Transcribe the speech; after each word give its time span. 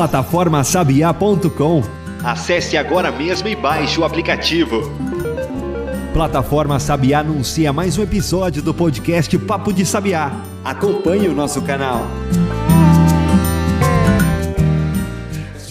Plataformasabiá.com 0.00 1.82
Acesse 2.24 2.78
agora 2.78 3.12
mesmo 3.12 3.48
e 3.48 3.54
baixe 3.54 4.00
o 4.00 4.04
aplicativo. 4.04 4.90
Plataforma 6.14 6.80
Sabiá 6.80 7.18
anuncia 7.18 7.70
mais 7.70 7.98
um 7.98 8.02
episódio 8.02 8.62
do 8.62 8.72
podcast 8.72 9.36
Papo 9.40 9.74
de 9.74 9.84
Sabiá. 9.84 10.32
Acompanhe 10.64 11.28
o 11.28 11.34
nosso 11.34 11.60
canal. 11.60 12.06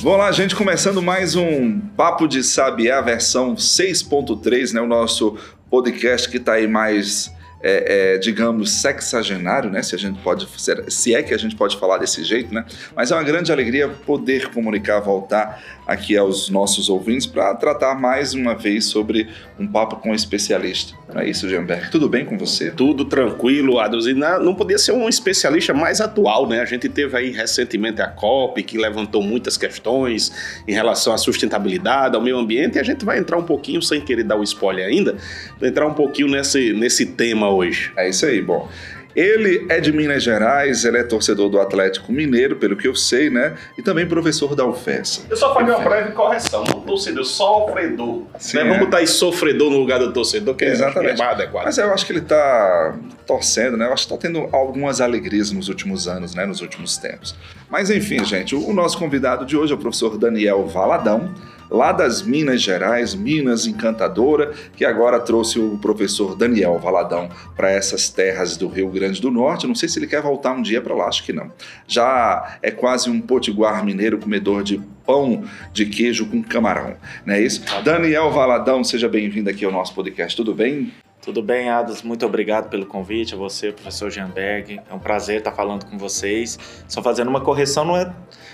Olá, 0.04 0.32
gente, 0.32 0.56
começando 0.56 1.02
mais 1.02 1.36
um 1.36 1.80
Papo 1.98 2.28
de 2.28 2.44
Sabiá 2.44 3.02
versão 3.02 3.56
6.3, 3.56 4.74
né? 4.74 4.82
O 4.82 4.88
nosso 4.88 5.38
podcast 5.72 6.30
que 6.30 6.38
está 6.38 6.54
aí 6.54 6.68
mais 6.68 7.34
é, 7.62 8.14
é, 8.14 8.18
digamos, 8.18 8.72
sexagenário, 8.72 9.70
né? 9.70 9.84
Se 9.84 9.96
a 9.96 9.98
gente 9.98 10.20
pode, 10.22 10.48
se 10.88 11.14
é 11.14 11.22
que 11.22 11.34
a 11.34 11.38
gente 11.38 11.56
pode 11.56 11.78
falar 11.78 11.98
desse 11.98 12.24
jeito, 12.24 12.54
né? 12.54 12.66
Mas 12.96 13.12
é 13.12 13.16
uma 13.16 13.24
grande 13.24 13.52
alegria 13.52 13.88
poder 13.88 14.50
comunicar, 14.50 15.00
voltar 15.00 15.62
aqui 15.90 16.16
aos 16.16 16.52
nossos 16.52 16.88
ouvintes 16.88 17.26
para 17.26 17.56
tratar 17.56 17.96
mais 17.96 18.36
uma 18.36 18.54
vez 18.54 18.86
sobre 18.86 19.28
um 19.60 19.68
papo 19.68 19.96
com 19.96 20.12
um 20.12 20.14
especialista. 20.14 20.94
Não 21.12 21.20
é 21.20 21.28
isso, 21.28 21.50
Gianberg? 21.50 21.90
Tudo 21.90 22.08
bem 22.08 22.24
com 22.24 22.38
você? 22.38 22.70
Tudo 22.70 23.06
tranquilo, 23.06 23.80
Adams. 23.80 24.06
E 24.06 24.14
não 24.14 24.54
podia 24.54 24.78
ser 24.78 24.92
um 24.92 25.10
especialista 25.10 25.74
mais 25.74 26.00
atual, 26.00 26.48
né? 26.48 26.62
A 26.62 26.66
gente 26.66 26.88
teve 26.88 27.18
aí 27.18 27.32
recentemente 27.32 28.04
a 28.04 28.08
COP, 28.08 28.62
que 28.62 28.78
levantou 28.78 29.24
muitas 29.24 29.58
questões 29.58 30.32
em 30.68 30.74
relação 30.74 31.12
à 31.12 31.18
sustentabilidade, 31.18 32.16
ao 32.16 32.22
meio 32.22 32.38
ambiente, 32.38 32.76
e 32.76 32.80
a 32.80 32.84
gente 32.84 33.04
vai 33.04 33.18
entrar 33.18 33.38
um 33.38 33.44
pouquinho, 33.44 33.82
sem 33.82 34.00
querer 34.00 34.24
dar 34.24 34.36
o 34.36 34.44
spoiler 34.44 34.86
ainda, 34.86 35.18
entrar 35.60 35.88
um 35.88 35.96
pouquinho 35.96 36.28
nesse, 36.28 36.72
nesse 36.74 37.08
tema 37.08 37.50
hoje. 37.50 37.92
É 37.98 38.08
isso 38.08 38.28
aí, 38.28 38.40
bom. 38.44 38.70
Ele 39.16 39.66
é 39.70 39.80
de 39.80 39.92
Minas 39.92 40.24
Gerais, 40.24 40.86
ele 40.86 40.98
é 40.98 41.04
torcedor 41.04 41.50
do 41.50 41.60
Atlético 41.60 42.12
Mineiro, 42.12 42.56
pelo 42.58 42.76
que 42.76 42.88
eu 42.88 42.96
sei, 42.96 43.30
né? 43.30 43.56
E 43.78 43.82
também 43.82 44.08
professor 44.08 44.56
da 44.56 44.66
UFES. 44.66 45.26
Eu 45.30 45.36
só 45.36 45.54
falei 45.54 45.74
uma 45.74 45.84
breve 45.84 46.12
correção, 46.12 46.64
não 46.64 46.82
torcedor, 46.82 47.26
sofredor. 47.26 48.24
Sim, 48.38 48.58
né? 48.58 48.64
Vamos 48.64 48.78
é. 48.78 48.80
botar 48.82 48.98
aí 48.98 49.08
sofredor 49.08 49.72
no 49.72 49.78
lugar 49.78 50.00
do 50.00 50.14
torcedor, 50.14 50.56
que 50.56 50.66
é 50.66 50.70
Exatamente. 50.70 51.14
é 51.14 51.18
mais 51.18 51.32
adequado. 51.32 51.66
Mas 51.66 51.78
eu 51.78 51.92
acho 51.92 52.06
que 52.06 52.12
ele 52.12 52.22
tá 52.22 52.96
torcendo, 53.26 53.78
né? 53.78 53.88
Eu 53.88 53.94
acho 53.94 54.08
que 54.08 54.14
tá 54.14 54.20
tendo 54.20 54.48
algumas 54.52 55.02
alegrias 55.02 55.52
nos 55.52 55.70
últimos 55.70 56.08
anos, 56.08 56.36
né? 56.36 56.46
Nos 56.46 56.62
últimos 56.62 56.98
tempos. 56.98 57.36
Mas 57.70 57.90
enfim, 57.90 58.24
gente, 58.24 58.56
o 58.56 58.74
nosso 58.74 58.98
convidado 58.98 59.46
de 59.46 59.58
hoje 59.58 59.72
é 59.72 59.76
o 59.76 59.80
professor 59.80 60.18
Daniel 60.18 60.66
Valadão 60.68 61.34
lá 61.70 61.92
das 61.92 62.22
Minas 62.22 62.62
Gerais, 62.62 63.14
Minas 63.14 63.66
Encantadora, 63.66 64.54
que 64.76 64.84
agora 64.84 65.20
trouxe 65.20 65.60
o 65.60 65.78
professor 65.78 66.36
Daniel 66.36 66.80
Valadão 66.80 67.30
para 67.56 67.70
essas 67.70 68.10
terras 68.10 68.58
do 68.58 68.68
Rio 68.68 68.90
Grande 68.90 69.22
do 69.22 69.30
Norte. 69.30 69.68
Não 69.68 69.76
sei 69.76 69.88
se 69.88 70.00
ele 70.00 70.08
quer 70.08 70.22
voltar 70.22 70.54
um 70.54 70.62
dia 70.62 70.82
para 70.82 70.96
lá, 70.96 71.06
acho 71.08 71.24
que 71.24 71.34
não. 71.34 71.52
Já 71.88 72.58
é 72.62 72.72
quase 72.72 73.10
um 73.10 73.22
potiguar 73.22 73.84
mineiro 73.86 74.18
comedor 74.18 74.64
de 74.64 74.82
pão 75.06 75.44
de 75.74 75.86
queijo 75.86 76.26
com 76.28 76.44
camarão, 76.44 76.96
não 77.26 77.34
é 77.34 77.42
isso? 77.42 77.64
Daniel 77.84 78.30
Valadão, 78.32 78.84
seja 78.84 79.10
bem-vindo 79.10 79.50
aqui 79.50 79.66
ao 79.66 79.72
nosso 79.72 79.94
podcast, 79.94 80.36
tudo 80.36 80.54
bem? 80.54 80.94
Tudo 81.22 81.44
bem, 81.44 81.70
Ados? 81.70 82.02
Muito 82.02 82.26
obrigado 82.26 82.70
pelo 82.70 82.86
convite, 82.86 83.34
a 83.34 83.38
você, 83.38 83.72
professor 83.72 84.10
Jeanberg. 84.10 84.80
É 84.90 84.94
um 84.94 85.00
prazer 85.00 85.40
estar 85.40 85.52
falando 85.52 85.86
com 85.86 85.98
vocês. 85.98 86.58
Só 86.88 87.04
fazendo 87.04 87.28
uma 87.28 87.42
correção, 87.42 87.84
não 87.84 87.98
é 87.98 88.12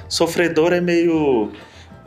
sofredor, 0.10 0.74
é 0.74 0.82
meio 0.82 1.52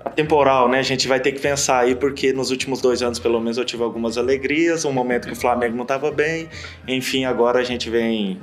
temporal, 0.08 0.68
né? 0.68 0.78
A 0.78 0.82
gente 0.82 1.06
vai 1.08 1.20
ter 1.20 1.32
que 1.32 1.40
pensar 1.40 1.80
aí, 1.80 1.94
porque 1.94 2.32
nos 2.32 2.50
últimos 2.50 2.80
dois 2.80 3.02
anos, 3.02 3.18
pelo 3.18 3.40
menos, 3.40 3.58
eu 3.58 3.64
tive 3.64 3.82
algumas 3.82 4.18
alegrias, 4.18 4.84
um 4.84 4.92
momento 4.92 5.26
que 5.26 5.32
o 5.32 5.36
Flamengo 5.36 5.76
não 5.76 5.82
estava 5.82 6.10
bem. 6.10 6.48
Enfim, 6.86 7.24
agora 7.24 7.60
a 7.60 7.64
gente 7.64 7.88
vem 7.90 8.40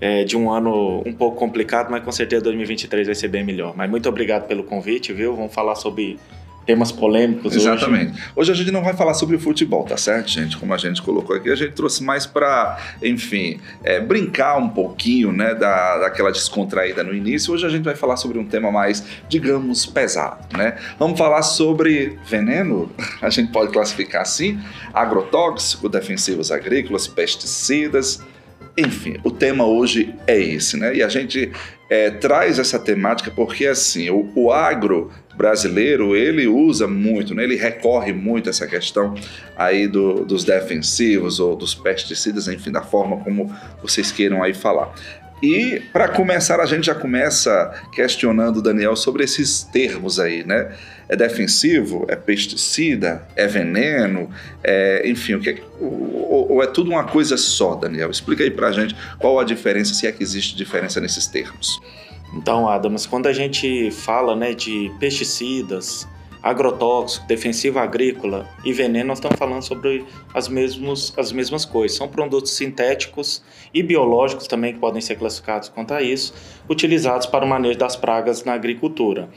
é, 0.00 0.24
de 0.24 0.36
um 0.36 0.50
ano 0.50 1.02
um 1.04 1.12
pouco 1.12 1.36
complicado, 1.36 1.90
mas 1.90 2.02
com 2.04 2.12
certeza 2.12 2.42
2023 2.42 3.06
vai 3.06 3.14
ser 3.14 3.28
bem 3.28 3.44
melhor. 3.44 3.74
Mas 3.76 3.90
muito 3.90 4.08
obrigado 4.08 4.46
pelo 4.46 4.64
convite, 4.64 5.12
viu? 5.12 5.34
Vamos 5.34 5.52
falar 5.52 5.74
sobre 5.74 6.18
temas 6.68 6.92
polêmicos 6.92 7.56
Exatamente. 7.56 8.12
Hoje. 8.12 8.32
hoje. 8.36 8.52
a 8.52 8.54
gente 8.54 8.70
não 8.70 8.84
vai 8.84 8.92
falar 8.92 9.14
sobre 9.14 9.38
futebol, 9.38 9.84
tá 9.84 9.96
certo, 9.96 10.28
gente? 10.28 10.54
Como 10.58 10.74
a 10.74 10.76
gente 10.76 11.00
colocou 11.00 11.34
aqui, 11.34 11.50
a 11.50 11.54
gente 11.54 11.72
trouxe 11.72 12.04
mais 12.04 12.26
para, 12.26 12.78
enfim, 13.02 13.58
é, 13.82 13.98
brincar 13.98 14.58
um 14.58 14.68
pouquinho, 14.68 15.32
né, 15.32 15.54
da, 15.54 15.96
daquela 15.96 16.30
descontraída 16.30 17.02
no 17.02 17.14
início. 17.14 17.54
Hoje 17.54 17.64
a 17.64 17.70
gente 17.70 17.84
vai 17.84 17.96
falar 17.96 18.18
sobre 18.18 18.38
um 18.38 18.44
tema 18.44 18.70
mais, 18.70 19.02
digamos, 19.30 19.86
pesado, 19.86 20.44
né? 20.54 20.76
Vamos 20.98 21.18
falar 21.18 21.40
sobre 21.40 22.18
veneno, 22.26 22.92
a 23.22 23.30
gente 23.30 23.50
pode 23.50 23.72
classificar 23.72 24.20
assim, 24.20 24.60
agrotóxico, 24.92 25.88
defensivos 25.88 26.52
agrícolas, 26.52 27.08
pesticidas, 27.08 28.22
enfim, 28.78 29.16
o 29.24 29.30
tema 29.30 29.66
hoje 29.66 30.14
é 30.26 30.38
esse, 30.38 30.76
né? 30.76 30.94
E 30.94 31.02
a 31.02 31.08
gente 31.08 31.50
é, 31.90 32.10
traz 32.10 32.58
essa 32.58 32.78
temática 32.78 33.30
porque, 33.30 33.66
assim, 33.66 34.08
o, 34.08 34.30
o 34.34 34.52
agro 34.52 35.10
brasileiro, 35.36 36.16
ele 36.16 36.48
usa 36.48 36.88
muito, 36.88 37.34
né? 37.34 37.44
ele 37.44 37.54
recorre 37.54 38.12
muito 38.12 38.48
a 38.48 38.50
essa 38.50 38.66
questão 38.66 39.14
aí 39.56 39.86
do, 39.86 40.24
dos 40.24 40.42
defensivos 40.42 41.38
ou 41.38 41.54
dos 41.54 41.76
pesticidas, 41.76 42.48
enfim, 42.48 42.72
da 42.72 42.82
forma 42.82 43.18
como 43.18 43.54
vocês 43.80 44.10
queiram 44.10 44.42
aí 44.42 44.52
falar. 44.52 44.92
E 45.42 45.80
para 45.92 46.08
começar, 46.08 46.60
a 46.60 46.66
gente 46.66 46.86
já 46.86 46.94
começa 46.94 47.72
questionando 47.92 48.56
o 48.56 48.62
Daniel 48.62 48.96
sobre 48.96 49.22
esses 49.22 49.62
termos 49.62 50.18
aí, 50.18 50.44
né? 50.44 50.74
É 51.08 51.16
defensivo? 51.16 52.04
É 52.08 52.16
pesticida? 52.16 53.26
É 53.36 53.46
veneno? 53.46 54.28
É, 54.62 55.08
enfim, 55.08 55.34
o 55.34 55.40
que 55.40 55.50
é, 55.50 55.62
ou, 55.80 56.52
ou, 56.52 56.62
é 56.62 56.66
tudo 56.66 56.90
uma 56.90 57.04
coisa 57.04 57.36
só, 57.36 57.74
Daniel? 57.74 58.10
Explica 58.10 58.42
aí 58.42 58.50
para 58.50 58.68
a 58.68 58.72
gente 58.72 58.96
qual 59.18 59.38
a 59.38 59.44
diferença, 59.44 59.94
se 59.94 60.06
é 60.06 60.12
que 60.12 60.22
existe 60.22 60.56
diferença 60.56 61.00
nesses 61.00 61.26
termos. 61.26 61.80
Então, 62.34 62.68
Adams, 62.68 63.06
quando 63.06 63.26
a 63.26 63.32
gente 63.32 63.90
fala 63.90 64.36
né, 64.36 64.52
de 64.52 64.92
pesticidas, 64.98 66.06
agrotóxico, 66.42 67.26
defensivo 67.26 67.78
agrícola 67.78 68.48
e 68.64 68.72
veneno, 68.72 69.08
nós 69.08 69.18
estamos 69.18 69.38
falando 69.38 69.62
sobre 69.62 70.04
as, 70.32 70.48
mesmos, 70.48 71.12
as 71.16 71.32
mesmas 71.32 71.64
coisas. 71.64 71.96
São 71.96 72.08
produtos 72.08 72.52
sintéticos 72.52 73.42
e 73.72 73.82
biológicos 73.82 74.46
também 74.46 74.74
que 74.74 74.78
podem 74.78 75.00
ser 75.00 75.16
classificados 75.16 75.68
quanto 75.68 75.94
a 75.94 76.02
isso, 76.02 76.34
utilizados 76.68 77.26
para 77.26 77.44
o 77.44 77.48
manejo 77.48 77.78
das 77.78 77.96
pragas 77.96 78.44
na 78.44 78.54
agricultura. 78.54 79.28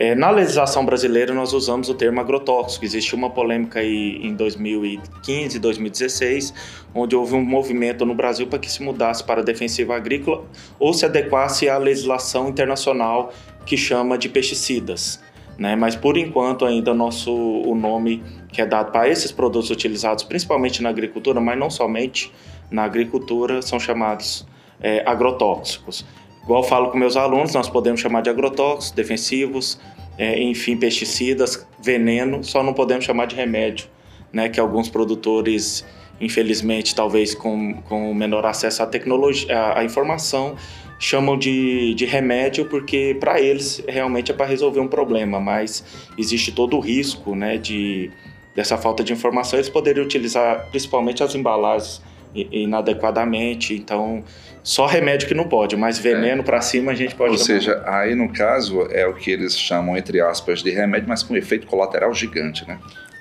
É, 0.00 0.14
na 0.14 0.30
legislação 0.30 0.86
brasileira, 0.86 1.34
nós 1.34 1.52
usamos 1.52 1.88
o 1.88 1.94
termo 1.94 2.20
agrotóxico. 2.20 2.84
Existiu 2.84 3.18
uma 3.18 3.30
polêmica 3.30 3.80
aí 3.80 4.20
em 4.22 4.32
2015, 4.32 5.58
2016, 5.58 6.54
onde 6.94 7.16
houve 7.16 7.34
um 7.34 7.44
movimento 7.44 8.06
no 8.06 8.14
Brasil 8.14 8.46
para 8.46 8.60
que 8.60 8.70
se 8.70 8.80
mudasse 8.80 9.24
para 9.24 9.42
defensiva 9.42 9.96
agrícola 9.96 10.44
ou 10.78 10.94
se 10.94 11.04
adequasse 11.04 11.68
à 11.68 11.76
legislação 11.78 12.48
internacional 12.48 13.32
que 13.66 13.76
chama 13.76 14.16
de 14.16 14.28
pesticidas. 14.28 15.20
Né? 15.58 15.74
Mas 15.74 15.96
por 15.96 16.16
enquanto 16.16 16.64
ainda 16.64 16.94
nosso 16.94 17.32
o 17.32 17.74
nome 17.74 18.22
que 18.52 18.62
é 18.62 18.66
dado 18.66 18.92
para 18.92 19.08
esses 19.08 19.32
produtos 19.32 19.70
utilizados 19.70 20.22
principalmente 20.22 20.82
na 20.82 20.88
agricultura, 20.88 21.40
mas 21.40 21.58
não 21.58 21.68
somente 21.68 22.32
na 22.70 22.84
agricultura, 22.84 23.60
são 23.60 23.80
chamados 23.80 24.46
é, 24.80 25.02
agrotóxicos. 25.04 26.06
Igual 26.44 26.62
falo 26.62 26.90
com 26.90 26.96
meus 26.96 27.16
alunos, 27.16 27.52
nós 27.54 27.68
podemos 27.68 28.00
chamar 28.00 28.22
de 28.22 28.30
agrotóxicos, 28.30 28.92
defensivos, 28.92 29.80
é, 30.16 30.40
enfim, 30.40 30.76
pesticidas, 30.76 31.66
veneno, 31.82 32.42
só 32.42 32.62
não 32.62 32.72
podemos 32.72 33.04
chamar 33.04 33.26
de 33.26 33.36
remédio, 33.36 33.86
né? 34.32 34.48
Que 34.48 34.58
alguns 34.58 34.88
produtores, 34.88 35.84
infelizmente, 36.20 36.94
talvez 36.94 37.34
com, 37.34 37.74
com 37.82 38.14
menor 38.14 38.46
acesso 38.46 38.82
à 38.82 38.86
tecnologia, 38.86 39.54
à, 39.56 39.80
à 39.80 39.84
informação, 39.84 40.56
chamam 40.98 41.38
de, 41.38 41.94
de 41.94 42.04
remédio 42.04 42.64
porque 42.64 43.16
para 43.20 43.40
eles 43.40 43.82
realmente 43.88 44.32
é 44.32 44.34
para 44.34 44.46
resolver 44.46 44.80
um 44.80 44.88
problema, 44.88 45.38
mas 45.38 45.84
existe 46.18 46.52
todo 46.52 46.76
o 46.76 46.80
risco, 46.80 47.34
né? 47.34 47.56
De 47.56 48.10
dessa 48.54 48.76
falta 48.76 49.04
de 49.04 49.12
informação, 49.12 49.56
eles 49.56 49.68
poderiam 49.68 50.04
utilizar 50.04 50.66
principalmente 50.70 51.22
as 51.22 51.32
embalagens 51.32 52.02
inadequadamente, 52.34 53.74
então 53.74 54.24
só 54.62 54.84
remédio 54.86 55.28
que 55.28 55.34
não 55.34 55.44
pode, 55.48 55.76
mas 55.76 55.98
veneno 55.98 56.42
é. 56.42 56.44
para 56.44 56.60
cima 56.60 56.92
a 56.92 56.94
gente 56.94 57.14
pode. 57.14 57.30
Ou 57.30 57.38
seja, 57.38 57.82
aí 57.86 58.14
no 58.14 58.32
caso 58.32 58.82
é 58.90 59.06
o 59.06 59.14
que 59.14 59.30
eles 59.30 59.56
chamam, 59.56 59.96
entre 59.96 60.20
aspas, 60.20 60.62
de 60.62 60.70
remédio, 60.70 61.08
mas 61.08 61.22
com 61.22 61.36
efeito 61.36 61.66
colateral 61.66 62.12
gigante, 62.12 62.66
né? 62.66 62.78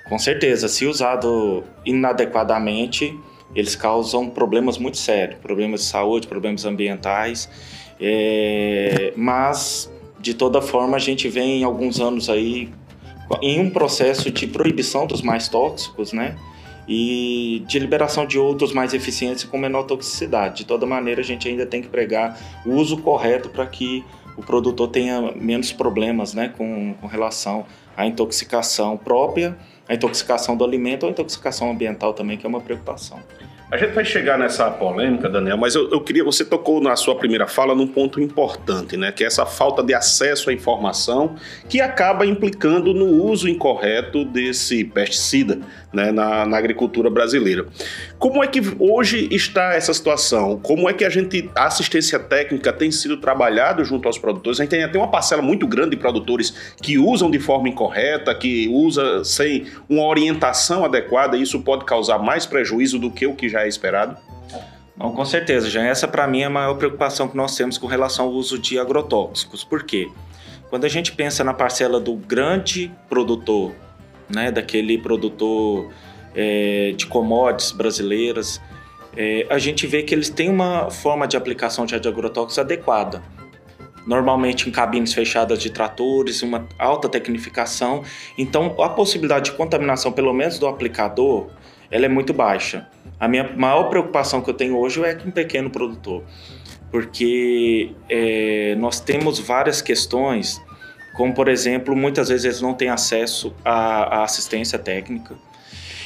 Com 0.09 0.17
certeza. 0.17 0.67
Se 0.67 0.85
usado 0.85 1.63
inadequadamente, 1.85 3.17
eles 3.59 3.75
causam 3.75 4.29
problemas 4.29 4.77
muito 4.77 4.97
sérios 4.97 5.39
problemas 5.39 5.81
de 5.81 5.87
saúde, 5.87 6.27
problemas 6.27 6.65
ambientais. 6.65 7.49
É... 7.99 9.13
Mas, 9.15 9.91
de 10.19 10.33
toda 10.33 10.61
forma, 10.61 10.97
a 10.97 10.99
gente 10.99 11.27
vem 11.27 11.63
alguns 11.63 11.99
anos 11.99 12.29
aí 12.29 12.69
em 13.41 13.59
um 13.59 13.69
processo 13.69 14.31
de 14.31 14.47
proibição 14.47 15.05
dos 15.05 15.21
mais 15.21 15.49
tóxicos, 15.49 16.13
né? 16.13 16.37
e 16.87 17.63
de 17.67 17.77
liberação 17.79 18.25
de 18.25 18.39
outros 18.39 18.71
mais 18.71 18.93
eficientes 18.93 19.43
e 19.43 19.47
com 19.47 19.57
menor 19.57 19.83
toxicidade. 19.83 20.59
De 20.59 20.65
toda 20.65 20.85
maneira, 20.85 21.19
a 21.19 21.23
gente 21.23 21.47
ainda 21.47 21.65
tem 21.65 21.81
que 21.81 21.89
pregar 21.89 22.39
o 22.65 22.71
uso 22.71 22.97
correto 22.99 23.49
para 23.49 23.65
que 23.67 24.05
o 24.37 24.41
produtor 24.41 24.87
tenha 24.87 25.33
menos 25.35 25.73
problemas 25.73 26.33
né, 26.33 26.53
com, 26.55 26.93
com 26.93 27.07
relação 27.07 27.65
à 27.95 28.05
intoxicação 28.05 28.95
própria, 28.95 29.57
a 29.87 29.93
intoxicação 29.93 30.55
do 30.55 30.63
alimento 30.63 31.03
ou 31.03 31.09
a 31.09 31.11
intoxicação 31.11 31.71
ambiental 31.71 32.13
também, 32.13 32.37
que 32.37 32.45
é 32.45 32.49
uma 32.49 32.61
preocupação. 32.61 33.19
A 33.69 33.75
gente 33.75 33.91
vai 33.91 34.05
chegar 34.05 34.37
nessa 34.39 34.71
polêmica, 34.71 35.27
Daniel, 35.27 35.57
mas 35.57 35.75
eu, 35.75 35.91
eu, 35.91 35.99
queria. 35.99 36.23
Você 36.23 36.45
tocou 36.45 36.79
na 36.79 36.95
sua 36.95 37.15
primeira 37.15 37.45
fala 37.47 37.75
num 37.75 37.85
ponto 37.85 38.21
importante, 38.21 38.95
né? 38.95 39.11
Que 39.11 39.25
é 39.25 39.27
essa 39.27 39.45
falta 39.45 39.83
de 39.83 39.93
acesso 39.93 40.49
à 40.49 40.53
informação 40.53 41.35
que 41.67 41.81
acaba 41.81 42.25
implicando 42.25 42.93
no 42.93 43.25
uso 43.25 43.49
incorreto 43.49 44.23
desse 44.23 44.85
pesticida 44.85 45.59
né, 45.91 46.11
na, 46.11 46.45
na 46.45 46.57
agricultura 46.57 47.09
brasileira. 47.09 47.65
Como 48.17 48.43
é 48.43 48.47
que 48.47 48.61
hoje 48.79 49.27
está 49.31 49.73
essa 49.73 49.93
situação? 49.93 50.59
Como 50.59 50.89
é 50.89 50.93
que 50.93 51.03
a 51.03 51.09
gente, 51.09 51.49
a 51.55 51.65
assistência 51.65 52.19
técnica 52.19 52.71
tem 52.71 52.91
sido 52.91 53.17
trabalhada 53.17 53.83
junto 53.83 54.07
aos 54.07 54.17
produtores? 54.17 54.59
A 54.59 54.63
gente 54.63 54.71
tem 54.71 54.83
até 54.83 54.97
uma 54.97 55.09
parcela 55.09 55.41
muito 55.41 55.67
grande 55.67 55.91
de 55.91 55.97
produtores 55.97 56.73
que 56.81 56.97
usam 56.97 57.29
de 57.29 57.39
forma 57.39 57.67
incorreta, 57.67 58.33
que 58.33 58.69
usa 58.69 59.23
sem 59.23 59.65
uma 59.89 60.05
orientação 60.05 60.85
adequada, 60.85 61.35
e 61.35 61.41
isso 61.41 61.59
pode 61.61 61.83
causar 61.83 62.19
mais 62.19 62.45
prejuízo 62.45 62.99
do 62.99 63.11
que 63.11 63.25
o 63.25 63.33
que 63.33 63.49
já 63.49 63.56
é 63.63 63.67
esperado? 63.67 64.17
Com 64.97 65.25
certeza, 65.25 65.69
já 65.69 65.83
essa 65.83 66.07
para 66.07 66.27
mim 66.27 66.41
é 66.41 66.45
a 66.45 66.49
maior 66.49 66.73
preocupação 66.75 67.27
que 67.27 67.37
nós 67.37 67.55
temos 67.55 67.77
com 67.77 67.85
relação 67.85 68.25
ao 68.25 68.31
uso 68.31 68.57
de 68.57 68.79
agrotóxicos. 68.79 69.63
Por 69.63 69.83
quê? 69.83 70.09
Quando 70.69 70.85
a 70.85 70.89
gente 70.89 71.11
pensa 71.11 71.43
na 71.43 71.53
parcela 71.53 71.99
do 71.99 72.15
grande 72.15 72.91
produtor, 73.07 73.73
né, 74.27 74.51
daquele 74.51 74.97
produtor 74.97 75.91
é, 76.35 76.93
de 76.97 77.05
commodities 77.05 77.71
brasileiras, 77.71 78.59
é, 79.15 79.45
a 79.49 79.57
gente 79.59 79.85
vê 79.87 80.03
que 80.03 80.13
eles 80.13 80.29
têm 80.29 80.49
uma 80.49 80.89
forma 80.89 81.27
de 81.27 81.37
aplicação 81.37 81.85
de 81.85 81.95
agrotóxicos 81.95 82.59
adequada. 82.59 83.21
Normalmente 84.05 84.67
em 84.67 84.71
cabines 84.71 85.13
fechadas 85.13 85.59
de 85.59 85.69
tratores, 85.69 86.41
uma 86.41 86.67
alta 86.79 87.07
tecnificação. 87.07 88.03
Então, 88.37 88.75
a 88.81 88.89
possibilidade 88.89 89.51
de 89.51 89.57
contaminação, 89.57 90.11
pelo 90.11 90.33
menos 90.33 90.57
do 90.57 90.67
aplicador, 90.67 91.47
ela 91.91 92.05
é 92.05 92.09
muito 92.09 92.33
baixa. 92.33 92.87
A 93.19 93.27
minha 93.27 93.51
maior 93.55 93.85
preocupação 93.85 94.41
que 94.41 94.49
eu 94.49 94.53
tenho 94.53 94.77
hoje 94.77 95.03
é 95.03 95.15
com 95.15 95.29
um 95.29 95.31
pequeno 95.31 95.69
produtor, 95.69 96.23
porque 96.91 97.91
é, 98.09 98.75
nós 98.75 98.99
temos 98.99 99.39
várias 99.39 99.81
questões, 99.81 100.61
como 101.15 101.33
por 101.33 101.47
exemplo, 101.47 101.95
muitas 101.95 102.29
vezes 102.29 102.45
eles 102.45 102.61
não 102.61 102.73
têm 102.73 102.89
acesso 102.89 103.53
à, 103.65 104.19
à 104.19 104.23
assistência 104.23 104.77
técnica. 104.77 105.35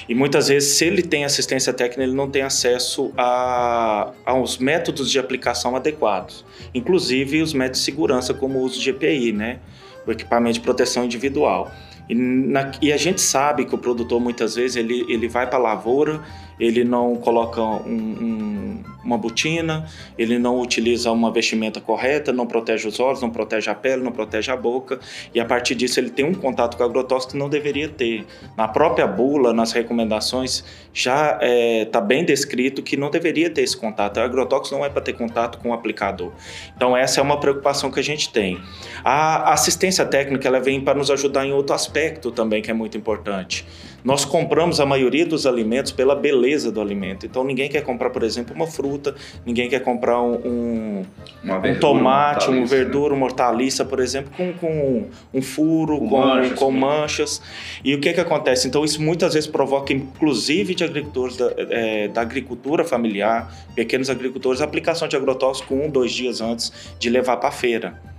E 0.08 0.16
muitas 0.16 0.48
vezes, 0.48 0.78
se 0.78 0.86
ele 0.86 1.04
tem 1.04 1.24
assistência 1.26 1.72
técnica, 1.72 2.04
ele 2.04 2.16
não 2.16 2.30
tem 2.30 2.42
acesso 2.42 3.14
a, 3.18 4.12
aos 4.26 4.58
métodos 4.58 5.12
de 5.12 5.20
aplicação 5.20 5.76
adequados, 5.76 6.44
inclusive 6.74 7.42
os 7.42 7.54
métodos 7.54 7.80
de 7.80 7.86
segurança, 7.86 8.34
como 8.34 8.60
o 8.60 8.64
uso 8.64 8.80
de 8.80 8.90
EPI, 8.90 9.32
né? 9.32 9.60
o 10.06 10.12
equipamento 10.12 10.56
de 10.56 10.62
proteção 10.62 11.06
individual. 11.06 11.72
E, 12.10 12.16
na, 12.16 12.72
e, 12.82 12.92
a 12.92 12.98
gente 12.98 13.22
sabe 13.22 13.66
que 13.66 13.74
o 13.74 13.78
produtor 13.78 14.20
muitas 14.20 14.56
vezes 14.56 14.76
ele, 14.76 15.06
ele 15.08 15.28
vai 15.28 15.48
para 15.48 15.58
a 15.58 15.62
lavoura, 15.62 16.22
ele 16.62 16.84
não 16.84 17.16
coloca 17.16 17.60
um, 17.60 17.90
um, 17.90 18.84
uma 19.04 19.18
botina, 19.18 19.90
ele 20.16 20.38
não 20.38 20.60
utiliza 20.60 21.12
uma 21.12 21.32
vestimenta 21.32 21.82
correta, 21.82 22.32
não 22.32 22.46
protege 22.46 22.88
os 22.88 23.00
olhos, 23.00 23.20
não 23.20 23.32
protege 23.32 23.68
a 23.72 23.74
pele, 23.74 24.04
não 24.04 24.12
protege 24.12 24.52
a 24.52 24.56
boca, 24.56 25.00
e 25.34 25.40
a 25.40 25.46
partir 25.46 25.74
disso 25.74 26.00
ele 26.00 26.12
tem 26.12 26.24
um 26.24 26.36
contato 26.36 26.78
com 26.78 26.84
agrotóxico 26.84 27.34
que 27.34 27.40
não 27.40 27.50
deveria 27.50 27.90
ter. 27.90 28.28
Na 28.56 28.68
própria 28.68 29.08
bula, 29.08 29.52
nas 29.52 29.72
recomendações, 29.72 30.64
já 30.94 31.32
está 31.32 31.40
é, 31.42 31.86
tá 31.86 32.00
bem 32.00 32.24
descrito 32.24 32.84
que 32.84 32.96
não 32.96 33.10
deveria 33.10 33.50
ter 33.50 33.64
esse 33.64 33.76
contato. 33.76 34.18
O 34.18 34.20
agrotóxico 34.22 34.78
não 34.78 34.86
é 34.86 34.90
para 34.90 35.02
ter 35.02 35.14
contato 35.14 35.58
com 35.58 35.70
o 35.70 35.74
aplicador. 35.74 36.32
Então 36.76 36.96
essa 36.96 37.20
é 37.20 37.24
uma 37.24 37.40
preocupação 37.40 37.90
que 37.90 38.00
a 38.00 38.04
gente 38.04 38.32
tem. 38.32 38.62
A 39.04 39.52
assistência 39.52 40.06
técnica 40.06 40.48
ela 40.48 40.60
vem 40.60 40.80
para 40.80 40.94
nos 40.94 41.10
ajudar 41.10 41.44
em 41.44 41.54
outro 41.54 41.74
aspecto 41.74 42.30
também 42.30 42.62
que 42.62 42.70
é 42.70 42.74
muito 42.74 42.96
importante. 42.98 43.66
Nós 44.04 44.26
compramos 44.26 44.80
a 44.80 44.86
maioria 44.86 45.26
dos 45.26 45.46
alimentos 45.46 45.92
pela 45.92 46.16
beleza 46.16 46.72
do 46.72 46.82
alimento. 46.82 47.26
Então 47.26 47.44
ninguém 47.44 47.70
quer 47.70 47.82
comprar, 47.82 48.10
por 48.10 48.24
exemplo, 48.24 48.56
uma 48.56 48.68
fruta, 48.68 49.16
ninguém 49.46 49.70
quer 49.70 49.82
comprar 49.82 50.22
um, 50.22 50.36
um, 50.36 51.06
um 51.44 51.80
tomate, 51.80 52.50
uma 52.50 52.66
verdura, 52.66 53.14
uma 53.14 53.26
hortaliça, 53.26 53.86
por 53.86 54.00
exemplo, 54.00 54.32
com, 54.36 54.54
com 54.54 55.08
um 55.34 55.42
furo, 55.42 56.00
com, 56.00 56.10
com, 56.10 56.20
manchas, 56.20 56.60
com 56.60 56.72
manchas. 56.72 57.42
E 57.84 57.94
o 57.94 58.00
que, 58.00 58.14
que 58.14 58.20
acontece? 58.20 58.68
Então 58.68 58.84
isso 58.84 59.02
muitas 59.02 59.34
vezes 59.34 59.50
provoca, 59.50 59.94
inclusive 59.94 60.76
de 60.76 60.84
agricultores 60.84 61.38
da, 61.38 61.54
é, 61.58 62.08
da 62.08 62.22
agricultura 62.22 62.84
familiar, 62.84 63.54
pequenos 63.76 64.10
agricultores, 64.10 64.62
aplicação 64.62 65.08
de 65.08 65.16
agrotóxico 65.16 65.74
um, 65.74 65.90
dois 65.90 66.12
dias 66.12 66.42
antes 66.42 66.72
de 67.00 67.10
levar 67.10 67.38
para 67.38 67.50
a 67.50 67.52
feira 67.52 68.12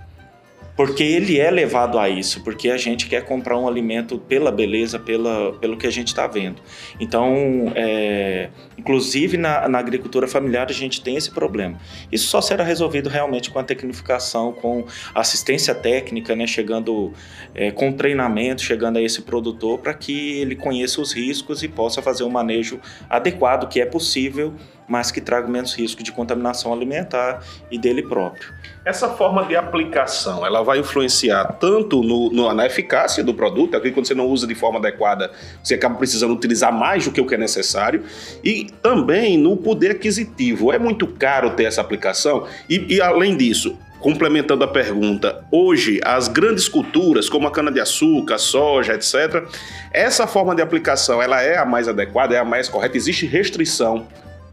porque 0.75 1.03
ele 1.03 1.39
é 1.39 1.51
levado 1.51 1.99
a 1.99 2.09
isso, 2.09 2.43
porque 2.43 2.69
a 2.69 2.77
gente 2.77 3.07
quer 3.07 3.23
comprar 3.23 3.57
um 3.57 3.67
alimento 3.67 4.17
pela 4.17 4.51
beleza, 4.51 4.97
pela, 4.97 5.53
pelo 5.53 5.77
que 5.77 5.85
a 5.85 5.91
gente 5.91 6.07
está 6.07 6.25
vendo. 6.25 6.61
Então, 6.99 7.71
é, 7.75 8.49
inclusive 8.77 9.37
na, 9.37 9.67
na, 9.67 9.77
agricultura 9.77 10.27
familiar 10.27 10.67
a 10.69 10.73
gente 10.73 11.01
tem 11.01 11.15
esse 11.15 11.29
problema. 11.29 11.79
Isso 12.11 12.27
só 12.27 12.41
será 12.41 12.63
resolvido 12.63 13.09
realmente 13.09 13.51
com 13.51 13.59
a 13.59 13.63
tecnificação, 13.63 14.51
com 14.51 14.85
assistência 15.13 15.75
técnica, 15.75 16.35
né, 16.35 16.47
chegando 16.47 17.13
é, 17.53 17.71
com 17.71 17.91
treinamento, 17.91 18.61
chegando 18.61 18.97
a 18.97 19.01
esse 19.01 19.21
produtor 19.21 19.79
para 19.79 19.93
que 19.93 20.39
ele 20.39 20.55
conheça 20.55 21.01
os 21.01 21.13
riscos 21.13 21.61
e 21.61 21.67
possa 21.67 22.01
fazer 22.01 22.23
um 22.23 22.29
manejo 22.29 22.79
adequado, 23.09 23.67
que 23.67 23.79
é 23.79 23.85
possível 23.85 24.53
mas 24.93 25.09
que 25.09 25.19
traga 25.19 25.47
menos 25.47 25.73
risco 25.73 26.03
de 26.03 26.11
contaminação 26.11 26.71
alimentar 26.71 27.41
e 27.71 27.79
dele 27.79 28.03
próprio. 28.03 28.53
Essa 28.85 29.09
forma 29.09 29.43
de 29.43 29.55
aplicação, 29.55 30.45
ela 30.45 30.61
vai 30.61 30.77
influenciar 30.77 31.45
tanto 31.59 32.03
no, 32.03 32.29
no, 32.29 32.53
na 32.53 32.67
eficácia 32.67 33.23
do 33.23 33.33
produto, 33.33 33.75
aqui 33.75 33.89
quando 33.89 34.05
você 34.05 34.13
não 34.13 34.27
usa 34.27 34.45
de 34.45 34.53
forma 34.53 34.77
adequada, 34.77 35.31
você 35.63 35.73
acaba 35.73 35.95
precisando 35.95 36.31
utilizar 36.31 36.71
mais 36.71 37.05
do 37.05 37.11
que 37.11 37.19
o 37.19 37.25
que 37.25 37.33
é 37.33 37.39
necessário, 37.39 38.03
e 38.43 38.65
também 38.83 39.35
no 39.35 39.57
poder 39.57 39.89
aquisitivo. 39.89 40.71
É 40.71 40.77
muito 40.77 41.07
caro 41.07 41.49
ter 41.55 41.63
essa 41.63 41.81
aplicação, 41.81 42.45
e, 42.69 42.93
e 42.93 43.01
além 43.01 43.35
disso, 43.35 43.75
complementando 43.99 44.63
a 44.63 44.67
pergunta, 44.67 45.43
hoje 45.49 45.99
as 46.05 46.27
grandes 46.27 46.67
culturas, 46.67 47.27
como 47.27 47.47
a 47.47 47.51
cana-de-açúcar, 47.51 48.37
soja, 48.37 48.93
etc., 48.93 49.43
essa 49.91 50.27
forma 50.27 50.53
de 50.53 50.61
aplicação 50.61 51.19
ela 51.19 51.41
é 51.41 51.57
a 51.57 51.65
mais 51.65 51.87
adequada, 51.87 52.35
é 52.35 52.37
a 52.37 52.45
mais 52.45 52.69
correta? 52.69 52.95
Existe 52.95 53.25
restrição 53.25 54.05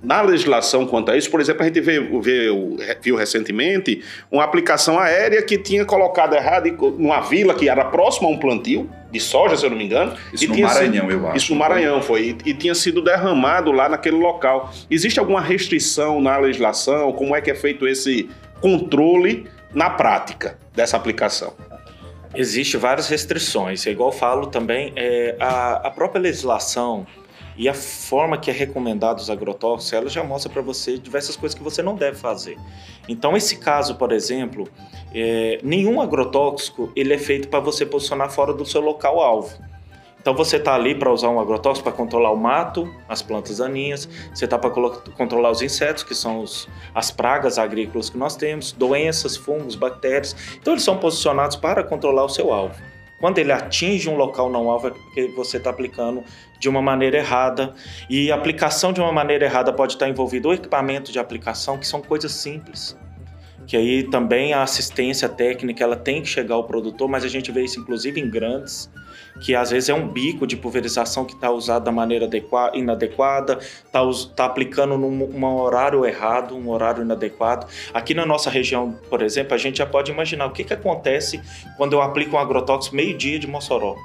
na 0.02 0.23
legislação 0.23 0.87
quanto 0.87 1.11
a 1.11 1.17
isso, 1.17 1.31
por 1.31 1.41
exemplo, 1.41 1.62
a 1.62 1.67
gente 1.67 1.81
viu, 1.81 2.20
viu, 2.23 2.76
viu 3.02 3.17
recentemente 3.17 4.02
uma 4.31 4.43
aplicação 4.43 4.99
aérea 4.99 5.43
que 5.43 5.58
tinha 5.58 5.85
colocado 5.85 6.35
errado 6.35 6.70
numa 6.99 7.20
vila 7.20 7.55
que 7.55 7.69
era 7.69 7.85
próxima 7.85 8.29
a 8.29 8.31
um 8.31 8.38
plantio 8.38 8.88
de 9.11 9.20
soja, 9.20 9.56
se 9.56 9.67
eu 9.67 9.70
não 9.70 9.76
me 9.76 9.85
engano. 9.85 10.17
Isso 10.32 10.49
no 10.49 10.58
Maranhão, 10.58 11.05
sido, 11.05 11.11
eu 11.11 11.26
acho. 11.26 11.37
Isso 11.37 11.52
no 11.52 11.58
Maranhão 11.58 12.02
foi. 12.02 12.37
E, 12.44 12.50
e, 12.50 12.55
tinha 12.55 12.75
sido 12.75 13.02
derramado 13.02 13.73
lá 13.73 13.88
naquele 13.88 14.17
local. 14.17 14.73
Existe 14.91 15.20
alguma 15.20 15.41
restrição 15.41 16.20
na 16.20 16.38
legislação? 16.38 17.12
Como 17.12 17.37
é 17.37 17.41
que 17.41 17.50
é 17.50 17.55
feito 17.55 17.87
esse 17.87 18.31
controle 18.61 19.46
na 19.75 19.91
prática 19.91 20.56
dessa 20.75 20.96
aplicação? 20.96 21.53
Existe 22.34 22.77
várias 22.77 23.08
restrições. 23.08 23.86
É 23.86 23.91
igual 23.91 24.10
eu 24.10 24.17
falo 24.17 24.46
também, 24.46 24.93
é, 24.96 25.36
a, 25.41 25.89
a 25.89 25.91
própria 25.91 26.20
legislação 26.20 27.06
e 27.60 27.69
a 27.69 27.74
forma 27.74 28.38
que 28.38 28.50
é 28.50 28.55
recomendado 28.55 29.19
os 29.19 29.29
agrotóxicos, 29.29 29.93
ela 29.93 30.08
já 30.08 30.24
mostra 30.24 30.50
para 30.50 30.62
você 30.62 30.96
diversas 30.96 31.36
coisas 31.36 31.55
que 31.55 31.62
você 31.62 31.82
não 31.82 31.94
deve 31.94 32.17
fazer. 32.17 32.56
Então, 33.06 33.36
esse 33.36 33.58
caso, 33.58 33.96
por 33.96 34.12
exemplo, 34.12 34.67
é, 35.14 35.58
nenhum 35.62 36.00
agrotóxico 36.00 36.90
ele 36.96 37.12
é 37.12 37.19
feito 37.19 37.48
para 37.48 37.60
você 37.60 37.84
posicionar 37.84 38.31
fora 38.31 38.55
do 38.55 38.64
seu 38.64 38.81
local 38.81 39.20
alvo. 39.20 39.62
Então 40.19 40.34
você 40.34 40.56
está 40.56 40.74
ali 40.74 40.94
para 40.94 41.12
usar 41.12 41.29
um 41.29 41.38
agrotóxico 41.38 41.84
para 41.84 41.96
controlar 41.96 42.31
o 42.31 42.36
mato, 42.36 42.90
as 43.06 43.20
plantas 43.20 43.58
daninhas, 43.58 44.08
você 44.34 44.46
está 44.46 44.58
para 44.58 44.70
controlar 44.70 45.50
os 45.50 45.60
insetos, 45.60 46.02
que 46.02 46.14
são 46.14 46.40
os, 46.40 46.67
as 46.94 47.10
pragas 47.10 47.58
agrícolas 47.58 48.08
que 48.08 48.17
nós 48.17 48.36
temos, 48.36 48.72
doenças, 48.72 49.36
fungos, 49.36 49.74
bactérias. 49.74 50.34
Então 50.58 50.72
eles 50.72 50.82
são 50.82 50.96
posicionados 50.96 51.56
para 51.56 51.84
controlar 51.84 52.24
o 52.24 52.29
seu 52.29 52.52
alvo. 52.52 52.90
Quando 53.20 53.39
ele 53.39 53.53
atinge 53.53 54.08
um 54.08 54.17
local 54.17 54.50
não 54.50 54.70
alvo 54.70 54.89
é 54.89 54.91
porque 54.91 55.29
você 55.36 55.58
está 55.58 55.69
aplicando 55.69 56.24
de 56.58 56.69
uma 56.69 56.81
maneira 56.81 57.19
errada. 57.19 57.74
E 58.08 58.32
aplicação 58.32 58.93
de 58.93 59.00
uma 59.00 59.12
maneira 59.12 59.44
errada 59.44 59.72
pode 59.72 59.93
estar 59.93 60.08
envolvido 60.08 60.48
o 60.48 60.55
equipamento 60.55 61.12
de 61.12 61.19
aplicação, 61.19 61.77
que 61.77 61.86
são 61.86 62.00
coisas 62.00 62.32
simples. 62.32 62.96
Que 63.67 63.77
aí 63.77 64.03
também 64.05 64.55
a 64.55 64.62
assistência 64.62 65.29
técnica 65.29 65.84
ela 65.84 65.96
tem 65.96 66.22
que 66.22 66.29
chegar 66.29 66.55
ao 66.55 66.65
produtor, 66.65 67.08
mas 67.08 67.22
a 67.22 67.29
gente 67.29 67.53
vê 67.53 67.62
isso 67.62 67.79
inclusive 67.79 68.19
em 68.19 68.29
grandes 68.29 68.91
que 69.41 69.55
às 69.55 69.70
vezes 69.70 69.89
é 69.89 69.94
um 69.94 70.06
bico 70.06 70.47
de 70.47 70.56
pulverização 70.56 71.25
que 71.25 71.35
está 71.35 71.51
usado 71.51 71.85
da 71.85 71.93
maneira 71.93 72.29
inadequada, 72.75 73.59
está 73.59 74.01
tá 74.37 74.44
aplicando 74.44 74.97
num 74.97 75.25
um 75.25 75.44
horário 75.44 76.05
errado, 76.05 76.56
um 76.56 76.69
horário 76.69 77.03
inadequado. 77.03 77.67
Aqui 77.93 78.15
na 78.15 78.27
nossa 78.27 78.51
região, 78.51 78.97
por 79.09 79.23
exemplo, 79.23 79.55
a 79.55 79.59
gente 79.59 79.79
já 79.79 79.87
pode 79.87 80.11
imaginar 80.11 80.47
o 80.47 80.51
que, 80.51 80.65
que 80.65 80.73
acontece 80.73 81.41
quando 81.77 81.94
eu 81.94 82.03
aplico 82.03 82.37
um 82.37 82.39
agrotóxico 82.39 82.94
meio-dia 82.94 83.39
de 83.39 83.47
Mossoró. 83.47 83.97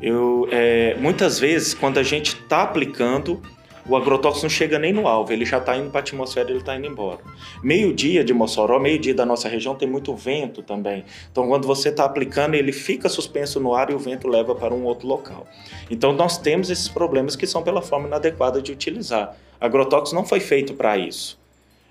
Eu, 0.00 0.48
é, 0.50 0.94
muitas 0.96 1.38
vezes, 1.38 1.72
quando 1.72 1.98
a 1.98 2.02
gente 2.02 2.34
está 2.34 2.62
aplicando, 2.62 3.40
o 3.86 3.96
agrotóxico 3.96 4.46
não 4.46 4.50
chega 4.50 4.78
nem 4.78 4.92
no 4.92 5.06
alvo, 5.06 5.32
ele 5.32 5.44
já 5.44 5.58
está 5.58 5.76
indo 5.76 5.90
para 5.90 6.00
a 6.00 6.02
atmosfera, 6.02 6.50
ele 6.50 6.58
está 6.58 6.76
indo 6.76 6.86
embora. 6.86 7.20
Meio-dia 7.62 8.24
de 8.24 8.32
Mossoró, 8.32 8.78
meio-dia 8.78 9.14
da 9.14 9.26
nossa 9.26 9.48
região 9.48 9.74
tem 9.74 9.88
muito 9.88 10.14
vento 10.14 10.62
também. 10.62 11.04
Então, 11.30 11.46
quando 11.48 11.66
você 11.66 11.90
está 11.90 12.04
aplicando, 12.04 12.54
ele 12.54 12.72
fica 12.72 13.08
suspenso 13.08 13.60
no 13.60 13.74
ar 13.74 13.90
e 13.90 13.94
o 13.94 13.98
vento 13.98 14.28
leva 14.28 14.54
para 14.54 14.74
um 14.74 14.84
outro 14.84 15.06
local. 15.06 15.46
Então, 15.90 16.12
nós 16.12 16.38
temos 16.38 16.70
esses 16.70 16.88
problemas 16.88 17.36
que 17.36 17.46
são 17.46 17.62
pela 17.62 17.82
forma 17.82 18.06
inadequada 18.06 18.62
de 18.62 18.72
utilizar 18.72 19.36
Agrotóxico 19.64 20.14
não 20.14 20.26
foi 20.26 20.40
feito 20.40 20.74
para 20.74 20.98
isso. 20.98 21.38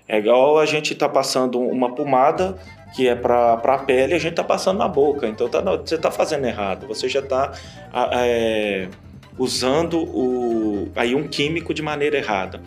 É 0.06 0.18
igual 0.18 0.58
a 0.58 0.66
gente 0.66 0.92
está 0.92 1.08
passando 1.08 1.58
uma 1.58 1.94
pomada 1.94 2.56
que 2.94 3.08
é 3.08 3.16
para 3.16 3.54
a 3.54 3.78
pele, 3.78 4.14
a 4.14 4.18
gente 4.18 4.32
está 4.32 4.44
passando 4.44 4.78
na 4.78 4.86
boca. 4.86 5.26
Então 5.26 5.48
tá, 5.48 5.60
você 5.60 5.96
está 5.96 6.10
fazendo 6.10 6.46
errado. 6.46 6.86
Você 6.86 7.08
já 7.08 7.20
está 7.20 7.52
é, 8.12 8.88
usando 9.38 9.98
o, 9.98 10.88
aí 10.94 11.14
um 11.14 11.26
químico 11.26 11.74
de 11.74 11.82
maneira 11.82 12.16
errada. 12.16 12.62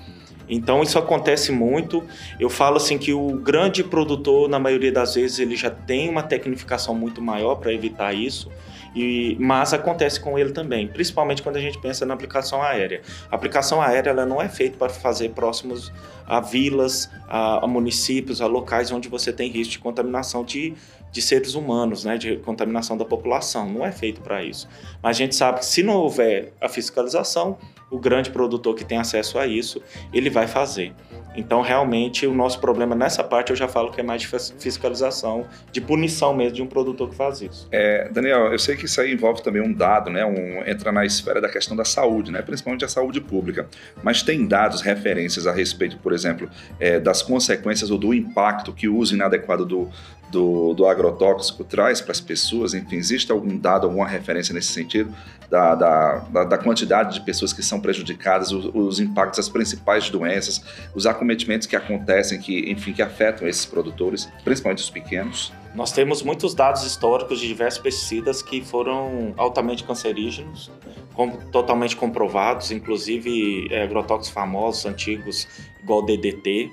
Então 0.50 0.82
isso 0.82 0.98
acontece 0.98 1.52
muito. 1.52 2.04
Eu 2.40 2.50
falo 2.50 2.78
assim 2.78 2.98
que 2.98 3.14
o 3.14 3.38
grande 3.38 3.84
produtor, 3.84 4.48
na 4.48 4.60
maioria 4.60 4.92
das 4.92 5.16
vezes, 5.16 5.40
ele 5.40 5.56
já 5.56 5.70
tem 5.70 6.10
uma 6.10 6.24
tecnificação 6.24 6.96
muito 6.96 7.22
maior 7.22 7.56
para 7.56 7.74
evitar 7.74 8.14
isso. 8.14 8.50
E, 8.96 9.38
mas 9.40 9.74
acontece 9.74 10.20
com 10.20 10.40
ele 10.40 10.52
também, 10.52 10.88
principalmente 10.88 11.44
quando 11.44 11.58
a 11.58 11.62
gente 11.62 11.80
pensa 11.80 12.04
na 12.04 12.16
aplicação 12.16 12.64
aérea. 12.64 13.02
A 13.30 13.36
aplicação 13.36 13.80
aérea 13.80 14.10
ela 14.10 14.26
não 14.26 14.42
é 14.42 14.50
feita 14.50 14.76
para 14.76 14.90
fazer 14.90 15.30
próximos 15.30 15.92
a 16.26 16.40
vilas, 16.40 17.08
a, 17.28 17.64
a, 17.64 17.68
municípios, 17.68 18.42
a 18.42 18.48
locais 18.48 18.92
onde 18.92 19.08
você 19.08 19.32
tem 19.32 19.52
risco 19.52 19.74
de 19.74 19.80
contaminação 19.80 20.44
de, 20.44 20.74
de 21.12 21.22
seres 21.22 21.56
humanos, 21.56 22.06
né, 22.06 22.18
de 22.18 22.38
contaminação 22.38 22.98
da 22.98 23.06
população. 23.06 23.70
Não 23.70 23.86
é 23.86 23.92
feito 23.92 24.22
para 24.22 24.44
isso. 24.44 24.68
Mas 25.02 25.18
a 25.18 25.20
gente 25.20 25.36
sabe 25.36 25.60
que 25.60 25.66
se 25.66 25.84
não 25.84 25.96
houver 25.96 26.54
a 26.62 26.70
fiscalização, 26.70 27.58
o 27.90 27.98
grande 27.98 28.30
produtor 28.30 28.76
que 28.76 28.84
tem 28.84 28.98
acesso 28.98 29.40
a 29.40 29.48
isso, 29.48 29.82
ele 30.14 30.30
vai 30.30 30.48
fazer. 30.48 30.94
Então, 31.38 31.62
realmente, 31.62 32.26
o 32.26 32.34
nosso 32.34 32.60
problema 32.60 32.96
nessa 32.96 33.24
parte 33.24 33.52
eu 33.52 33.56
já 33.56 33.68
falo 33.68 33.92
que 33.92 34.02
é 34.02 34.04
mais 34.04 34.24
de 34.24 34.28
fiscalização, 34.58 35.46
de 35.72 35.80
punição 35.80 36.36
mesmo 36.36 36.56
de 36.56 36.62
um 36.64 36.68
produtor 36.68 37.10
que 37.10 37.16
faz 37.16 37.42
isso. 37.42 37.68
É, 37.72 38.10
Daniel, 38.10 38.52
eu 38.52 38.58
sei 38.58 38.76
que 38.76 38.86
isso 38.86 39.00
aí 39.00 39.14
envolve 39.14 39.44
também 39.44 39.62
um 39.62 39.72
dado, 39.72 40.10
né? 40.10 40.26
Um, 40.26 40.68
entra 40.68 40.92
na 40.92 41.06
esfera 41.06 41.40
da 41.40 41.48
questão 41.48 41.78
da 41.78 41.86
saúde, 41.86 42.32
né? 42.32 42.42
Principalmente 42.42 42.84
a 42.84 42.88
saúde 42.88 43.22
pública. 43.22 43.68
Mas 44.02 44.24
tem 44.24 44.48
dados, 44.48 44.82
referências 44.82 45.46
a 45.46 45.52
respeito, 45.52 45.98
por 46.00 46.12
exemplo, 46.12 46.50
é, 46.80 47.00
das 47.00 47.22
consequências 47.22 47.92
ou 47.92 48.00
do 48.00 48.16
impacto 48.16 48.74
que 48.74 48.88
o 48.88 48.98
uso 48.98 49.14
inadequado 49.14 49.64
do, 49.64 49.92
do, 50.30 50.74
do 50.74 50.86
agrotóxico 50.86 51.64
traz 51.64 52.02
para 52.02 52.12
as 52.12 52.22
pessoas? 52.22 52.74
Enfim, 52.74 52.98
existe 52.98 53.32
algum 53.32 53.58
dado, 53.58 53.86
alguma 53.88 54.08
referência 54.08 54.54
nesse 54.54 54.72
sentido? 54.72 55.14
Da, 55.50 55.76
da, 55.76 56.44
da, 56.44 56.58
quantidade 56.58 57.14
de 57.14 57.22
pessoas 57.22 57.54
que 57.54 57.64
são 57.64 57.80
prejudicadas, 57.80 58.52
os, 58.52 58.70
os 58.74 59.00
impactos, 59.00 59.40
as 59.40 59.48
principais 59.48 60.10
doenças, 60.10 60.62
os 60.94 61.06
acometimentos 61.06 61.66
que 61.66 61.76
acontecem, 61.76 62.38
que, 62.38 62.70
enfim, 62.70 62.92
que 62.92 63.02
afetam 63.02 63.48
esses 63.48 63.66
produtores, 63.66 64.28
principalmente 64.44 64.80
os 64.80 64.90
pequenos? 64.90 65.54
Nós 65.74 65.94
temos 65.94 66.22
muitos 66.22 66.54
dados 66.54 66.84
históricos 66.84 67.40
de 67.40 67.48
diversos 67.48 67.80
pesticidas 67.80 68.42
que 68.42 68.62
foram 68.62 69.34
altamente 69.38 69.86
cancerígenos, 69.86 70.70
com, 71.14 71.30
totalmente 71.52 71.96
comprovados, 71.96 72.70
inclusive 72.72 73.68
é, 73.72 73.84
agrotóxicos 73.84 74.30
famosos, 74.30 74.86
antigos, 74.86 75.48
igual 75.82 76.02
DDT. 76.02 76.70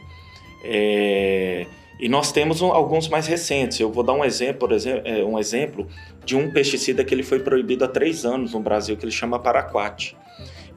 É, 0.64 1.66
e 1.99 2.09
nós 2.09 2.33
temos 2.33 2.61
um, 2.61 2.73
alguns 2.73 3.09
mais 3.09 3.27
recentes. 3.27 3.79
Eu 3.79 3.91
vou 3.91 4.03
dar 4.03 4.13
um 4.13 4.25
exemplo, 4.25 4.61
por 4.61 4.73
exemplo, 4.73 5.03
é, 5.05 5.25
um 5.25 5.39
exemplo 5.39 5.87
de 6.25 6.37
um 6.37 6.51
pesticida 6.51 7.05
que 7.05 7.15
ele 7.15 7.23
foi 7.23 7.39
proibido 7.39 7.85
há 7.85 7.89
três 7.89 8.25
anos 8.25 8.53
no 8.53 8.61
Brasil, 8.61 8.97
que 8.97 9.05
ele 9.05 9.13
chama 9.13 9.39
paraquat. 9.39 10.17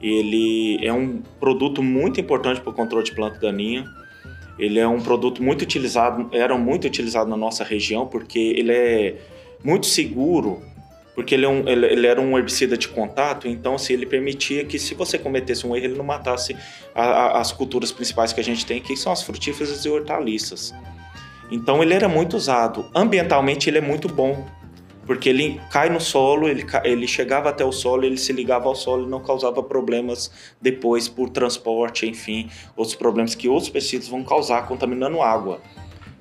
Ele 0.00 0.78
é 0.84 0.92
um 0.92 1.20
produto 1.40 1.82
muito 1.82 2.20
importante 2.20 2.60
para 2.60 2.70
o 2.70 2.72
controle 2.72 3.04
de 3.04 3.12
planta 3.12 3.38
daninha. 3.40 3.84
Ele 4.58 4.78
é 4.78 4.86
um 4.86 5.00
produto 5.00 5.42
muito 5.42 5.62
utilizado, 5.62 6.28
era 6.32 6.56
muito 6.56 6.86
utilizado 6.86 7.28
na 7.28 7.36
nossa 7.36 7.64
região 7.64 8.06
porque 8.06 8.38
ele 8.38 8.72
é 8.72 9.16
muito 9.62 9.86
seguro, 9.86 10.62
porque 11.14 11.34
ele, 11.34 11.44
é 11.44 11.48
um, 11.48 11.68
ele, 11.68 11.86
ele 11.86 12.06
era 12.06 12.20
um 12.20 12.36
herbicida 12.38 12.76
de 12.76 12.88
contato, 12.88 13.48
então 13.48 13.74
assim, 13.74 13.92
ele 13.92 14.06
permitia 14.06 14.64
que 14.64 14.78
se 14.78 14.94
você 14.94 15.18
cometesse 15.18 15.66
um 15.66 15.74
erro, 15.74 15.86
ele 15.86 15.96
não 15.96 16.04
matasse 16.04 16.56
a, 16.94 17.02
a, 17.02 17.40
as 17.40 17.50
culturas 17.52 17.90
principais 17.90 18.32
que 18.32 18.40
a 18.40 18.44
gente 18.44 18.64
tem, 18.64 18.80
que 18.80 18.96
são 18.96 19.12
as 19.12 19.22
frutíferas 19.22 19.84
e 19.84 19.88
hortaliças. 19.88 20.72
Então 21.50 21.82
ele 21.82 21.94
era 21.94 22.08
muito 22.08 22.36
usado. 22.36 22.90
Ambientalmente 22.94 23.68
ele 23.68 23.78
é 23.78 23.80
muito 23.80 24.08
bom, 24.08 24.44
porque 25.06 25.28
ele 25.28 25.60
cai 25.70 25.88
no 25.88 26.00
solo, 26.00 26.48
ele, 26.48 26.66
ele 26.84 27.08
chegava 27.08 27.48
até 27.48 27.64
o 27.64 27.72
solo, 27.72 28.04
ele 28.04 28.18
se 28.18 28.32
ligava 28.32 28.68
ao 28.68 28.74
solo 28.74 29.06
e 29.06 29.10
não 29.10 29.22
causava 29.22 29.62
problemas 29.62 30.30
depois 30.60 31.08
por 31.08 31.30
transporte, 31.30 32.06
enfim, 32.06 32.50
outros 32.76 32.94
problemas 32.94 33.34
que 33.34 33.48
outros 33.48 33.70
pesticidas 33.70 34.08
vão 34.08 34.22
causar 34.22 34.66
contaminando 34.66 35.22
água. 35.22 35.60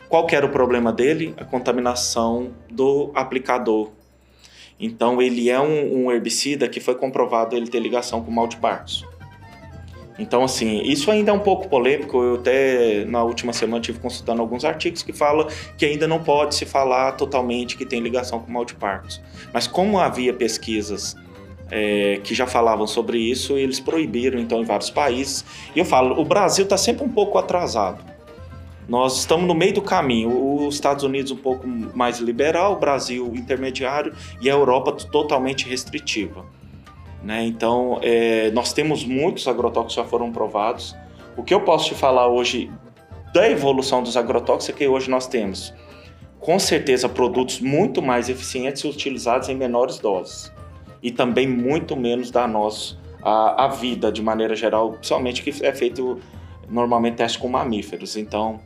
Qual 0.08 0.26
que 0.26 0.36
era 0.36 0.46
o 0.46 0.50
problema 0.50 0.94
dele? 0.94 1.34
A 1.36 1.44
contaminação 1.44 2.54
do 2.72 3.12
aplicador. 3.14 3.92
Então 4.80 5.22
ele 5.22 5.50
é 5.50 5.60
um, 5.60 6.06
um 6.06 6.12
herbicida 6.12 6.70
que 6.70 6.80
foi 6.80 6.96
comprovado 6.96 7.58
ele 7.58 7.68
ter 7.68 7.80
ligação 7.80 8.24
com 8.24 8.32
mal 8.32 8.48
de 8.48 8.56
Parkinson. 8.56 9.17
Então, 10.20 10.44
assim, 10.44 10.82
isso 10.82 11.12
ainda 11.12 11.32
é 11.32 11.34
um 11.34 11.40
pouco 11.40 11.68
polêmico. 11.68 12.22
Eu 12.22 12.36
até 12.36 13.06
na 13.06 13.24
última 13.24 13.54
semana 13.54 13.82
tive 13.82 14.00
consultando 14.00 14.42
alguns 14.42 14.66
artigos 14.66 15.04
que 15.04 15.14
falam 15.14 15.48
que 15.78 15.86
ainda 15.86 16.08
não 16.08 16.24
pode 16.24 16.56
se 16.56 16.66
falar 16.66 17.12
totalmente 17.14 17.78
que 17.78 17.86
tem 17.86 18.00
ligação 18.00 18.40
com 18.40 18.52
mal 18.52 18.66
de 18.66 18.74
Parkinson. 18.74 19.22
Mas 19.54 19.68
como 19.68 20.00
havia 20.00 20.34
pesquisas 20.34 21.16
é, 21.70 22.20
que 22.24 22.34
já 22.34 22.48
falavam 22.48 22.88
sobre 22.88 23.20
isso, 23.20 23.58
eles 23.58 23.80
proibiram 23.80 24.40
então 24.40 24.62
em 24.62 24.66
vários 24.66 24.90
países. 24.90 25.46
E 25.76 25.80
eu 25.80 25.86
falo, 25.86 26.20
o 26.20 26.26
Brasil 26.26 26.64
está 26.64 26.78
sempre 26.78 27.04
um 27.04 27.10
pouco 27.10 27.38
atrasado. 27.38 28.04
Nós 28.88 29.20
estamos 29.20 29.46
no 29.46 29.54
meio 29.54 29.74
do 29.74 29.82
caminho. 29.82 30.66
Os 30.66 30.76
Estados 30.76 31.04
Unidos 31.04 31.32
um 31.32 31.38
pouco 31.38 31.68
mais 31.68 32.20
liberal, 32.20 32.74
o 32.74 32.80
Brasil 32.80 33.34
intermediário 33.36 34.14
e 34.42 34.50
a 34.50 34.54
Europa 34.54 34.94
totalmente 34.94 35.68
restritiva. 35.68 36.46
Né? 37.28 37.46
Então, 37.46 38.00
é, 38.02 38.50
nós 38.52 38.72
temos 38.72 39.04
muitos 39.04 39.50
agrotóxicos 39.50 39.96
que 39.96 40.02
já 40.02 40.08
foram 40.08 40.32
provados. 40.32 40.96
O 41.36 41.44
que 41.44 41.54
eu 41.54 41.60
posso 41.60 41.90
te 41.90 41.94
falar 41.94 42.30
hoje 42.30 42.72
da 43.34 43.50
evolução 43.50 44.02
dos 44.02 44.16
agrotóxicos 44.16 44.70
é 44.70 44.78
que 44.78 44.88
hoje 44.88 45.10
nós 45.10 45.28
temos, 45.28 45.74
com 46.40 46.58
certeza, 46.58 47.10
produtos 47.10 47.60
muito 47.60 48.02
mais 48.02 48.30
eficientes 48.30 48.82
e 48.84 48.88
utilizados 48.88 49.50
em 49.50 49.56
menores 49.56 50.00
doses. 50.00 50.54
E 51.04 51.12
também 51.12 51.46
muito 51.46 51.98
menos 51.98 52.32
danosos 52.32 52.98
à, 53.22 53.66
à 53.66 53.68
vida, 53.68 54.10
de 54.10 54.22
maneira 54.22 54.56
geral, 54.56 54.92
principalmente 54.94 55.44
que 55.44 55.66
é 55.66 55.74
feito 55.74 56.22
normalmente 56.70 57.16
teste 57.16 57.40
com 57.40 57.50
mamíferos. 57.50 58.16
Então, 58.16 58.62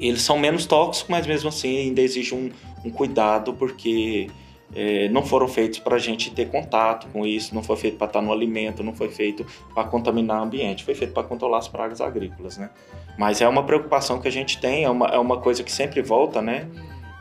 eles 0.00 0.22
são 0.22 0.38
menos 0.38 0.64
tóxicos, 0.64 1.10
mas 1.10 1.26
mesmo 1.26 1.50
assim 1.50 1.80
ainda 1.80 2.00
exige 2.00 2.34
um, 2.34 2.50
um 2.82 2.88
cuidado, 2.88 3.52
porque 3.52 4.30
é, 4.74 5.08
não 5.08 5.22
foram 5.22 5.46
feitos 5.46 5.78
para 5.78 5.96
a 5.96 5.98
gente 5.98 6.30
ter 6.30 6.50
contato 6.50 7.06
com 7.12 7.24
isso, 7.24 7.54
não 7.54 7.62
foi 7.62 7.76
feito 7.76 7.96
para 7.96 8.08
estar 8.08 8.20
no 8.20 8.32
alimento, 8.32 8.82
não 8.82 8.94
foi 8.94 9.08
feito 9.08 9.46
para 9.74 9.84
contaminar 9.84 10.40
o 10.40 10.44
ambiente, 10.44 10.84
foi 10.84 10.94
feito 10.94 11.12
para 11.12 11.22
controlar 11.22 11.58
as 11.58 11.68
pragas 11.68 12.00
agrícolas, 12.00 12.58
né? 12.58 12.70
Mas 13.16 13.40
é 13.40 13.48
uma 13.48 13.62
preocupação 13.62 14.20
que 14.20 14.26
a 14.26 14.32
gente 14.32 14.60
tem, 14.60 14.84
é 14.84 14.90
uma, 14.90 15.06
é 15.06 15.18
uma 15.18 15.38
coisa 15.38 15.62
que 15.62 15.70
sempre 15.70 16.02
volta, 16.02 16.42
né? 16.42 16.68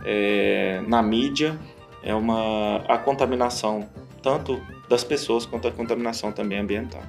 É, 0.05 0.81
na 0.87 1.03
mídia, 1.03 1.57
é 2.01 2.13
uma 2.13 2.77
a 2.87 2.97
contaminação 2.97 3.87
tanto 4.21 4.59
das 4.89 5.03
pessoas 5.03 5.45
quanto 5.45 5.67
a 5.67 5.71
contaminação 5.71 6.31
também 6.31 6.57
ambiental. 6.57 7.03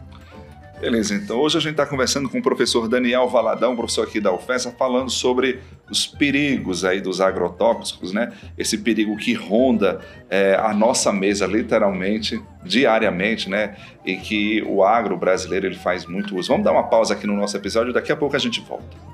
Beleza, 0.85 1.15
então 1.15 1.39
hoje 1.39 1.57
a 1.57 1.61
gente 1.63 1.71
está 1.71 1.87
conversando 1.87 2.29
com 2.29 2.41
o 2.41 2.43
professor 2.43 2.87
Daniel 2.87 3.27
Valadão, 3.27 3.75
professor 3.75 4.07
aqui 4.07 4.21
da 4.21 4.31
UFESA, 4.31 4.71
falando 4.71 5.09
sobre 5.09 5.61
os 5.91 6.07
perigos 6.07 6.85
aí 6.85 7.01
dos 7.01 7.23
agrotóxicos, 7.23 8.13
né? 8.13 8.35
Esse 8.59 8.77
perigo 8.77 9.17
que 9.17 9.33
ronda 9.33 10.03
é, 10.29 10.55
a 10.57 10.75
nossa 10.75 11.11
mesa 11.11 11.47
literalmente, 11.47 12.39
diariamente, 12.63 13.49
né? 13.49 13.79
E 14.05 14.17
que 14.17 14.63
o 14.67 14.85
agro 14.85 15.17
brasileiro 15.17 15.65
ele 15.65 15.77
faz 15.77 16.05
muito 16.05 16.37
uso. 16.37 16.49
Vamos 16.49 16.65
dar 16.65 16.73
uma 16.73 16.83
pausa 16.83 17.15
aqui 17.15 17.27
no 17.27 17.35
nosso 17.35 17.57
episódio, 17.57 17.91
daqui 17.91 18.13
a 18.13 18.17
pouco 18.17 18.37
a 18.37 18.39
gente 18.39 18.61
volta. 18.61 19.14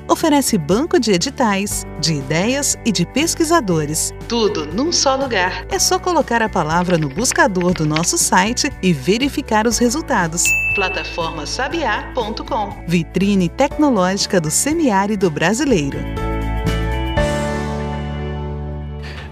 oferece 0.11 0.57
banco 0.57 0.99
de 0.99 1.11
editais, 1.11 1.85
de 1.99 2.15
ideias 2.15 2.75
e 2.85 2.91
de 2.91 3.05
pesquisadores. 3.05 4.11
Tudo 4.27 4.65
num 4.65 4.91
só 4.91 5.15
lugar. 5.15 5.65
É 5.69 5.79
só 5.79 5.97
colocar 5.97 6.41
a 6.41 6.49
palavra 6.49 6.97
no 6.97 7.07
buscador 7.07 7.73
do 7.73 7.85
nosso 7.85 8.17
site 8.17 8.69
e 8.83 8.91
verificar 8.91 9.65
os 9.65 9.77
resultados. 9.77 10.43
Plataformasabiá.com 10.75 12.83
Vitrine 12.87 13.47
tecnológica 13.47 14.41
do 14.41 14.51
semiárido 14.51 15.31
brasileiro. 15.31 15.99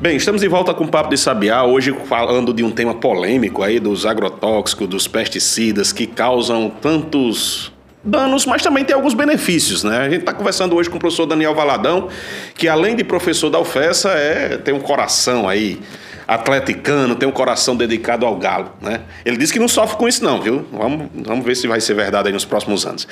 Bem, 0.01 0.15
estamos 0.15 0.39
de 0.39 0.48
volta 0.48 0.74
com 0.74 0.86
o 0.86 0.88
Papo 0.88 1.09
de 1.09 1.17
Sabiá, 1.17 1.65
hoje 1.65 1.93
falando 2.05 2.53
de 2.53 2.63
um 2.63 2.71
tema 2.71 2.93
polêmico 2.93 3.62
aí 3.62 3.81
dos 3.81 4.05
agrotóxicos, 4.05 4.88
dos 4.88 5.09
pesticidas 5.09 5.91
que 5.91 6.07
causam 6.07 6.69
tantos 6.69 7.69
danos, 8.03 8.46
mas 8.46 8.62
também 8.62 8.86
tem 8.86 8.96
alguns 8.96 9.13
benefícios, 9.13 9.84
né? 9.84 10.00
A 10.00 10.10
gente 10.10 10.22
está 10.22 10.34
conversando 10.34 10.75
hoje 10.75 10.89
com 10.89 10.98
o 10.98 11.00
professor 11.00 11.25
Daniel 11.25 11.53
Valadão, 11.53 12.08
que 12.56 12.68
além 12.68 12.96
de 12.96 13.03
professor 13.03 13.50
da 13.50 13.60
UFESA, 13.60 14.10
é, 14.12 14.58
tem 14.58 14.74
um 14.74 14.79
coração 14.79 15.48
aí 15.48 15.79
atleticano, 16.27 17.15
tem 17.15 17.27
um 17.27 17.32
coração 17.32 17.75
dedicado 17.75 18.25
ao 18.25 18.36
galo, 18.36 18.72
né? 18.82 19.01
Ele 19.25 19.36
disse 19.36 19.51
que 19.51 19.60
não 19.60 19.68
sofre 19.68 19.98
com 19.98 20.08
isso 20.08 20.24
não, 20.24 20.39
viu? 20.39 20.65
Vamos, 20.72 21.08
vamos 21.15 21.44
ver 21.44 21.56
se 21.56 21.68
vai 21.68 21.82
ser 21.82 21.96
verdade 21.96 22.27
aí 22.27 22.34
nos 22.34 22.46
próximos 22.46 22.86
anos. 22.86 23.08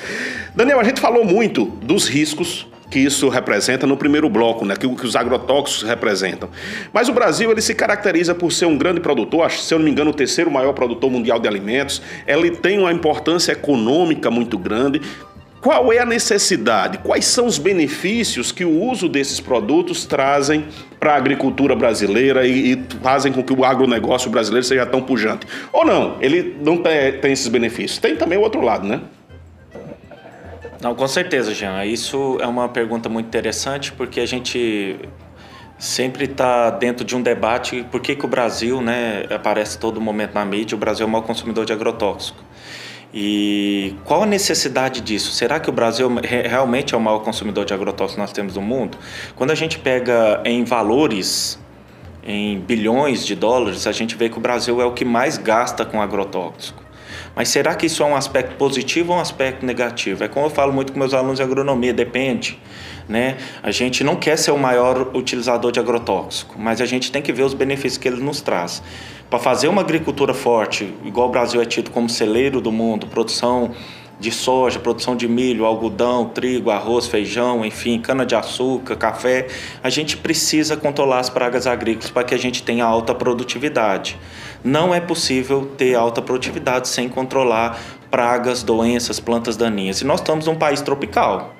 Daniel, 0.54 0.78
a 0.80 0.84
gente 0.84 1.00
falou 1.00 1.24
muito 1.24 1.64
dos 1.82 2.08
riscos 2.08 2.66
que 2.90 2.98
isso 2.98 3.28
representa 3.28 3.86
no 3.86 3.96
primeiro 3.96 4.28
bloco, 4.28 4.64
né, 4.64 4.74
que, 4.76 4.88
que 4.88 5.06
os 5.06 5.14
agrotóxicos 5.14 5.82
representam. 5.82 6.48
Mas 6.92 7.08
o 7.08 7.12
Brasil 7.12 7.50
ele 7.50 7.60
se 7.60 7.74
caracteriza 7.74 8.34
por 8.34 8.50
ser 8.52 8.66
um 8.66 8.78
grande 8.78 9.00
produtor, 9.00 9.50
se 9.50 9.72
eu 9.72 9.78
não 9.78 9.84
me 9.84 9.90
engano, 9.90 10.10
o 10.10 10.14
terceiro 10.14 10.50
maior 10.50 10.72
produtor 10.72 11.10
mundial 11.10 11.38
de 11.38 11.46
alimentos. 11.46 12.00
Ele 12.26 12.50
tem 12.50 12.78
uma 12.78 12.92
importância 12.92 13.52
econômica 13.52 14.30
muito 14.30 14.56
grande. 14.56 15.00
Qual 15.60 15.92
é 15.92 15.98
a 15.98 16.06
necessidade? 16.06 16.98
Quais 16.98 17.24
são 17.24 17.46
os 17.46 17.58
benefícios 17.58 18.52
que 18.52 18.64
o 18.64 18.70
uso 18.70 19.08
desses 19.08 19.40
produtos 19.40 20.06
trazem 20.06 20.64
para 21.00 21.14
a 21.14 21.16
agricultura 21.16 21.74
brasileira 21.74 22.46
e, 22.46 22.72
e, 22.72 22.84
fazem 23.02 23.32
com 23.32 23.42
que 23.42 23.52
o 23.52 23.64
agronegócio 23.64 24.30
brasileiro 24.30 24.64
seja 24.64 24.86
tão 24.86 25.02
pujante? 25.02 25.46
Ou 25.72 25.84
não? 25.84 26.16
Ele 26.20 26.56
não 26.64 26.76
tem, 26.76 27.12
tem 27.20 27.32
esses 27.32 27.48
benefícios. 27.48 27.98
Tem 27.98 28.14
também 28.14 28.38
o 28.38 28.40
outro 28.40 28.60
lado, 28.60 28.86
né? 28.86 29.00
Não, 30.80 30.94
com 30.94 31.08
certeza, 31.08 31.52
Jean. 31.52 31.84
Isso 31.84 32.38
é 32.40 32.46
uma 32.46 32.68
pergunta 32.68 33.08
muito 33.08 33.26
interessante 33.26 33.92
porque 33.92 34.20
a 34.20 34.26
gente 34.26 34.96
sempre 35.76 36.24
está 36.24 36.70
dentro 36.70 37.04
de 37.04 37.16
um 37.16 37.22
debate 37.22 37.84
por 37.90 38.00
que, 38.00 38.14
que 38.14 38.24
o 38.24 38.28
Brasil, 38.28 38.80
né, 38.80 39.24
aparece 39.30 39.78
todo 39.78 40.00
momento 40.00 40.34
na 40.34 40.44
mídia, 40.44 40.74
o 40.74 40.78
Brasil 40.78 41.04
é 41.04 41.08
o 41.08 41.10
maior 41.10 41.24
consumidor 41.24 41.64
de 41.64 41.72
agrotóxico. 41.72 42.42
E 43.12 43.94
qual 44.04 44.22
a 44.22 44.26
necessidade 44.26 45.00
disso? 45.00 45.32
Será 45.32 45.58
que 45.58 45.70
o 45.70 45.72
Brasil 45.72 46.10
realmente 46.22 46.94
é 46.94 46.98
o 46.98 47.00
maior 47.00 47.20
consumidor 47.20 47.64
de 47.64 47.72
agrotóxicos 47.72 48.14
que 48.14 48.20
nós 48.20 48.32
temos 48.32 48.54
no 48.54 48.62
mundo? 48.62 48.98
Quando 49.34 49.50
a 49.50 49.54
gente 49.54 49.78
pega 49.78 50.42
em 50.44 50.62
valores, 50.62 51.58
em 52.22 52.58
bilhões 52.60 53.24
de 53.24 53.34
dólares, 53.34 53.86
a 53.86 53.92
gente 53.92 54.14
vê 54.14 54.28
que 54.28 54.36
o 54.36 54.40
Brasil 54.40 54.80
é 54.82 54.84
o 54.84 54.92
que 54.92 55.04
mais 55.04 55.38
gasta 55.38 55.84
com 55.84 56.02
agrotóxico. 56.02 56.87
Mas 57.38 57.50
será 57.50 57.76
que 57.76 57.86
isso 57.86 58.02
é 58.02 58.06
um 58.06 58.16
aspecto 58.16 58.56
positivo 58.56 59.12
ou 59.12 59.18
um 59.18 59.20
aspecto 59.20 59.64
negativo? 59.64 60.24
É 60.24 60.28
como 60.28 60.46
eu 60.46 60.50
falo 60.50 60.72
muito 60.72 60.92
com 60.92 60.98
meus 60.98 61.14
alunos 61.14 61.36
de 61.36 61.42
agronomia, 61.44 61.94
depende. 61.94 62.58
Né? 63.08 63.36
A 63.62 63.70
gente 63.70 64.02
não 64.02 64.16
quer 64.16 64.36
ser 64.36 64.50
o 64.50 64.58
maior 64.58 65.14
utilizador 65.14 65.70
de 65.70 65.78
agrotóxico, 65.78 66.56
mas 66.58 66.80
a 66.80 66.84
gente 66.84 67.12
tem 67.12 67.22
que 67.22 67.32
ver 67.32 67.44
os 67.44 67.54
benefícios 67.54 67.96
que 67.96 68.08
ele 68.08 68.20
nos 68.20 68.40
traz. 68.40 68.82
Para 69.30 69.38
fazer 69.38 69.68
uma 69.68 69.82
agricultura 69.82 70.34
forte, 70.34 70.92
igual 71.04 71.28
o 71.28 71.30
Brasil 71.30 71.62
é 71.62 71.64
tido 71.64 71.92
como 71.92 72.08
celeiro 72.08 72.60
do 72.60 72.72
mundo, 72.72 73.06
produção 73.06 73.70
de 74.20 74.32
soja, 74.32 74.78
produção 74.80 75.14
de 75.14 75.28
milho, 75.28 75.64
algodão, 75.64 76.26
trigo, 76.26 76.70
arroz, 76.70 77.06
feijão, 77.06 77.64
enfim, 77.64 78.00
cana-de-açúcar, 78.00 78.96
café, 78.96 79.46
a 79.82 79.88
gente 79.88 80.16
precisa 80.16 80.76
controlar 80.76 81.20
as 81.20 81.30
pragas 81.30 81.66
agrícolas 81.66 82.10
para 82.10 82.24
que 82.24 82.34
a 82.34 82.38
gente 82.38 82.62
tenha 82.62 82.84
alta 82.84 83.14
produtividade. 83.14 84.18
Não 84.64 84.92
é 84.92 85.00
possível 85.00 85.70
ter 85.76 85.94
alta 85.94 86.20
produtividade 86.20 86.88
sem 86.88 87.08
controlar 87.08 87.78
pragas, 88.10 88.62
doenças, 88.62 89.20
plantas 89.20 89.56
daninhas. 89.56 90.00
E 90.00 90.04
nós 90.04 90.20
estamos 90.20 90.46
num 90.46 90.56
país 90.56 90.80
tropical. 90.80 91.54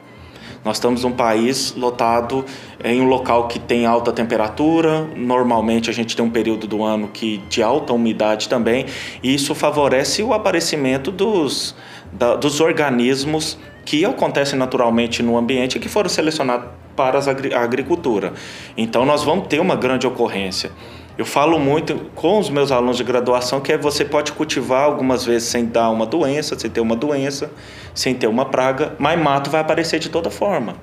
Nós 0.65 0.77
estamos 0.77 1.05
num 1.05 1.13
país 1.13 1.73
lotado 1.77 2.45
em 2.83 3.01
um 3.01 3.07
local 3.07 3.47
que 3.47 3.59
tem 3.59 3.87
alta 3.87 4.13
temperatura, 4.13 5.09
normalmente 5.17 5.89
a 5.89 5.93
gente 5.93 6.17
tem 6.17 6.25
um 6.25 6.31
período 6.31 6.67
do 6.67 6.83
ano 6.83 7.09
que 7.09 7.39
de 7.49 7.63
alta 7.63 7.93
umidade 7.93 8.49
também, 8.49 8.87
e 9.23 9.33
isso 9.33 9.55
favorece 9.55 10.23
o 10.23 10.33
aparecimento 10.35 11.13
dos 11.13 11.75
da, 12.13 12.37
dos 12.37 12.61
organismos 12.61 13.59
que 13.85 14.05
acontecem 14.05 14.59
naturalmente 14.59 15.23
no 15.23 15.37
ambiente 15.37 15.77
e 15.77 15.81
que 15.81 15.89
foram 15.89 16.09
selecionados 16.09 16.69
para 16.95 17.19
a 17.19 17.63
agricultura. 17.63 18.33
Então, 18.77 19.07
nós 19.07 19.23
vamos 19.23 19.47
ter 19.47 19.61
uma 19.61 19.77
grande 19.77 20.07
ocorrência. 20.07 20.71
Eu 21.17 21.25
falo 21.25 21.59
muito 21.59 21.97
com 22.15 22.39
os 22.39 22.49
meus 22.49 22.71
alunos 22.71 22.97
de 22.97 23.03
graduação 23.03 23.61
que 23.61 23.73
é 23.73 23.79
você 23.79 24.05
pode 24.05 24.33
cultivar 24.33 24.85
algumas 24.85 25.25
vezes 25.25 25.49
sem 25.49 25.67
dar 25.67 25.91
uma 25.91 26.07
doença, 26.07 26.57
sem 26.57 26.71
ter 26.71 26.81
uma 26.81 26.95
doença, 26.95 27.51
sem 27.95 28.15
ter 28.15 28.29
uma 28.29 28.45
praga, 28.45 28.95
mas 28.99 29.21
mato 29.21 29.51
vai 29.51 29.61
aparecer 29.61 29.99
de 29.99 30.09
toda 30.09 30.31
forma. 30.31 30.77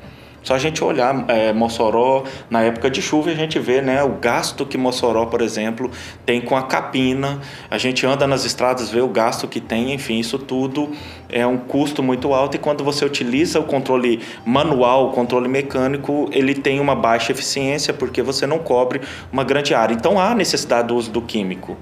Só 0.46 0.54
a 0.54 0.60
gente 0.60 0.84
olhar 0.84 1.26
é, 1.28 1.52
Mossoró, 1.52 2.24
na 2.52 2.62
época 2.62 2.88
de 2.88 3.02
chuva, 3.02 3.32
a 3.32 3.34
gente 3.34 3.58
vê 3.58 3.82
né, 3.82 4.04
o 4.04 4.10
gasto 4.10 4.64
que 4.64 4.78
Mossoró, 4.78 5.26
por 5.26 5.42
exemplo, 5.42 5.90
tem 6.24 6.40
com 6.40 6.56
a 6.56 6.62
capina. 6.62 7.42
A 7.68 7.80
gente 7.80 8.06
anda 8.06 8.28
nas 8.28 8.46
estradas, 8.46 8.92
vê 8.92 9.02
o 9.02 9.08
gasto 9.08 9.48
que 9.48 9.60
tem, 9.60 9.92
enfim, 9.92 10.20
isso 10.20 10.38
tudo 10.38 10.92
é 11.30 11.48
um 11.48 11.58
custo 11.58 12.04
muito 12.04 12.32
alto. 12.32 12.58
E 12.58 12.60
quando 12.60 12.84
você 12.84 13.04
utiliza 13.04 13.60
o 13.60 13.64
controle 13.64 14.22
manual, 14.46 15.08
o 15.08 15.12
controle 15.14 15.48
mecânico, 15.48 16.30
ele 16.32 16.54
tem 16.54 16.80
uma 16.80 16.94
baixa 16.94 17.32
eficiência 17.32 17.92
porque 17.92 18.22
você 18.22 18.46
não 18.46 18.60
cobre 18.60 19.02
uma 19.34 19.44
grande 19.44 19.74
área. 19.74 19.96
Então 19.96 20.20
há 20.20 20.36
necessidade 20.36 20.90
do 20.90 20.96
uso 20.96 21.10
do 21.10 21.24
químico. 21.24 21.76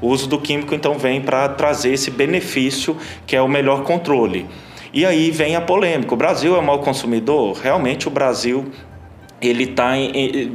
O 0.00 0.06
uso 0.06 0.28
do 0.28 0.38
químico 0.38 0.72
então 0.72 0.96
vem 0.96 1.20
para 1.20 1.48
trazer 1.48 1.92
esse 1.92 2.12
benefício 2.12 2.96
que 3.26 3.34
é 3.34 3.42
o 3.42 3.48
melhor 3.48 3.82
controle. 3.82 4.46
E 4.94 5.04
aí 5.04 5.32
vem 5.32 5.56
a 5.56 5.60
polêmica. 5.60 6.14
O 6.14 6.16
Brasil 6.16 6.56
é 6.56 6.60
maior 6.60 6.78
consumidor? 6.78 7.58
Realmente 7.58 8.06
o 8.06 8.10
Brasil 8.12 8.70
ele 9.42 9.64
está 9.64 9.90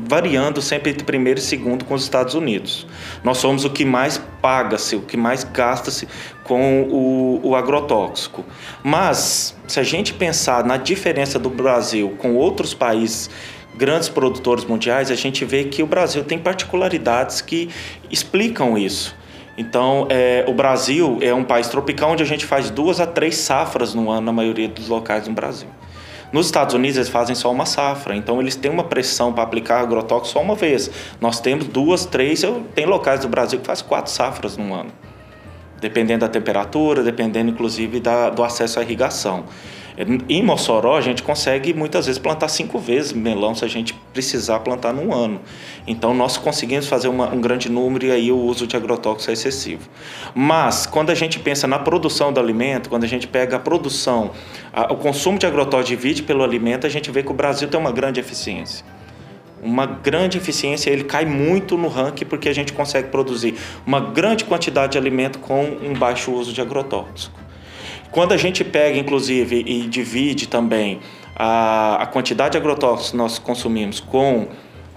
variando 0.08 0.62
sempre 0.62 0.91
entre 0.91 1.04
primeiro 1.04 1.39
e 1.39 1.43
segundo 1.43 1.84
com 1.84 1.93
os 1.93 2.04
Estados 2.04 2.34
Unidos. 2.34 2.88
Nós 3.21 3.38
somos 3.38 3.65
o 3.65 3.69
que 3.69 3.84
mais 3.84 4.19
paga-se, 4.41 4.95
o 4.95 5.02
que 5.02 5.17
mais 5.17 5.43
gasta-se 5.43 6.08
com 6.45 6.84
o, 6.84 7.41
o, 7.43 7.56
agrotóxico. 7.56 8.45
Mas, 8.82 9.56
se 9.67 9.78
a 9.78 9.84
gente 9.84 10.13
pensar 10.13 10.63
na 10.63 10.78
diferença 10.78 11.38
do 11.38 11.49
Brasil 11.49 12.15
com 12.17 12.36
outros 12.36 12.73
países 12.73 13.30
grandes 13.75 14.08
produtores 14.08 14.63
mundiais, 14.63 15.12
a 15.12 15.15
gente 15.15 15.43
vê 15.43 15.65
que 15.65 15.84
o 15.84 15.86
Brasil 15.86 16.23
tem 16.23 16.39
particularidades 16.39 17.41
que 17.41 17.69
explicam 18.10 18.78
isso. 18.78 19.18
Então, 19.60 20.08
é, 20.10 20.45
o 20.48 20.54
Brasil 20.54 21.17
é 21.19 21.34
um 21.34 21.43
país 21.43 21.67
tropical 21.67 22.12
onde 22.12 22.24
a 22.24 22.26
gente 22.26 22.45
faz 22.45 22.69
duas 22.69 23.02
a 23.02 23.06
três 23.06 23.36
safras 23.36 23.93
no 23.93 24.10
ano 24.10 24.22
na 24.22 24.32
maioria 24.32 24.69
dos 24.69 24.88
locais 24.88 25.28
no 25.28 25.34
Brasil. 25.34 25.67
Nos 26.32 26.45
Estados 26.45 26.74
Unidos 26.74 26.95
eles 26.95 27.10
fazem 27.10 27.36
só 27.36 27.52
uma 27.52 27.65
safra, 27.65 28.15
então 28.15 28.39
eles 28.39 28.56
têm 28.56 28.72
uma 28.72 28.86
pressão 28.86 29.34
para 29.34 29.43
aplicar 29.43 29.82
agrotóxico 29.82 30.39
só 30.39 30.41
uma 30.41 30.56
vez. 30.56 30.89
Nós 31.19 31.41
temos 31.41 31.67
duas, 31.67 32.06
três, 32.06 32.41
eu, 32.41 32.63
tem 32.74 32.86
locais 32.86 33.19
do 33.19 33.28
Brasil 33.28 33.60
que 33.60 33.65
faz 33.65 33.82
quatro 33.82 34.10
safras 34.10 34.56
no 34.56 34.74
ano, 34.74 34.91
dependendo 35.82 36.22
da 36.22 36.30
temperatura, 36.30 37.04
dependendo 37.04 37.50
inclusive 37.52 38.00
da, 38.00 38.30
do 38.30 38.41
acesso 38.41 38.80
à 38.80 38.82
irrigação. 38.82 39.43
Em 40.29 40.41
Mossoró, 40.41 40.95
a 40.95 41.01
gente 41.01 41.21
consegue 41.21 41.73
muitas 41.73 42.05
vezes 42.05 42.17
plantar 42.17 42.47
cinco 42.47 42.79
vezes 42.79 43.12
melão 43.12 43.53
se 43.53 43.65
a 43.65 43.67
gente 43.67 43.93
precisar 44.13 44.62
plantar 44.62 44.93
num 44.93 45.13
ano. 45.13 45.41
Então, 45.85 46.13
nós 46.13 46.38
conseguimos 46.38 46.88
fazer 46.88 47.09
uma, 47.09 47.27
um 47.33 47.41
grande 47.41 47.69
número 47.69 48.05
e 48.05 48.12
aí 48.12 48.31
o 48.31 48.38
uso 48.38 48.65
de 48.65 48.77
agrotóxico 48.77 49.29
é 49.29 49.33
excessivo. 49.33 49.89
Mas, 50.33 50.85
quando 50.85 51.09
a 51.09 51.15
gente 51.15 51.38
pensa 51.38 51.67
na 51.67 51.77
produção 51.77 52.31
do 52.31 52.39
alimento, 52.39 52.89
quando 52.89 53.03
a 53.03 53.07
gente 53.07 53.27
pega 53.27 53.57
a 53.57 53.59
produção, 53.59 54.31
a, 54.71 54.93
o 54.93 54.95
consumo 54.95 55.38
de 55.38 55.45
agrotóxico 55.45 55.97
divide 55.97 56.23
pelo 56.23 56.45
alimento, 56.45 56.88
a 56.88 56.89
gente 56.89 57.12
vê 57.12 57.21
que 57.21 57.31
o 57.31 57.35
Brasil 57.35 57.67
tem 57.67 57.77
uma 57.77 57.91
grande 57.91 58.21
eficiência 58.21 58.85
uma 59.62 59.85
grande 59.85 60.38
eficiência, 60.38 60.89
ele 60.89 61.03
cai 61.03 61.25
muito 61.25 61.77
no 61.77 61.89
ranking 61.89 62.23
porque 62.23 62.47
a 62.47 62.53
gente 62.53 62.71
consegue 62.71 63.09
produzir 63.09 63.55
uma 63.85 63.99
grande 63.99 64.45
quantidade 64.45 64.93
de 64.93 64.97
alimento 64.97 65.38
com 65.39 65.65
um 65.83 65.93
baixo 65.93 66.31
uso 66.31 66.53
de 66.53 66.62
agrotóxico. 66.62 67.48
Quando 68.12 68.34
a 68.34 68.38
gente 68.38 68.63
pega, 68.63 68.98
inclusive, 68.98 69.63
e 69.67 69.88
divide 69.88 70.48
também 70.48 71.00
a, 71.36 72.02
a 72.02 72.06
quantidade 72.08 72.54
de 72.54 72.58
agrotóxicos 72.58 73.12
que 73.12 73.17
nós 73.17 73.38
consumimos 73.38 74.00
com 74.00 74.48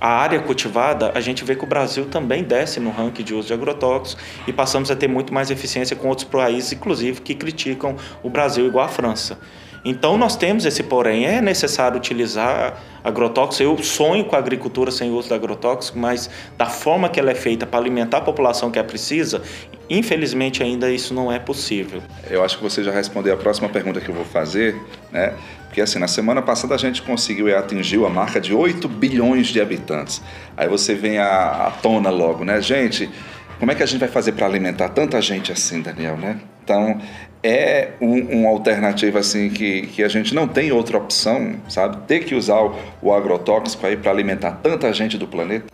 a 0.01 0.09
área 0.09 0.40
cultivada, 0.40 1.12
a 1.14 1.20
gente 1.20 1.44
vê 1.44 1.55
que 1.55 1.62
o 1.62 1.66
Brasil 1.66 2.07
também 2.07 2.42
desce 2.42 2.81
no 2.81 2.90
ranking 2.90 3.22
de 3.22 3.35
uso 3.35 3.48
de 3.48 3.55
agrotóxicos 3.55 4.16
e 4.46 4.53
passamos 4.53 4.90
a 4.90 4.96
ter 4.96 5.09
muito 5.09 5.33
mais 5.33 5.51
eficiência 5.51 5.94
com 5.94 6.09
outros 6.09 6.27
países, 6.27 6.72
inclusive, 6.72 7.20
que 7.20 7.35
criticam 7.35 7.96
o 8.22 8.31
Brasil 8.31 8.66
igual 8.66 8.87
a 8.87 8.88
França. 8.88 9.38
Então 9.85 10.16
nós 10.16 10.37
temos 10.37 10.64
esse 10.64 10.83
porém, 10.83 11.27
é 11.27 11.40
necessário 11.40 11.97
utilizar 11.97 12.81
agrotóxico. 13.03 13.62
Eu 13.62 13.83
sonho 13.83 14.25
com 14.25 14.37
a 14.37 14.38
agricultura 14.38 14.90
sem 14.90 15.11
uso 15.11 15.29
de 15.29 15.35
agrotóxico, 15.35 15.99
mas 15.99 16.31
da 16.57 16.66
forma 16.66 17.09
que 17.09 17.18
ela 17.18 17.31
é 17.33 17.35
feita 17.35 17.66
para 17.66 17.81
alimentar 17.81 18.18
a 18.18 18.21
população 18.21 18.71
que 18.71 18.79
a 18.79 18.85
precisa, 18.85 19.42
infelizmente 19.90 20.62
ainda 20.62 20.90
isso 20.90 21.12
não 21.12 21.33
é 21.33 21.38
possível. 21.38 22.01
Eu 22.31 22.45
acho 22.45 22.59
que 22.59 22.62
você 22.62 22.85
já 22.85 22.92
respondeu 22.92 23.35
a 23.35 23.37
próxima 23.37 23.68
pergunta 23.68 24.01
que 24.01 24.09
eu 24.09 24.14
vou 24.14 24.25
fazer, 24.25 24.77
né? 25.11 25.35
Porque 25.66 25.81
assim, 25.81 25.99
na 25.99 26.09
semana 26.09 26.42
passada 26.42 26.75
a 26.75 26.79
gente 26.79 27.03
conseguiu 27.03 27.49
e 27.49 27.55
atingiu 27.55 28.07
a 28.07 28.11
marca 28.11 28.40
de 28.40 28.55
8 28.55 28.87
bilhões 28.88 29.49
de 29.49 29.61
habitantes. 29.61 30.23
Aí 30.57 30.68
você 30.68 30.95
vem 30.95 31.18
à 31.18 31.73
tona 31.83 32.11
logo, 32.11 32.45
né? 32.45 32.61
Gente, 32.61 33.11
como 33.59 33.73
é 33.73 33.75
que 33.75 33.83
a 33.83 33.87
gente 33.87 34.01
vai 34.01 34.09
fazer 34.09 34.33
para 34.33 34.47
alimentar 34.47 34.90
tanta 34.90 35.21
gente 35.23 35.51
assim, 35.51 35.81
Daniel, 35.81 36.16
né? 36.16 36.38
Então, 36.62 37.01
é 37.42 37.92
um, 38.00 38.40
uma 38.40 38.48
alternativa 38.48 39.18
assim 39.18 39.50
que, 39.50 39.88
que 39.88 40.02
a 40.02 40.09
gente 40.09 40.35
não 40.35 40.46
tem 40.46 40.70
outra 40.70 40.96
opção, 40.96 41.57
sabe? 41.68 41.98
Ter 42.07 42.20
que 42.20 42.35
usar 42.35 42.61
o, 42.61 42.74
o 43.02 43.12
agrotóxico 43.12 43.87
aí 43.87 43.96
para 43.96 44.11
alimentar 44.11 44.52
tanta 44.62 44.92
gente 44.92 45.18
do 45.18 45.26
planeta? 45.26 45.66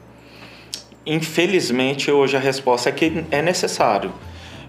Infelizmente, 1.05 2.11
hoje 2.11 2.37
a 2.37 2.41
resposta 2.41 2.89
é 2.89 2.93
que 2.93 3.25
é 3.31 3.43
necessário. 3.43 4.13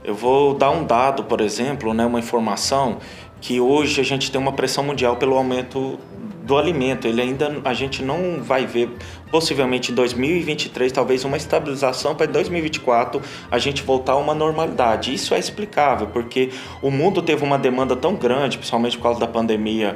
Eu 0.03 0.15
vou 0.15 0.53
dar 0.53 0.71
um 0.71 0.85
dado, 0.85 1.23
por 1.23 1.41
exemplo, 1.41 1.93
né, 1.93 2.05
uma 2.05 2.19
informação 2.19 2.97
que 3.41 3.59
hoje 3.59 4.01
a 4.01 4.03
gente 4.03 4.31
tem 4.31 4.39
uma 4.39 4.53
pressão 4.53 4.83
mundial 4.83 5.15
pelo 5.15 5.35
aumento 5.35 5.99
do 6.49 6.57
alimento. 6.57 7.07
Ele 7.07 7.21
ainda 7.21 7.61
a 7.63 7.73
gente 7.73 8.03
não 8.03 8.41
vai 8.41 8.65
ver 8.65 8.89
possivelmente 9.31 9.91
em 9.91 9.95
2023 9.95 10.91
talvez 10.91 11.23
uma 11.23 11.37
estabilização 11.37 12.15
para 12.15 12.25
2024 12.25 13.21
a 13.51 13.59
gente 13.59 13.83
voltar 13.83 14.13
a 14.13 14.17
uma 14.17 14.33
normalidade. 14.33 15.13
Isso 15.13 15.35
é 15.35 15.39
explicável 15.39 16.07
porque 16.07 16.49
o 16.81 16.89
mundo 16.89 17.21
teve 17.21 17.43
uma 17.43 17.57
demanda 17.57 17.95
tão 17.95 18.15
grande, 18.15 18.57
principalmente 18.57 18.97
por 18.97 19.03
causa 19.03 19.19
da 19.19 19.27
pandemia, 19.27 19.95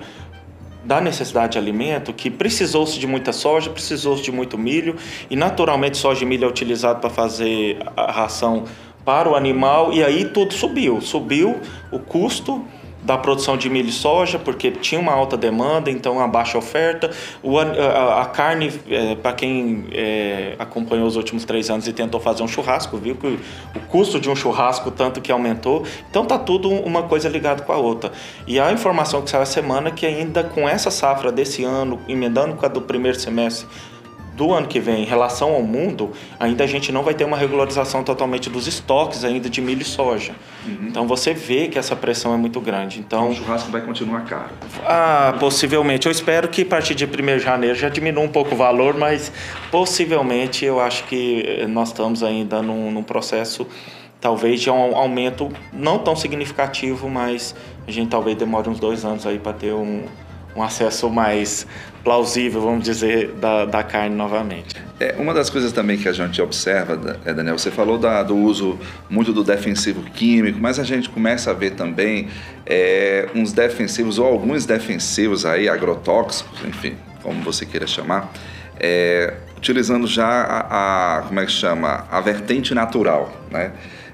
da 0.86 1.02
necessidade 1.02 1.54
de 1.54 1.58
alimento, 1.58 2.14
que 2.14 2.30
precisou-se 2.30 3.00
de 3.00 3.08
muita 3.08 3.34
soja, 3.34 3.70
precisou-se 3.70 4.22
de 4.22 4.32
muito 4.32 4.58
milho, 4.58 4.96
e 5.30 5.36
naturalmente 5.36 5.98
soja 5.98 6.24
e 6.24 6.28
milho 6.28 6.46
é 6.46 6.48
utilizado 6.48 7.00
para 7.00 7.10
fazer 7.10 7.80
a 7.96 8.12
ração 8.12 8.66
para 9.06 9.30
o 9.30 9.36
animal, 9.36 9.94
e 9.94 10.04
aí 10.04 10.26
tudo 10.26 10.54
subiu. 10.54 11.00
Subiu 11.02 11.60
o 11.92 12.00
custo 12.00 12.64
da 13.04 13.18
produção 13.18 13.58
de 13.58 13.70
milho 13.70 13.90
e 13.90 13.92
soja, 13.92 14.40
porque 14.40 14.72
tinha 14.72 15.00
uma 15.00 15.12
alta 15.12 15.36
demanda, 15.36 15.92
então 15.92 16.20
a 16.20 16.28
baixa 16.28 16.58
oferta. 16.58 17.12
O, 17.42 17.60
a, 17.60 18.22
a, 18.22 18.26
carne, 18.26 18.72
é, 18.90 19.16
para 19.16 19.34
quem 19.34 19.88
é, 19.92 20.56
acompanhou 20.58 21.06
os 21.06 21.16
últimos 21.16 21.44
três 21.44 21.70
anos 21.70 21.88
e 21.88 21.94
tentou 21.94 22.20
fazer 22.20 22.44
um 22.44 22.48
churrasco, 22.48 22.98
viu 22.98 23.16
que 23.16 23.28
o 23.28 23.80
custo 23.90 24.20
de 24.20 24.30
um 24.30 24.36
churrasco 24.36 24.90
tanto 24.90 25.22
que 25.22 25.32
aumentou. 25.32 25.86
Então 26.10 26.26
tá 26.26 26.38
tudo 26.38 26.70
uma 26.70 27.04
coisa 27.04 27.28
ligada 27.28 27.64
com 27.64 27.74
a 27.74 27.78
outra. 27.78 28.12
E 28.48 28.60
a 28.60 28.72
informação 28.72 29.22
que 29.22 29.30
saiu 29.30 29.44
a 29.44 29.46
semana 29.46 29.90
é 29.90 29.92
que 29.92 30.06
ainda 30.06 30.44
com 30.44 30.68
essa 30.68 30.90
safra 30.90 31.32
desse 31.32 31.64
ano, 31.64 32.00
emendando 32.08 32.56
com 32.56 32.66
a 32.66 32.70
do 32.70 32.82
primeiro 32.82 33.20
semestre, 33.20 33.68
do 34.36 34.52
ano 34.54 34.68
que 34.68 34.80
vem 34.80 35.04
em 35.04 35.06
relação 35.06 35.54
ao 35.54 35.62
mundo, 35.62 36.12
ainda 36.40 36.64
a 36.64 36.68
gente 36.68 36.92
não 36.92 37.04
vai 37.04 37.14
ter 37.14 37.24
uma 37.24 37.38
regularização 37.38 38.04
totalmente 38.04 38.50
dos 38.50 38.68
estoques 38.68 39.24
ainda 39.24 39.50
de 39.50 39.62
milho 39.62 39.82
e 39.82 39.86
soja. 39.86 40.34
Uhum. 40.66 40.88
Então 40.88 41.08
você 41.08 41.34
vê 41.34 41.68
que 41.68 41.78
essa 41.78 41.96
pressão 41.96 42.34
é 42.34 42.38
muito 42.38 42.60
grande. 42.60 43.00
Então, 43.00 43.30
o 43.30 43.36
churrasco 43.36 43.72
vai 43.72 43.82
continuar 43.82 44.22
caro. 44.26 44.50
Ah, 44.86 45.36
possivelmente. 45.40 46.08
Eu 46.08 46.12
espero 46.12 46.48
que 46.48 46.64
a 46.64 46.66
partir 46.66 46.96
de 46.96 47.06
1 47.06 47.08
de 47.08 47.40
janeiro 47.40 47.76
já 47.76 47.90
diminua 47.90 48.24
um 48.24 48.30
pouco 48.30 48.56
o 48.56 48.58
valor, 48.58 48.96
mas 48.98 49.32
possivelmente 49.72 50.66
eu 50.66 50.80
acho 50.80 51.04
que 51.06 51.66
nós 51.70 51.90
estamos 51.90 52.24
ainda 52.24 52.62
num, 52.62 52.92
num 52.92 53.04
processo 53.04 53.68
talvez 54.24 54.62
de 54.62 54.70
um 54.70 54.96
aumento 54.96 55.52
não 55.74 56.00
tão 56.00 56.16
significativo, 56.16 57.10
mas 57.10 57.54
a 57.86 57.92
gente 57.92 58.10
talvez 58.10 58.38
demore 58.38 58.70
uns 58.70 58.80
dois 58.80 59.04
anos 59.04 59.28
aí 59.28 59.38
para 59.38 59.52
ter 59.52 59.74
um, 59.74 60.04
um 60.56 60.62
acesso 60.62 61.10
mais 61.10 61.66
plausível, 62.04 62.62
vamos 62.62 62.84
dizer, 62.84 63.32
da, 63.34 63.66
da 63.66 63.82
carne 63.82 64.16
novamente. 64.16 64.76
É, 65.00 65.16
uma 65.18 65.34
das 65.34 65.50
coisas 65.50 65.72
também 65.72 65.98
que 65.98 66.08
a 66.08 66.12
gente 66.12 66.42
observa, 66.42 67.18
é, 67.26 67.34
Daniel, 67.34 67.58
você 67.58 67.72
falou 67.72 67.98
da, 67.98 68.22
do 68.24 68.36
uso 68.36 68.78
muito 69.10 69.32
do 69.32 69.44
defensivo 69.44 70.04
químico, 70.04 70.60
mas 70.62 70.80
a 70.80 70.84
gente 70.84 71.10
começa 71.10 71.52
a 71.52 71.54
ver 71.54 71.72
também 71.72 72.28
é, 72.66 73.30
uns 73.34 73.54
defensivos 73.54 74.20
ou 74.20 74.26
alguns 74.26 74.66
defensivos 74.66 75.46
aí, 75.46 75.70
agrotóxicos, 75.70 76.60
enfim, 76.66 76.96
como 77.22 77.42
você 77.42 77.66
queira 77.66 77.88
chamar, 77.88 78.32
é, 78.80 79.34
utilizando 79.58 80.06
já 80.06 80.28
a, 80.28 81.20
a, 81.20 81.22
como 81.22 81.40
é 81.40 81.46
que 81.46 81.52
chama, 81.52 82.06
a 82.12 82.20
vertente 82.20 82.76
natural, 82.76 83.34
né? 83.50 83.72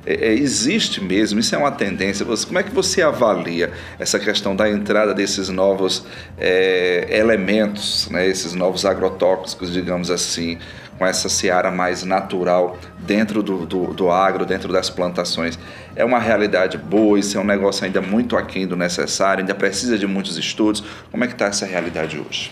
É, 0.10 0.30
é, 0.30 0.34
existe 0.34 1.04
mesmo, 1.04 1.40
isso 1.40 1.54
é 1.54 1.58
uma 1.58 1.72
tendência. 1.72 2.26
Você, 2.26 2.44
como 2.44 2.58
é 2.58 2.64
que 2.64 2.72
você 2.72 3.04
avalia 3.04 3.72
essa 4.00 4.18
questão 4.18 4.56
da 4.56 4.68
entrada 4.68 5.14
desses 5.14 5.50
novos 5.50 6.04
é, 6.36 7.06
elementos, 7.12 8.10
né, 8.10 8.28
esses 8.28 8.56
novos 8.56 8.86
agrotóxicos, 8.86 9.72
digamos 9.72 10.10
assim, 10.10 10.58
com 10.98 11.06
essa 11.06 11.30
seara 11.30 11.70
mais 11.70 12.04
natural 12.04 12.76
dentro 12.98 13.44
do, 13.44 13.68
do, 13.68 13.94
do, 13.94 14.10
agro, 14.10 14.48
dentro 14.48 14.74
das 14.74 14.90
plantações? 14.90 15.60
É 15.96 16.04
uma 16.04 16.18
realidade 16.18 16.76
boa? 16.76 17.20
Isso 17.20 17.38
é 17.38 17.40
um 17.40 17.46
negócio 17.46 17.86
ainda 17.86 18.02
muito 18.02 18.36
aquém 18.36 18.66
do 18.66 18.76
necessário? 18.76 19.42
Ainda 19.42 19.54
precisa 19.54 19.96
de 19.96 20.08
muitos 20.08 20.40
estudos? 20.40 20.84
Como 21.12 21.24
é 21.24 21.28
que 21.28 21.34
está 21.34 21.46
essa 21.46 21.68
realidade 21.68 22.20
hoje? 22.20 22.52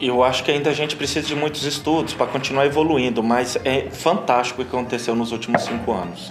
Eu 0.00 0.24
acho 0.24 0.42
que 0.42 0.50
ainda 0.50 0.70
a 0.70 0.74
gente 0.74 0.96
precisa 0.96 1.28
de 1.28 1.36
muitos 1.36 1.62
estudos 1.62 2.12
para 2.12 2.26
continuar 2.26 2.66
evoluindo, 2.66 3.22
mas 3.22 3.56
é 3.64 3.88
fantástico 3.88 4.62
o 4.62 4.64
que 4.64 4.76
aconteceu 4.76 5.14
nos 5.14 5.30
últimos 5.30 5.62
cinco 5.62 5.92
anos. 5.92 6.28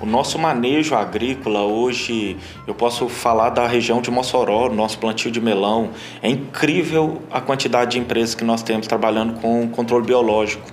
O 0.00 0.06
nosso 0.06 0.38
manejo 0.38 0.94
agrícola 0.94 1.62
hoje, 1.62 2.36
eu 2.68 2.74
posso 2.74 3.08
falar 3.08 3.50
da 3.50 3.66
região 3.66 4.00
de 4.00 4.12
Mossoró, 4.12 4.68
nosso 4.72 4.96
plantio 4.96 5.28
de 5.28 5.40
melão. 5.40 5.90
É 6.22 6.28
incrível 6.28 7.20
a 7.28 7.40
quantidade 7.40 7.92
de 7.92 7.98
empresas 7.98 8.32
que 8.32 8.44
nós 8.44 8.62
temos 8.62 8.86
trabalhando 8.86 9.40
com 9.40 9.68
controle 9.68 10.06
biológico. 10.06 10.64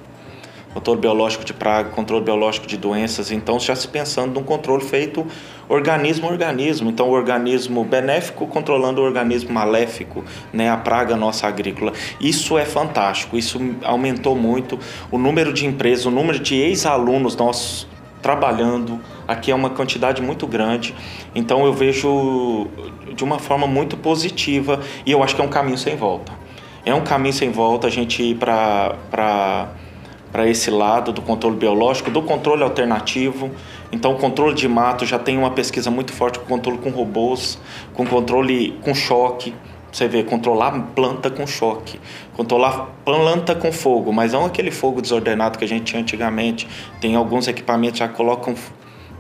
Controle 0.75 0.99
biológico 0.99 1.43
de 1.43 1.53
praga, 1.53 1.89
controle 1.89 2.23
biológico 2.23 2.67
de 2.67 2.77
doenças. 2.77 3.31
Então, 3.31 3.59
já 3.59 3.75
se 3.75 3.87
pensando 3.87 4.35
num 4.35 4.43
controle 4.43 4.83
feito 4.83 5.25
organismo 5.67 6.27
a 6.27 6.31
organismo. 6.31 6.91
Então, 6.91 7.09
o 7.09 7.11
organismo 7.11 7.83
benéfico 7.83 8.45
controlando 8.45 9.01
o 9.01 9.03
organismo 9.03 9.51
maléfico, 9.51 10.23
né, 10.53 10.69
a 10.69 10.77
praga 10.77 11.15
nossa 11.15 11.47
agrícola. 11.47 11.93
Isso 12.21 12.59
é 12.59 12.65
fantástico. 12.65 13.35
Isso 13.35 13.59
aumentou 13.83 14.35
muito 14.35 14.77
o 15.09 15.17
número 15.17 15.51
de 15.51 15.65
empresas, 15.65 16.05
o 16.05 16.11
número 16.11 16.37
de 16.37 16.53
ex-alunos 16.53 17.35
nossos 17.35 17.94
trabalhando. 18.25 18.99
Aqui 19.27 19.51
é 19.51 19.55
uma 19.55 19.69
quantidade 19.69 20.19
muito 20.19 20.47
grande, 20.47 20.95
então 21.35 21.63
eu 21.63 21.71
vejo 21.71 22.67
de 23.13 23.23
uma 23.23 23.37
forma 23.37 23.67
muito 23.67 23.95
positiva 23.95 24.79
e 25.05 25.11
eu 25.11 25.21
acho 25.21 25.35
que 25.35 25.41
é 25.41 25.45
um 25.45 25.49
caminho 25.49 25.77
sem 25.77 25.95
volta. 25.95 26.31
É 26.83 26.93
um 26.95 27.01
caminho 27.01 27.33
sem 27.33 27.51
volta 27.51 27.85
a 27.85 27.89
gente 27.91 28.23
ir 28.23 28.35
para 28.35 28.95
para 30.31 30.49
esse 30.49 30.69
lado 30.69 31.13
do 31.13 31.21
controle 31.21 31.55
biológico, 31.55 32.11
do 32.11 32.21
controle 32.21 32.61
alternativo. 32.61 33.51
Então, 33.89 34.11
o 34.11 34.17
controle 34.17 34.53
de 34.53 34.67
mato 34.67 35.05
já 35.05 35.17
tem 35.17 35.37
uma 35.37 35.51
pesquisa 35.51 35.89
muito 35.89 36.11
forte 36.11 36.39
com 36.39 36.45
controle 36.45 36.77
com 36.79 36.89
robôs, 36.89 37.57
com 37.93 38.05
controle 38.05 38.77
com 38.83 38.93
choque. 38.93 39.53
Você 39.95 40.09
vê, 40.09 40.23
controlar 40.23 40.77
planta 40.93 41.29
com 41.29 41.47
choque, 41.47 42.01
controlar 42.35 42.89
planta 43.05 43.55
com 43.55 43.71
fogo, 43.71 44.11
mas 44.11 44.33
não 44.33 44.43
aquele 44.43 44.69
fogo 44.69 45.01
desordenado 45.01 45.57
que 45.57 45.63
a 45.63 45.67
gente 45.67 45.85
tinha 45.85 46.01
antigamente. 46.01 46.67
Tem 46.99 47.15
alguns 47.15 47.47
equipamentos 47.47 48.01
que 48.01 48.05
já 48.05 48.11
colocam 48.11 48.53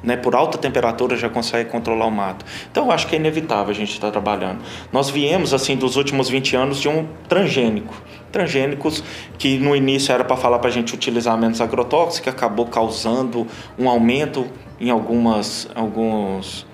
né, 0.03 0.17
por 0.17 0.35
alta 0.35 0.57
temperatura 0.57 1.15
já 1.15 1.29
consegue 1.29 1.69
controlar 1.69 2.07
o 2.07 2.11
mato. 2.11 2.45
Então 2.69 2.87
eu 2.87 2.91
acho 2.91 3.07
que 3.07 3.15
é 3.15 3.17
inevitável 3.17 3.71
a 3.71 3.73
gente 3.73 3.93
estar 3.93 4.11
trabalhando. 4.11 4.59
Nós 4.91 5.09
viemos 5.09 5.53
assim 5.53 5.77
dos 5.77 5.95
últimos 5.95 6.27
20 6.27 6.57
anos 6.57 6.81
de 6.81 6.89
um 6.89 7.07
transgênico. 7.29 7.93
Transgênicos 8.29 9.01
que 9.37 9.57
no 9.57 9.77
início 9.77 10.11
era 10.11 10.25
para 10.25 10.35
falar 10.35 10.59
para 10.59 10.67
a 10.69 10.73
gente 10.73 10.93
utilizar 10.93 11.37
menos 11.37 11.61
agrotóxicos, 11.61 12.27
acabou 12.27 12.65
causando 12.65 13.47
um 13.79 13.87
aumento 13.87 14.45
em 14.77 14.89
algumas 14.89 15.69
alguns 15.73 16.67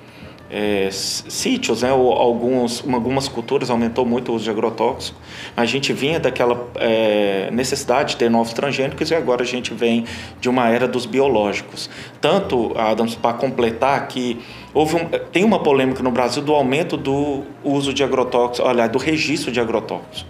é, 0.51 0.89
sítios, 0.91 1.81
né, 1.81 1.89
alguns, 1.89 2.83
algumas 2.85 3.29
culturas 3.29 3.69
aumentou 3.69 4.05
muito 4.05 4.33
o 4.33 4.35
uso 4.35 4.43
de 4.43 4.49
agrotóxico. 4.49 5.17
A 5.55 5.63
gente 5.63 5.93
vinha 5.93 6.19
daquela 6.19 6.67
é, 6.75 7.49
necessidade 7.51 8.11
de 8.11 8.17
ter 8.17 8.29
novos 8.29 8.51
transgênicos 8.51 9.09
e 9.09 9.15
agora 9.15 9.43
a 9.43 9.45
gente 9.45 9.73
vem 9.73 10.03
de 10.41 10.49
uma 10.49 10.67
era 10.67 10.89
dos 10.89 11.05
biológicos. 11.05 11.89
Tanto, 12.19 12.77
Adams, 12.77 13.15
para 13.15 13.33
completar 13.33 14.09
que 14.09 14.41
houve 14.73 14.97
um, 14.97 15.05
tem 15.31 15.45
uma 15.45 15.59
polêmica 15.59 16.03
no 16.03 16.11
Brasil 16.11 16.43
do 16.43 16.53
aumento 16.53 16.97
do 16.97 17.43
uso 17.63 17.93
de 17.93 18.03
agrotóxicos, 18.03 18.59
olha, 18.59 18.89
do 18.89 18.99
registro 18.99 19.53
de 19.53 19.61
agrotóxicos. 19.61 20.25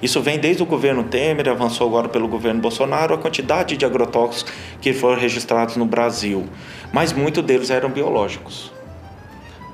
Isso 0.00 0.22
vem 0.22 0.38
desde 0.38 0.62
o 0.62 0.66
governo 0.66 1.04
Temer, 1.04 1.48
avançou 1.48 1.86
agora 1.86 2.08
pelo 2.08 2.28
governo 2.28 2.60
Bolsonaro, 2.60 3.14
a 3.14 3.18
quantidade 3.18 3.76
de 3.76 3.84
agrotóxicos 3.84 4.52
que 4.80 4.94
foram 4.94 5.20
registrados 5.20 5.76
no 5.76 5.84
Brasil. 5.84 6.46
Mas 6.92 7.12
muitos 7.12 7.42
deles 7.42 7.70
eram 7.70 7.90
biológicos. 7.90 8.75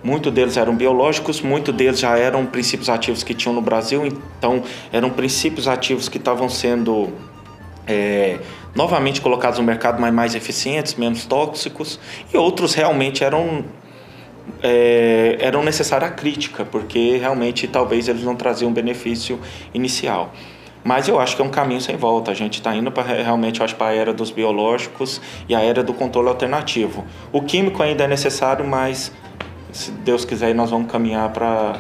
Muitos 0.03 0.33
deles 0.33 0.57
eram 0.57 0.75
biológicos, 0.75 1.41
muitos 1.41 1.75
deles 1.75 2.01
já 2.01 2.19
eram 2.19 2.45
princípios 2.45 2.89
ativos 2.89 3.23
que 3.23 3.35
tinham 3.35 3.55
no 3.55 3.61
Brasil, 3.61 4.05
então 4.07 4.63
eram 4.93 5.11
princípios 5.11 5.69
ativos 5.69 6.09
que 6.09 6.19
estavam 6.19 6.49
sendo 6.49 7.11
é, 7.87 8.39
novamente 8.75 9.21
colocados 9.21 9.59
no 9.59 9.65
mercado, 9.65 10.01
mas 10.01 10.13
mais 10.13 10.35
eficientes, 10.35 10.95
menos 10.95 11.25
tóxicos, 11.25 12.01
e 12.33 12.37
outros 12.37 12.75
realmente 12.75 13.23
eram 13.23 13.65
é, 14.61 15.37
eram 15.41 15.63
necessária 15.63 16.07
a 16.07 16.11
crítica, 16.11 16.65
porque 16.65 17.17
realmente 17.17 17.67
talvez 17.69 18.09
eles 18.09 18.25
não 18.25 18.35
traziam 18.35 18.73
benefício 18.73 19.39
inicial. 19.73 20.33
Mas 20.85 21.07
eu 21.07 21.21
acho 21.21 21.37
que 21.37 21.43
é 21.43 21.45
um 21.45 21.49
caminho 21.49 21.81
sem 21.81 21.97
volta. 21.97 22.33
A 22.33 22.35
gente 22.35 22.55
está 22.55 22.75
indo 22.75 22.91
para 22.91 23.05
realmente 23.05 23.61
para 23.75 23.87
a 23.87 23.95
era 23.95 24.13
dos 24.13 24.33
biológicos 24.33 25.21
e 25.49 25.55
a 25.55 25.61
era 25.61 25.83
do 25.83 25.95
controle 25.95 26.29
alternativo. 26.29 27.05
O 27.31 27.41
químico 27.43 27.83
ainda 27.83 28.05
é 28.05 28.09
necessário, 28.09 28.67
mas 28.67 29.13
se 29.73 29.91
Deus 29.91 30.25
quiser, 30.25 30.55
nós 30.55 30.71
vamos 30.71 30.91
caminhar 30.91 31.31
para 31.31 31.79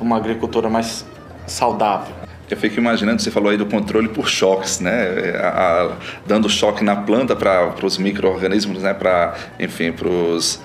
uma 0.00 0.16
agricultura 0.16 0.68
mais 0.68 1.04
saudável. 1.46 2.14
Eu 2.50 2.56
fico 2.56 2.78
imaginando, 2.78 3.22
você 3.22 3.30
falou 3.30 3.50
aí 3.50 3.56
do 3.56 3.66
controle 3.66 4.08
por 4.08 4.28
choques, 4.28 4.80
né? 4.80 5.36
A, 5.40 5.48
a, 5.48 5.92
dando 6.26 6.48
choque 6.48 6.82
na 6.82 6.96
planta 6.96 7.36
para 7.36 7.74
os 7.84 7.96
micro-organismos, 7.96 8.82
né? 8.82 8.92
Para, 8.92 9.34
enfim, 9.58 9.92
para 9.92 10.08
os 10.08 10.60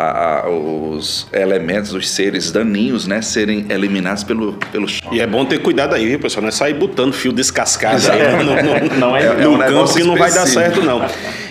a, 0.00 0.48
os 0.48 1.26
elementos, 1.32 1.92
os 1.92 2.08
seres 2.08 2.50
daninhos, 2.50 3.06
né, 3.06 3.20
serem 3.20 3.66
eliminados 3.68 4.24
pelo, 4.24 4.54
pelo 4.72 4.88
choque. 4.88 5.16
E 5.16 5.20
é 5.20 5.26
bom 5.26 5.44
ter 5.44 5.58
cuidado 5.58 5.94
aí, 5.94 6.06
viu, 6.06 6.18
pessoal? 6.18 6.42
Não 6.42 6.48
é 6.48 6.52
sair 6.52 6.74
botando 6.74 7.12
fio 7.12 7.32
descascado 7.32 8.00
aí 8.10 8.36
no, 8.36 8.44
no, 8.44 8.54
no, 8.54 8.96
não 8.96 9.16
é, 9.16 9.26
é, 9.26 9.34
no 9.34 9.42
é 9.42 9.48
um 9.48 9.58
campo 9.58 9.94
que 9.94 10.02
não 10.02 10.16
vai 10.16 10.32
dar 10.32 10.46
certo, 10.46 10.82
não. 10.82 11.04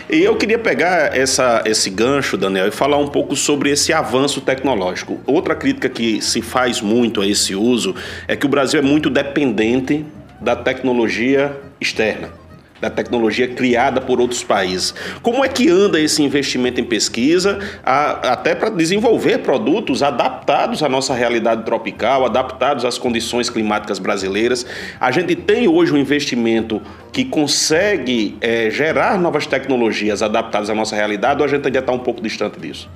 E 0.09 0.23
eu 0.23 0.35
queria 0.35 0.57
pegar 0.57 1.15
essa, 1.15 1.61
esse 1.65 1.89
gancho, 1.89 2.35
Daniel, 2.35 2.67
e 2.67 2.71
falar 2.71 2.97
um 2.97 3.07
pouco 3.07 3.35
sobre 3.35 3.69
esse 3.69 3.93
avanço 3.93 4.41
tecnológico. 4.41 5.19
Outra 5.27 5.53
crítica 5.53 5.87
que 5.87 6.19
se 6.19 6.41
faz 6.41 6.81
muito 6.81 7.21
a 7.21 7.27
esse 7.27 7.53
uso 7.53 7.93
é 8.27 8.35
que 8.35 8.45
o 8.45 8.49
Brasil 8.49 8.79
é 8.79 8.83
muito 8.83 9.09
dependente 9.09 10.03
da 10.41 10.55
tecnologia 10.55 11.55
externa 11.79 12.38
da 12.81 12.89
tecnologia 12.89 13.47
criada 13.47 14.01
por 14.01 14.19
outros 14.19 14.43
países. 14.43 14.93
Como 15.21 15.43
é 15.43 15.47
que 15.47 15.69
anda 15.69 15.99
esse 15.99 16.23
investimento 16.23 16.79
em 16.79 16.83
pesquisa, 16.83 17.59
a, 17.83 18.33
até 18.33 18.55
para 18.55 18.69
desenvolver 18.69 19.39
produtos 19.39 20.01
adaptados 20.01 20.81
à 20.83 20.89
nossa 20.89 21.13
realidade 21.13 21.63
tropical, 21.63 22.25
adaptados 22.25 22.85
às 22.85 22.97
condições 22.97 23.49
climáticas 23.49 23.99
brasileiras? 23.99 24.65
A 24.99 25.11
gente 25.11 25.35
tem 25.35 25.67
hoje 25.67 25.93
um 25.93 25.97
investimento 25.97 26.81
que 27.11 27.25
consegue 27.25 28.37
é, 28.41 28.69
gerar 28.69 29.19
novas 29.19 29.45
tecnologias 29.45 30.21
adaptadas 30.21 30.69
à 30.69 30.75
nossa 30.75 30.95
realidade 30.95 31.41
ou 31.41 31.45
a 31.45 31.49
gente 31.49 31.65
ainda 31.65 31.79
está 31.79 31.91
um 31.91 31.99
pouco 31.99 32.21
distante 32.21 32.59
disso? 32.59 32.89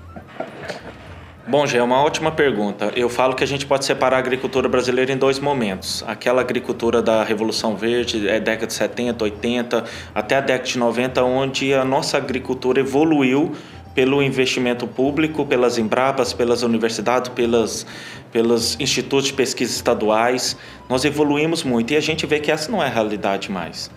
Bom, 1.45 1.67
Gê, 1.67 1.77
é 1.77 1.83
uma 1.83 2.01
ótima 2.01 2.31
pergunta. 2.31 2.93
Eu 2.95 3.09
falo 3.09 3.35
que 3.35 3.43
a 3.43 3.47
gente 3.47 3.65
pode 3.65 3.83
separar 3.83 4.15
a 4.15 4.19
agricultura 4.19 4.69
brasileira 4.69 5.11
em 5.11 5.17
dois 5.17 5.39
momentos. 5.39 6.01
Aquela 6.07 6.39
agricultura 6.39 7.01
da 7.01 7.21
Revolução 7.21 7.75
Verde, 7.75 8.29
é 8.29 8.39
década 8.39 8.67
de 8.67 8.73
70, 8.73 9.25
80, 9.25 9.83
até 10.15 10.37
a 10.37 10.39
década 10.39 10.63
de 10.63 10.77
90, 10.77 11.21
onde 11.21 11.73
a 11.73 11.83
nossa 11.83 12.15
agricultura 12.15 12.79
evoluiu 12.79 13.51
pelo 13.93 14.23
investimento 14.23 14.87
público, 14.87 15.45
pelas 15.45 15.77
Embrabas, 15.77 16.31
pelas 16.31 16.63
universidades, 16.63 17.29
pelas, 17.29 17.85
pelos 18.31 18.79
institutos 18.79 19.27
de 19.27 19.33
pesquisa 19.33 19.73
estaduais. 19.73 20.55
Nós 20.87 21.03
evoluímos 21.03 21.61
muito 21.61 21.91
e 21.91 21.97
a 21.97 22.01
gente 22.01 22.25
vê 22.25 22.39
que 22.39 22.51
essa 22.51 22.71
não 22.71 22.81
é 22.81 22.85
a 22.85 22.89
realidade 22.89 23.51
mais. 23.51 23.91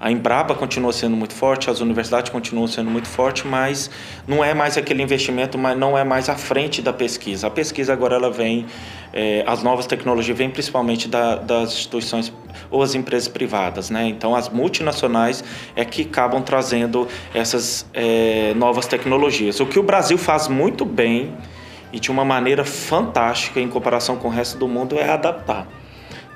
A 0.00 0.12
Embrapa 0.12 0.54
continua 0.54 0.92
sendo 0.92 1.16
muito 1.16 1.34
forte, 1.34 1.68
as 1.68 1.80
universidades 1.80 2.30
continuam 2.30 2.68
sendo 2.68 2.88
muito 2.88 3.08
fortes, 3.08 3.44
mas 3.44 3.90
não 4.28 4.44
é 4.44 4.54
mais 4.54 4.78
aquele 4.78 5.02
investimento, 5.02 5.58
mas 5.58 5.76
não 5.76 5.98
é 5.98 6.04
mais 6.04 6.28
à 6.28 6.36
frente 6.36 6.80
da 6.80 6.92
pesquisa. 6.92 7.48
A 7.48 7.50
pesquisa 7.50 7.92
agora 7.92 8.14
ela 8.14 8.30
vem, 8.30 8.66
é, 9.12 9.42
as 9.44 9.62
novas 9.62 9.86
tecnologias 9.86 10.38
vêm 10.38 10.50
principalmente 10.50 11.08
da, 11.08 11.34
das 11.36 11.72
instituições 11.72 12.32
ou 12.70 12.80
as 12.80 12.94
empresas 12.94 13.26
privadas, 13.26 13.90
né? 13.90 14.06
Então 14.06 14.36
as 14.36 14.48
multinacionais 14.48 15.42
é 15.74 15.84
que 15.84 16.02
acabam 16.02 16.42
trazendo 16.42 17.08
essas 17.34 17.84
é, 17.92 18.54
novas 18.54 18.86
tecnologias. 18.86 19.58
O 19.58 19.66
que 19.66 19.80
o 19.80 19.82
Brasil 19.82 20.16
faz 20.16 20.46
muito 20.46 20.84
bem 20.84 21.34
e 21.92 21.98
de 21.98 22.10
uma 22.10 22.24
maneira 22.24 22.64
fantástica 22.64 23.60
em 23.60 23.68
comparação 23.68 24.16
com 24.16 24.28
o 24.28 24.30
resto 24.30 24.58
do 24.58 24.68
mundo 24.68 24.96
é 24.96 25.08
adaptar. 25.10 25.66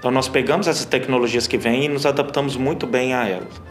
Então 0.03 0.11
nós 0.11 0.27
pegamos 0.27 0.67
essas 0.67 0.85
tecnologias 0.85 1.47
que 1.47 1.57
vêm 1.57 1.85
e 1.85 1.89
nos 1.89 2.05
adaptamos 2.05 2.57
muito 2.57 2.89
bem 2.89 3.15
a 3.15 3.29
elas. 3.29 3.63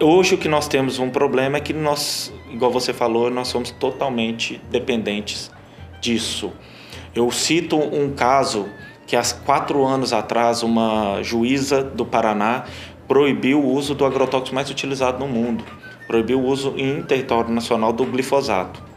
Hoje 0.00 0.34
o 0.34 0.38
que 0.38 0.48
nós 0.48 0.66
temos 0.66 0.98
um 0.98 1.10
problema 1.10 1.58
é 1.58 1.60
que 1.60 1.74
nós, 1.74 2.32
igual 2.50 2.70
você 2.70 2.94
falou, 2.94 3.28
nós 3.28 3.48
somos 3.48 3.70
totalmente 3.70 4.58
dependentes 4.70 5.50
disso. 6.00 6.50
Eu 7.14 7.30
cito 7.30 7.76
um 7.76 8.10
caso 8.10 8.70
que 9.06 9.14
há 9.14 9.22
quatro 9.44 9.84
anos 9.84 10.14
atrás 10.14 10.62
uma 10.62 11.22
juíza 11.22 11.84
do 11.84 12.06
Paraná 12.06 12.64
proibiu 13.06 13.60
o 13.60 13.70
uso 13.74 13.94
do 13.94 14.06
agrotóxico 14.06 14.54
mais 14.54 14.70
utilizado 14.70 15.18
no 15.18 15.28
mundo, 15.28 15.62
proibiu 16.06 16.40
o 16.40 16.46
uso 16.46 16.72
em 16.78 17.02
território 17.02 17.52
nacional 17.52 17.92
do 17.92 18.06
glifosato. 18.06 18.89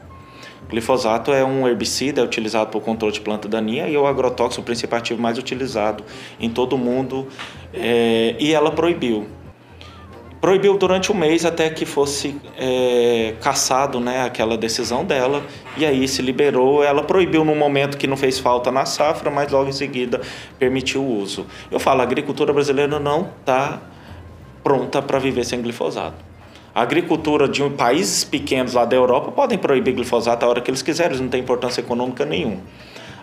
Glifosato 0.69 1.31
é 1.31 1.43
um 1.43 1.67
herbicida 1.67 2.21
é 2.21 2.23
utilizado 2.23 2.69
para 2.69 2.77
o 2.77 2.81
controle 2.81 3.13
de 3.13 3.21
planta 3.21 3.47
daninha 3.47 3.87
e 3.87 3.95
é 3.95 3.99
o 3.99 4.07
agrotóxico 4.07 4.65
o 4.69 4.95
ativo 4.95 5.21
mais 5.21 5.37
utilizado 5.37 6.03
em 6.39 6.49
todo 6.49 6.73
o 6.73 6.77
mundo 6.77 7.27
é, 7.73 8.35
e 8.39 8.53
ela 8.53 8.71
proibiu. 8.71 9.27
Proibiu 10.41 10.77
durante 10.77 11.09
um 11.09 11.15
mês 11.15 11.45
até 11.45 11.69
que 11.69 11.85
fosse 11.85 12.35
é, 12.57 13.33
cassado 13.39 13.99
né, 14.01 14.23
aquela 14.23 14.57
decisão 14.57 15.05
dela 15.05 15.41
e 15.77 15.85
aí 15.85 16.05
se 16.05 16.21
liberou. 16.21 16.83
Ela 16.83 17.01
proibiu 17.01 17.45
no 17.45 17.55
momento 17.55 17.97
que 17.97 18.07
não 18.07 18.17
fez 18.17 18.39
falta 18.39 18.69
na 18.69 18.85
safra, 18.85 19.31
mas 19.31 19.49
logo 19.49 19.69
em 19.69 19.73
seguida 19.73 20.19
permitiu 20.59 21.01
o 21.01 21.17
uso. 21.17 21.45
Eu 21.71 21.79
falo, 21.79 22.01
a 22.01 22.03
agricultura 22.03 22.51
brasileira 22.51 22.99
não 22.99 23.29
está 23.39 23.79
pronta 24.61 25.01
para 25.01 25.17
viver 25.17 25.45
sem 25.45 25.61
glifosato. 25.61 26.32
A 26.75 26.81
agricultura 26.81 27.47
de 27.47 27.67
países 27.69 28.23
pequenos 28.23 28.73
lá 28.73 28.83
da 28.83 28.95
Europa 28.95 29.31
podem 29.31 29.59
proibir 29.59 29.93
glifosato 29.93 30.43
a 30.43 30.49
hora 30.49 30.59
que 30.59 30.71
eles 30.71 30.81
quiserem, 30.81 31.11
eles 31.11 31.21
não 31.21 31.29
tem 31.29 31.39
importância 31.39 31.81
econômica 31.81 32.25
nenhuma. 32.25 32.61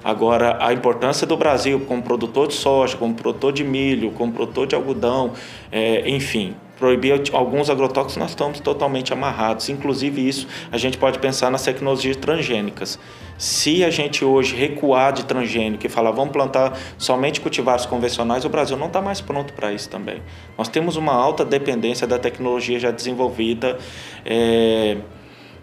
Agora, 0.05 0.57
a 0.65 0.73
importância 0.73 1.27
do 1.27 1.37
Brasil 1.37 1.81
como 1.81 2.01
produtor 2.01 2.47
de 2.47 2.55
soja, 2.55 2.97
como 2.97 3.13
produtor 3.15 3.53
de 3.53 3.65
milho, 3.65 4.13
como 4.13 4.33
produtor 4.33 4.69
de 4.69 4.75
algodão, 4.75 5.33
é, 5.71 6.09
enfim, 6.09 6.55
proibir 6.81 7.23
alguns 7.33 7.69
agrotóxicos, 7.69 8.17
nós 8.17 8.31
estamos 8.31 8.59
totalmente 8.59 9.13
amarrados. 9.13 9.69
Inclusive, 9.69 10.27
isso 10.27 10.49
a 10.73 10.79
gente 10.79 10.97
pode 10.97 11.19
pensar 11.19 11.51
nas 11.51 11.63
tecnologias 11.63 12.17
transgênicas. 12.17 12.99
Se 13.37 13.85
a 13.85 13.91
gente 13.91 14.25
hoje 14.25 14.57
recuar 14.57 15.13
de 15.13 15.25
transgênico 15.25 15.87
e 15.87 15.89
falar 15.89 16.11
vamos 16.11 16.33
plantar 16.33 16.77
somente 16.97 17.41
cultivares 17.41 17.85
convencionais, 17.85 18.45
o 18.45 18.49
Brasil 18.49 18.77
não 18.77 18.87
está 18.87 19.03
mais 19.03 19.21
pronto 19.21 19.53
para 19.53 19.73
isso 19.73 19.91
também. 19.91 20.23
Nós 20.57 20.69
temos 20.69 20.97
uma 20.97 21.13
alta 21.13 21.45
dependência 21.45 22.07
da 22.07 22.19
tecnologia 22.19 22.81
já 22.81 22.91
desenvolvida. 22.91 23.79
É... 24.25 24.97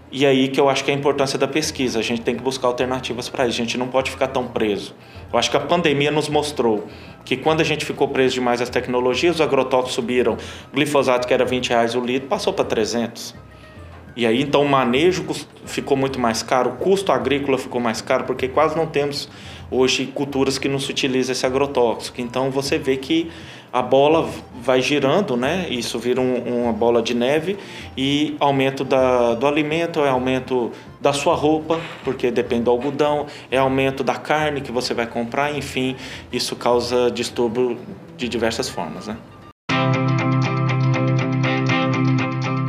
E 0.10 0.26
aí 0.26 0.48
que 0.48 0.60
eu 0.60 0.70
acho 0.70 0.86
que 0.86 0.92
é 0.92 0.94
a 0.94 0.98
importância 0.98 1.38
da 1.38 1.48
pesquisa. 1.48 2.00
A 2.00 2.02
gente 2.04 2.22
tem 2.22 2.36
que 2.36 2.42
buscar 2.42 2.68
alternativas 2.68 3.28
para 3.28 3.46
isso. 3.46 3.60
A 3.60 3.64
gente 3.64 3.78
não 3.78 3.88
pode 3.88 4.12
ficar 4.12 4.28
tão 4.28 4.48
preso. 4.48 4.96
Eu 5.32 5.38
acho 5.38 5.52
que 5.52 5.58
a 5.58 5.60
pandemia 5.60 6.12
nos 6.12 6.30
mostrou 6.30 6.88
que 7.26 7.36
quando 7.36 7.60
a 7.62 7.64
gente 7.64 7.84
ficou 7.86 8.08
preso 8.08 8.36
demais 8.36 8.62
às 8.62 8.70
tecnologias, 8.70 9.36
os 9.36 9.42
agrotóxicos 9.42 9.94
subiram. 9.94 10.38
O 10.72 10.76
glifosato, 10.76 11.28
que 11.28 11.34
era 11.34 11.44
20 11.44 11.70
reais 11.70 11.96
o 11.96 12.00
litro, 12.00 12.30
passou 12.30 12.54
para 12.54 12.64
300. 12.64 13.36
E 14.16 14.26
aí, 14.26 14.42
então, 14.42 14.64
o 14.64 14.70
manejo 14.70 15.26
ficou 15.66 15.96
muito 15.96 16.20
mais 16.20 16.42
caro, 16.42 16.72
o 16.72 16.74
custo 16.78 17.12
agrícola 17.12 17.58
ficou 17.58 17.80
mais 17.80 18.02
caro, 18.02 18.24
porque 18.24 18.48
quase 18.48 18.76
não 18.76 18.88
temos 18.88 19.30
hoje 19.70 20.08
culturas 20.08 20.58
que 20.58 20.68
não 20.68 20.80
se 20.80 20.90
utiliza 20.90 21.34
esse 21.34 21.46
agrotóxico. 21.46 22.20
Então, 22.20 22.50
você 22.50 22.80
vê 22.80 22.98
que 22.98 23.30
a 23.72 23.82
bola 23.82 24.28
vai 24.60 24.82
girando, 24.82 25.38
né? 25.38 25.68
Isso 25.70 26.00
vira 26.00 26.20
um, 26.20 26.64
uma 26.64 26.74
bola 26.74 27.02
de 27.02 27.14
neve 27.14 27.58
e 27.96 28.36
aumento 28.40 28.84
da, 28.84 29.36
do 29.36 29.46
alimento, 29.46 30.00
é 30.00 30.10
aumento 30.10 30.72
da 31.00 31.14
sua 31.14 31.36
roupa, 31.36 31.80
porque 32.04 32.32
depende 32.32 32.64
do 32.64 32.72
algodão, 32.72 33.28
é 33.52 33.58
aumento 33.58 34.04
da 34.04 34.16
carne 34.16 34.62
que 34.62 34.72
você 34.72 34.94
vai 34.94 35.08
comprar, 35.08 35.56
enfim, 35.56 35.96
isso 36.32 36.56
causa 36.56 37.12
distúrbio 37.12 37.78
de 38.16 38.28
diversas 38.28 38.70
formas, 38.70 39.08
né? 39.08 39.18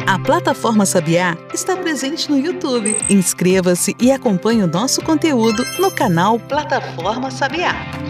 A 0.07 0.19
plataforma 0.19 0.87
Sabiá 0.87 1.37
está 1.53 1.77
presente 1.77 2.31
no 2.31 2.39
YouTube. 2.39 2.97
Inscreva-se 3.11 3.95
e 4.01 4.11
acompanhe 4.11 4.63
o 4.63 4.67
nosso 4.67 5.03
conteúdo 5.03 5.63
no 5.79 5.91
canal 5.91 6.39
Plataforma 6.39 7.31
Sabiá. 7.31 8.08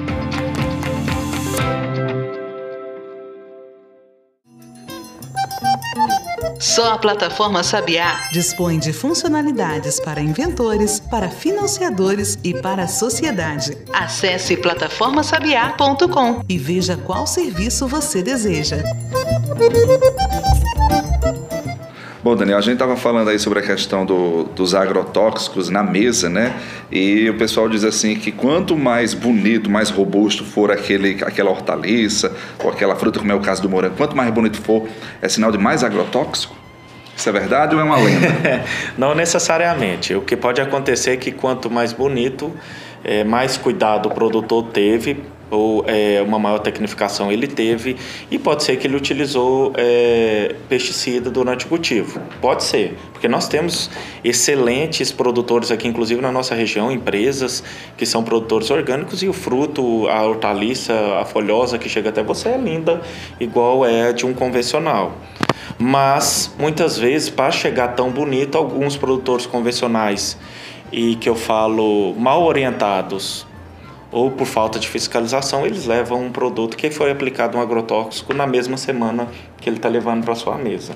Só 6.59 6.93
a 6.93 6.99
plataforma 6.99 7.63
Sabiá 7.63 8.29
dispõe 8.33 8.79
de 8.79 8.93
funcionalidades 8.93 10.01
para 10.01 10.21
inventores, 10.21 10.99
para 10.99 11.29
financiadores 11.29 12.39
e 12.43 12.53
para 12.53 12.83
a 12.85 12.89
sociedade. 12.89 13.79
Acesse 13.93 14.57
plataformasabiá.com 14.57 16.43
e 16.49 16.59
veja 16.59 16.97
qual 16.97 17.27
serviço 17.27 17.87
você 17.87 18.23
deseja. 18.23 18.83
Bom, 22.21 22.35
Daniel, 22.35 22.59
a 22.59 22.61
gente 22.61 22.73
estava 22.73 22.97
falando 22.97 23.31
aí 23.31 23.39
sobre 23.39 23.61
a 23.61 23.63
questão 23.63 24.05
do, 24.05 24.45
dos 24.45 24.75
agrotóxicos 24.75 25.69
na 25.71 25.85
mesa, 25.85 26.29
né? 26.29 26.53
E 26.91 27.31
o 27.31 27.39
pessoal 27.39 27.69
diz 27.69 27.85
assim 27.85 28.17
que 28.17 28.33
quanto 28.33 28.77
mais 28.77 29.15
bonito, 29.15 29.71
mais 29.71 29.89
robusto 29.89 30.45
for 30.45 30.73
aquele, 30.73 31.23
aquela 31.23 31.51
hortaliça 31.51 32.35
ou 32.59 32.71
aquela 32.71 32.97
fruta, 32.97 33.21
como 33.21 33.31
é 33.31 33.35
o 33.37 33.41
caso 33.41 33.63
do 33.63 33.69
morango, 33.69 33.95
quanto 33.97 34.17
mais 34.17 34.35
bonito 34.35 34.61
for, 34.61 34.89
é 35.23 35.29
sinal 35.29 35.53
de 35.53 35.59
mais 35.59 35.85
agrotóxico? 35.85 36.57
Isso 37.17 37.29
é 37.29 37.33
verdade 37.33 37.77
ou 37.77 37.81
é 37.81 37.85
uma 37.85 37.97
lenda? 37.97 38.29
Não 38.99 39.15
necessariamente. 39.15 40.13
O 40.15 40.21
que 40.21 40.37
pode 40.37 40.61
acontecer 40.61 41.13
é 41.13 41.17
que 41.17 41.31
quanto 41.31 41.71
mais 41.71 41.93
bonito, 41.93 42.53
é, 43.05 43.23
mais 43.23 43.57
cuidado 43.57 44.09
o 44.09 44.11
produtor 44.13 44.65
teve 44.73 45.23
ou 45.51 45.85
é, 45.87 46.23
uma 46.23 46.39
maior 46.39 46.59
tecnificação 46.59 47.33
ele 47.33 47.47
teve 47.47 47.97
e 48.31 48.39
pode 48.39 48.63
ser 48.65 48.77
que 48.77 48.87
ele 48.87 48.97
utilizou 48.97 49.73
é, 49.77 50.55
pesticida 50.69 51.31
durante 51.31 51.67
o 51.67 51.69
cultivo. 51.69 52.21
Pode 52.41 52.65
ser, 52.65 52.97
porque 53.13 53.29
nós 53.29 53.49
temos 53.49 53.91
excelentes 54.23 55.11
produtores 55.11 55.71
aqui, 55.71 55.89
inclusive 55.89 56.21
na 56.21 56.31
nossa 56.31 56.55
região, 56.55 56.91
empresas 56.91 57.63
que 57.97 58.05
são 58.05 58.23
produtores 58.23 58.71
orgânicos 58.71 59.23
e 59.23 59.29
o 59.29 59.33
fruto, 59.33 60.07
a 60.09 60.23
hortaliça, 60.23 60.95
a 61.21 61.25
folhosa 61.25 61.79
que 61.79 61.89
chega 61.89 62.11
até 62.11 62.23
você 62.23 62.51
é 62.51 62.59
linda, 62.59 63.01
igual 63.41 63.85
é 63.85 64.13
de 64.13 64.27
um 64.27 64.35
convencional. 64.35 65.13
Mas 65.79 66.55
muitas 66.59 66.99
vezes, 66.99 67.31
para 67.31 67.51
chegar 67.51 67.89
tão 67.89 68.11
bonito, 68.11 68.57
alguns 68.57 68.97
produtores 68.97 69.47
convencionais 69.47 70.37
e 70.91 71.17
que 71.17 71.29
eu 71.29 71.35
falo 71.35 72.15
mal 72.15 72.45
orientados, 72.45 73.47
ou 74.11 74.31
por 74.31 74.47
falta 74.47 74.79
de 74.79 74.89
fiscalização, 74.89 75.67
eles 75.67 75.85
levam 75.85 76.25
um 76.25 76.33
produto 76.33 76.77
que 76.77 76.91
foi 76.91 77.11
aplicado 77.11 77.59
um 77.59 77.61
agrotóxico 77.61 78.33
na 78.33 78.47
mesma 78.47 78.77
semana 78.77 79.29
que 79.61 79.69
ele 79.69 79.77
está 79.77 79.89
levando 79.89 80.25
para 80.25 80.35
sua 80.35 80.57
mesa. 80.57 80.95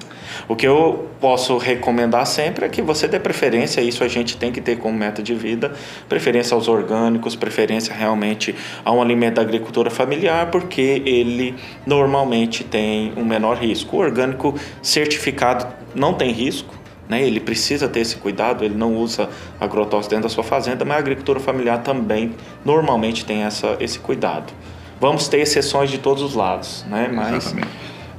O 0.48 0.56
que 0.56 0.66
eu 0.66 1.08
posso 1.20 1.58
recomendar 1.58 2.26
sempre 2.26 2.64
é 2.64 2.68
que 2.68 2.80
você 2.80 3.06
dê 3.06 3.20
preferência, 3.20 3.80
isso 3.80 4.02
a 4.02 4.08
gente 4.08 4.36
tem 4.36 4.50
que 4.50 4.60
ter 4.60 4.78
como 4.78 4.96
meta 4.96 5.22
de 5.22 5.34
vida, 5.34 5.72
preferência 6.08 6.54
aos 6.54 6.68
orgânicos, 6.68 7.36
preferência 7.36 7.94
realmente 7.94 8.54
a 8.84 8.92
um 8.92 9.02
alimento 9.02 9.34
da 9.34 9.42
agricultura 9.42 9.90
familiar, 9.90 10.50
porque 10.50 11.02
ele 11.04 11.54
normalmente 11.84 12.64
tem 12.64 13.12
um 13.16 13.24
menor 13.24 13.58
risco. 13.58 13.96
O 13.96 14.00
orgânico 14.00 14.54
certificado 14.80 15.66
não 15.94 16.14
tem 16.14 16.30
risco, 16.32 16.81
né? 17.12 17.22
Ele 17.22 17.40
precisa 17.40 17.86
ter 17.86 18.00
esse 18.00 18.16
cuidado, 18.16 18.64
ele 18.64 18.74
não 18.74 18.96
usa 18.96 19.28
agrotóxico 19.60 20.14
dentro 20.14 20.22
da 20.22 20.34
sua 20.34 20.42
fazenda, 20.42 20.82
mas 20.82 20.96
a 20.96 21.00
agricultura 21.00 21.38
familiar 21.38 21.82
também 21.82 22.34
normalmente 22.64 23.22
tem 23.26 23.42
essa, 23.42 23.76
esse 23.78 23.98
cuidado. 23.98 24.50
Vamos 24.98 25.28
ter 25.28 25.40
exceções 25.40 25.90
de 25.90 25.98
todos 25.98 26.22
os 26.22 26.34
lados, 26.34 26.86
né? 26.88 27.10
Mas 27.12 27.36
Exatamente. 27.36 27.68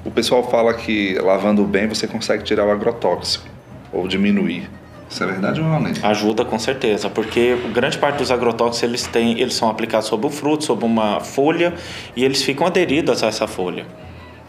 O 0.06 0.12
pessoal 0.12 0.48
fala 0.48 0.74
que 0.76 1.16
lavando 1.16 1.64
bem 1.64 1.88
você 1.88 2.06
consegue 2.06 2.44
tirar 2.44 2.68
o 2.68 2.70
agrotóxico 2.70 3.48
ou 3.92 4.08
diminuir. 4.08 4.70
Isso 5.10 5.24
é 5.24 5.28
verdade 5.28 5.62
ou 5.62 5.68
não? 5.68 5.92
Ajuda 6.04 6.46
com 6.46 6.60
certeza, 6.60 7.10
porque 7.10 7.58
grande 7.74 7.98
parte 7.98 8.18
dos 8.18 8.32
agrotóxicos 8.32 8.84
eles 8.84 9.08
têm, 9.08 9.40
eles 9.40 9.56
são 9.56 9.70
aplicados 9.70 10.08
sobre 10.08 10.28
o 10.28 10.30
fruto, 10.30 10.66
sobre 10.66 10.86
uma 10.86 11.20
folha 11.20 11.74
e 12.16 12.24
eles 12.24 12.44
ficam 12.44 12.68
aderidos 12.68 13.24
a 13.24 13.28
essa 13.28 13.48
folha. 13.48 13.86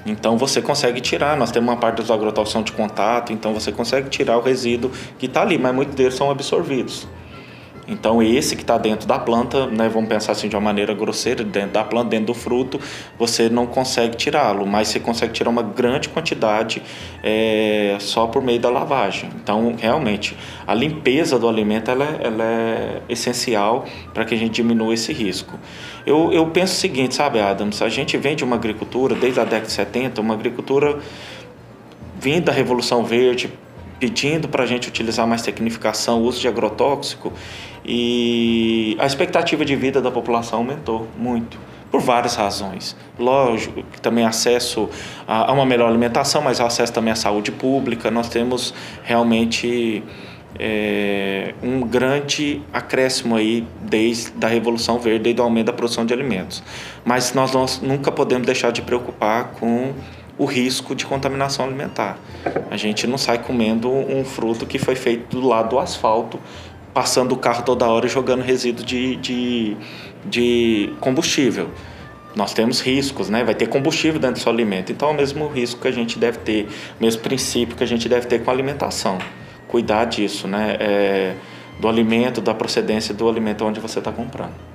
Então 0.07 0.37
você 0.37 0.61
consegue 0.61 1.01
tirar, 1.01 1.37
nós 1.37 1.51
temos 1.51 1.69
uma 1.69 1.79
parte 1.79 1.97
dos 1.97 2.11
agrotóxicos 2.11 2.64
de 2.64 2.73
contato, 2.73 3.33
então 3.33 3.55
você 3.55 3.73
consegue 3.73 4.09
tirar 4.11 4.37
o 4.37 4.40
resíduo 4.40 4.90
que 5.19 5.27
está 5.27 5.43
ali, 5.43 5.59
mas 5.59 5.75
muitos 5.75 5.95
deles 5.95 6.14
são 6.14 6.31
absorvidos. 6.31 7.07
Então 7.87 8.23
esse 8.23 8.57
que 8.57 8.62
está 8.62 8.79
dentro 8.79 9.07
da 9.07 9.18
planta, 9.18 9.66
né, 9.66 9.88
vamos 9.88 10.09
pensar 10.09 10.33
assim 10.33 10.49
de 10.49 10.57
uma 10.57 10.62
maneira 10.62 10.94
grosseira, 10.94 11.44
dentro 11.44 11.70
da 11.73 11.85
planta, 11.85 12.11
dentro 12.11 12.27
do 12.27 12.35
fruto, 12.35 12.81
você 13.18 13.49
não 13.49 13.66
consegue 13.66 14.16
tirá-lo, 14.16 14.66
mas 14.66 14.88
você 14.88 15.01
consegue 15.01 15.33
tirar 15.33 15.51
uma 15.51 15.62
grande 15.62 16.09
quantidade 16.09 16.83
é, 17.23 17.97
só 18.01 18.27
por 18.27 18.42
meio 18.42 18.59
da 18.61 18.70
lavagem. 18.70 19.31
Então 19.42 19.75
realmente 19.79 20.37
a 20.66 20.75
limpeza 20.75 21.38
do 21.38 21.49
alimento 21.49 21.90
ela, 21.90 22.05
é- 22.05 22.27
ela 22.27 22.44
é 22.44 23.03
essencial 23.09 23.85
para 24.12 24.25
que 24.25 24.35
a 24.35 24.38
gente 24.38 24.53
diminua 24.55 24.94
esse 24.94 25.12
risco. 25.12 25.59
Eu, 26.07 26.33
eu 26.33 26.47
penso 26.47 26.75
o 26.75 26.77
seguinte, 26.77 27.14
sabe, 27.14 27.40
Adams, 27.40 27.81
a 27.83 27.88
gente 27.88 28.16
vem 28.16 28.37
de 28.37 28.44
uma 28.44 28.57
agricultura 28.57 29.14
desde 29.14 29.40
a 29.40 29.44
década 29.44 29.66
de 29.66 29.73
70, 29.73 30.20
uma 30.20 30.35
agricultura 30.35 30.99
vindo 32.18 32.44
da 32.44 32.53
Revolução 32.53 33.05
Verde, 33.05 33.51
pedindo 33.99 34.49
para 34.49 34.65
a 34.65 34.67
gente 34.67 34.89
utilizar 34.89 35.27
mais 35.27 35.43
tecnificação, 35.43 36.23
uso 36.23 36.41
de 36.41 36.49
agrotóxico, 36.49 37.33
e 37.85 38.97
a 38.99 39.07
expectativa 39.07 39.65
de 39.65 39.77
vida 39.77 40.01
da 40.01 40.11
população 40.11 40.61
aumentou 40.61 41.07
muito, 41.19 41.59
por 41.91 42.01
várias 42.01 42.35
razões. 42.35 42.97
Lógico 43.19 43.83
também 44.01 44.25
acesso 44.25 44.89
a, 45.29 45.53
uma 45.53 45.67
melhor 45.67 45.89
alimentação, 45.89 46.43
mas 46.43 46.61
acesso 46.61 46.93
também 46.93 47.13
à 47.13 47.17
saúde 47.17 47.53
pública. 47.53 48.11
Nós 48.11 48.29
temos 48.29 48.75
realmente 49.03 50.03
é, 50.59 51.55
um 51.63 51.81
grande 51.81 52.63
acréscimo 52.73 53.37
aí 53.37 53.67
desde 53.83 54.33
a 54.45 54.49
Revolução 54.49 54.99
Verde, 54.99 55.25
desde 55.25 55.41
o 55.41 55.45
aumento 55.45 55.67
da 55.67 55.73
produção 55.73 56.07
de 56.07 56.15
alimentos. 56.15 56.63
Mas 57.05 57.33
nós, 57.35 57.53
nós 57.53 57.81
nunca 57.81 58.11
podemos 58.11 58.47
deixar 58.47 58.71
de 58.71 58.83
preocupar 58.83 59.53
com 59.53 59.93
o 60.37 60.44
risco 60.44 60.94
de 60.94 61.07
contaminação 61.07 61.64
alimentar. 61.64 62.18
A 62.70 62.77
gente 62.77 63.07
não 63.07 63.16
sai 63.16 63.38
comendo 63.38 63.90
um 63.90 64.25
fruto 64.25 64.66
que 64.66 64.79
foi 64.79 64.94
feito 64.94 65.40
do 65.40 65.47
lado 65.47 65.70
do 65.70 65.79
asfalto, 65.79 66.40
passando 66.92 67.33
o 67.33 67.37
carro 67.37 67.62
toda 67.62 67.87
hora 67.87 68.07
e 68.07 68.09
jogando 68.09 68.42
resíduo 68.42 68.85
de, 68.85 69.16
de, 69.16 69.77
de 70.25 70.92
combustível. 71.01 71.70
Nós 72.35 72.53
temos 72.53 72.81
riscos, 72.81 73.31
né? 73.31 73.44
Vai 73.44 73.55
ter 73.55 73.68
combustível 73.68 74.20
dentro 74.20 74.37
do 74.37 74.42
seu 74.42 74.51
alimento. 74.51 74.90
Então, 74.90 75.09
é 75.09 75.12
o 75.12 75.14
mesmo 75.14 75.47
risco 75.47 75.81
que 75.81 75.87
a 75.87 75.92
gente 75.92 76.18
deve 76.18 76.38
ter, 76.38 76.68
o 76.99 77.03
mesmo 77.03 77.23
princípio 77.23 77.77
que 77.77 77.85
a 77.85 77.87
gente 77.87 78.09
deve 78.09 78.27
ter 78.27 78.42
com 78.42 78.51
a 78.51 78.53
alimentação. 78.53 79.18
Cuidar 79.68 80.07
disso, 80.07 80.49
né? 80.49 80.77
É, 80.81 81.35
do 81.79 81.88
alimento, 81.88 82.40
da 82.40 82.53
procedência 82.53 83.14
do 83.14 83.29
alimento 83.29 83.64
onde 83.64 83.79
você 83.79 84.01
está 84.01 84.11
comprando. 84.11 84.74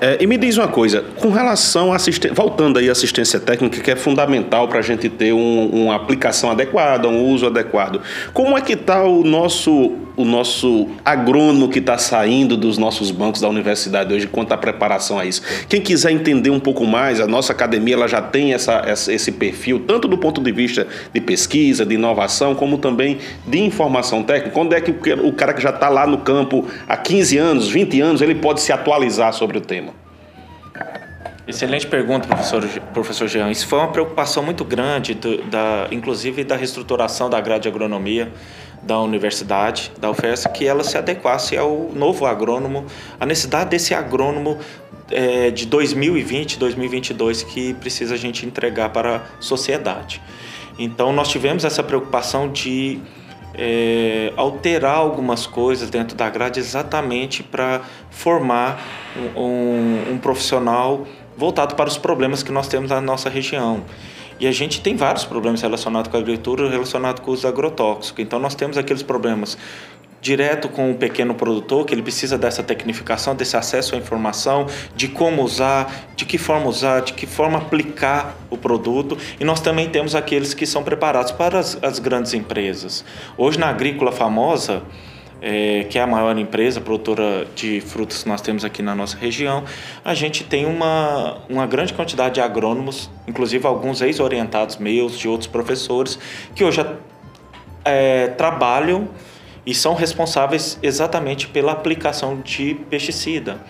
É, 0.00 0.18
e 0.20 0.26
me 0.26 0.36
diz 0.36 0.56
uma 0.56 0.68
coisa, 0.68 1.04
com 1.18 1.30
relação 1.30 1.92
à 1.92 1.96
assistência, 1.96 2.34
voltando 2.34 2.78
aí 2.78 2.88
à 2.88 2.92
assistência 2.92 3.38
técnica, 3.40 3.80
que 3.80 3.90
é 3.90 3.96
fundamental 3.96 4.68
para 4.68 4.78
a 4.78 4.82
gente 4.82 5.08
ter 5.08 5.32
um, 5.32 5.66
uma 5.66 5.94
aplicação 5.94 6.50
adequada, 6.50 7.08
um 7.08 7.24
uso 7.24 7.46
adequado. 7.46 8.00
Como 8.32 8.56
é 8.56 8.60
que 8.60 8.74
está 8.74 9.02
o 9.04 9.22
nosso, 9.24 9.92
o 10.16 10.24
nosso 10.24 10.88
agrônomo 11.04 11.68
que 11.68 11.78
está 11.78 11.98
saindo 11.98 12.56
dos 12.56 12.78
nossos 12.78 13.10
bancos 13.10 13.40
da 13.40 13.48
universidade 13.48 14.14
hoje 14.14 14.26
quanto 14.26 14.52
à 14.52 14.56
preparação 14.56 15.18
a 15.18 15.24
isso? 15.24 15.42
Quem 15.68 15.80
quiser 15.80 16.12
entender 16.12 16.50
um 16.50 16.60
pouco 16.60 16.86
mais, 16.86 17.20
a 17.20 17.26
nossa 17.26 17.52
academia 17.52 17.94
ela 17.94 18.06
já 18.08 18.22
tem 18.22 18.54
essa, 18.54 18.82
essa, 18.86 19.12
esse 19.12 19.32
perfil, 19.32 19.84
tanto 19.86 20.06
do 20.06 20.16
ponto 20.16 20.40
de 20.40 20.52
vista 20.52 20.86
de 21.12 21.20
pesquisa, 21.20 21.84
de 21.84 21.94
inovação, 21.94 22.54
como 22.54 22.78
também 22.78 23.18
de 23.46 23.58
informação 23.58 24.22
técnica. 24.22 24.50
Quando 24.50 24.74
é 24.74 24.80
que 24.80 24.90
o 24.90 25.32
cara 25.32 25.52
que 25.52 25.62
já 25.62 25.70
está 25.70 25.88
lá 25.88 26.06
no 26.06 26.18
campo 26.18 26.66
há 26.88 26.96
15 26.96 27.38
anos, 27.38 27.68
20 27.68 28.00
anos, 28.00 28.22
ele 28.22 28.34
pode 28.34 28.60
se 28.60 28.72
atualizar 28.72 29.32
sobre 29.32 29.58
o 29.58 29.60
tema? 29.60 30.04
Excelente 31.46 31.86
pergunta, 31.86 32.26
professor, 32.26 32.66
professor 32.94 33.28
Jean. 33.28 33.50
Isso 33.50 33.66
foi 33.66 33.78
uma 33.78 33.88
preocupação 33.88 34.42
muito 34.42 34.64
grande, 34.64 35.12
do, 35.12 35.42
da, 35.42 35.88
inclusive 35.90 36.42
da 36.42 36.56
reestruturação 36.56 37.28
da 37.28 37.38
grade 37.38 37.64
de 37.64 37.68
agronomia 37.68 38.32
da 38.86 39.00
universidade, 39.00 39.90
da 39.98 40.10
UFES, 40.10 40.46
que 40.54 40.66
ela 40.66 40.84
se 40.84 40.96
adequasse 40.96 41.56
ao 41.56 41.90
novo 41.94 42.26
agrônomo, 42.26 42.84
a 43.18 43.26
necessidade 43.26 43.70
desse 43.70 43.94
agrônomo 43.94 44.58
é, 45.10 45.50
de 45.50 45.66
2020, 45.66 46.58
2022 46.58 47.42
que 47.42 47.74
precisa 47.74 48.14
a 48.14 48.18
gente 48.18 48.46
entregar 48.46 48.90
para 48.90 49.16
a 49.16 49.22
sociedade. 49.40 50.20
Então, 50.78 51.12
nós 51.12 51.28
tivemos 51.28 51.64
essa 51.64 51.82
preocupação 51.82 52.50
de 52.50 53.00
é, 53.56 54.32
alterar 54.36 54.96
algumas 54.96 55.46
coisas 55.46 55.88
dentro 55.88 56.16
da 56.16 56.28
grade 56.28 56.58
exatamente 56.58 57.42
para 57.42 57.82
formar 58.10 58.80
um, 59.36 59.40
um, 59.40 60.12
um 60.12 60.18
profissional 60.18 61.06
voltado 61.36 61.74
para 61.74 61.88
os 61.88 61.96
problemas 61.96 62.42
que 62.42 62.50
nós 62.50 62.68
temos 62.68 62.90
na 62.90 63.00
nossa 63.00 63.28
região. 63.28 63.84
E 64.38 64.46
a 64.46 64.52
gente 64.52 64.80
tem 64.80 64.96
vários 64.96 65.24
problemas 65.24 65.62
relacionados 65.62 66.10
com 66.10 66.16
a 66.16 66.20
agricultura, 66.20 66.68
relacionados 66.68 67.22
com 67.22 67.30
os 67.30 67.44
agrotóxicos. 67.44 68.22
Então 68.22 68.38
nós 68.38 68.54
temos 68.54 68.76
aqueles 68.76 69.02
problemas 69.02 69.56
direto 70.24 70.70
com 70.70 70.90
o 70.90 70.94
pequeno 70.94 71.34
produtor, 71.34 71.84
que 71.84 71.92
ele 71.92 72.00
precisa 72.00 72.38
dessa 72.38 72.62
tecnificação, 72.62 73.36
desse 73.36 73.58
acesso 73.58 73.94
à 73.94 73.98
informação, 73.98 74.66
de 74.96 75.06
como 75.06 75.42
usar, 75.42 76.08
de 76.16 76.24
que 76.24 76.38
forma 76.38 76.66
usar, 76.66 77.00
de 77.00 77.12
que 77.12 77.26
forma 77.26 77.58
aplicar 77.58 78.34
o 78.48 78.56
produto. 78.56 79.18
E 79.38 79.44
nós 79.44 79.60
também 79.60 79.90
temos 79.90 80.14
aqueles 80.14 80.54
que 80.54 80.64
são 80.64 80.82
preparados 80.82 81.30
para 81.30 81.58
as, 81.58 81.78
as 81.82 81.98
grandes 81.98 82.32
empresas. 82.32 83.04
Hoje 83.36 83.58
na 83.58 83.68
agrícola 83.68 84.10
famosa, 84.10 84.82
é, 85.46 85.84
que 85.84 85.98
é 85.98 86.02
a 86.02 86.06
maior 86.06 86.38
empresa 86.38 86.80
produtora 86.80 87.46
de 87.54 87.78
frutas 87.82 88.22
que 88.22 88.28
nós 88.30 88.40
temos 88.40 88.64
aqui 88.64 88.80
na 88.80 88.94
nossa 88.94 89.14
região, 89.18 89.62
a 90.02 90.14
gente 90.14 90.42
tem 90.42 90.64
uma, 90.64 91.36
uma 91.50 91.66
grande 91.66 91.92
quantidade 91.92 92.36
de 92.36 92.40
agrônomos, 92.40 93.10
inclusive 93.28 93.66
alguns 93.66 94.00
ex-orientados 94.00 94.78
meus, 94.78 95.18
de 95.18 95.28
outros 95.28 95.46
professores, 95.46 96.18
que 96.54 96.64
hoje 96.64 96.82
é, 97.84 98.28
trabalham 98.28 99.06
e 99.66 99.74
são 99.74 99.94
responsáveis 99.94 100.78
exatamente 100.82 101.46
pela 101.48 101.72
aplicação 101.72 102.40
de 102.40 102.74
pesticida. 102.88 103.60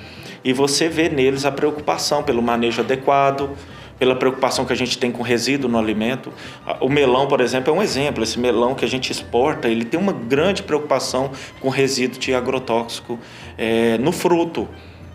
E 0.44 0.52
você 0.52 0.88
vê 0.88 1.08
neles 1.08 1.44
a 1.44 1.50
preocupação 1.50 2.22
pelo 2.22 2.40
manejo 2.40 2.82
adequado, 2.82 3.50
pela 3.98 4.16
preocupação 4.16 4.64
que 4.64 4.72
a 4.72 4.76
gente 4.76 4.98
tem 4.98 5.10
com 5.10 5.22
resíduo 5.22 5.70
no 5.70 5.78
alimento. 5.78 6.32
O 6.80 6.88
melão, 6.88 7.26
por 7.26 7.40
exemplo, 7.40 7.72
é 7.72 7.76
um 7.76 7.82
exemplo. 7.82 8.22
Esse 8.22 8.38
melão 8.38 8.74
que 8.74 8.84
a 8.84 8.88
gente 8.88 9.10
exporta, 9.10 9.68
ele 9.68 9.84
tem 9.84 9.98
uma 9.98 10.12
grande 10.12 10.62
preocupação 10.62 11.30
com 11.60 11.68
resíduo 11.68 12.18
de 12.18 12.34
agrotóxico 12.34 13.18
é, 13.56 13.98
no 13.98 14.12
fruto. 14.12 14.68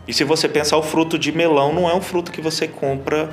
E 0.07 0.13
se 0.13 0.23
você 0.23 0.47
pensar, 0.49 0.77
o 0.77 0.83
fruto 0.83 1.19
de 1.19 1.31
melão 1.31 1.73
não 1.73 1.89
é 1.89 1.93
um 1.93 2.01
fruto 2.01 2.31
que 2.31 2.41
você 2.41 2.67
compra 2.67 3.29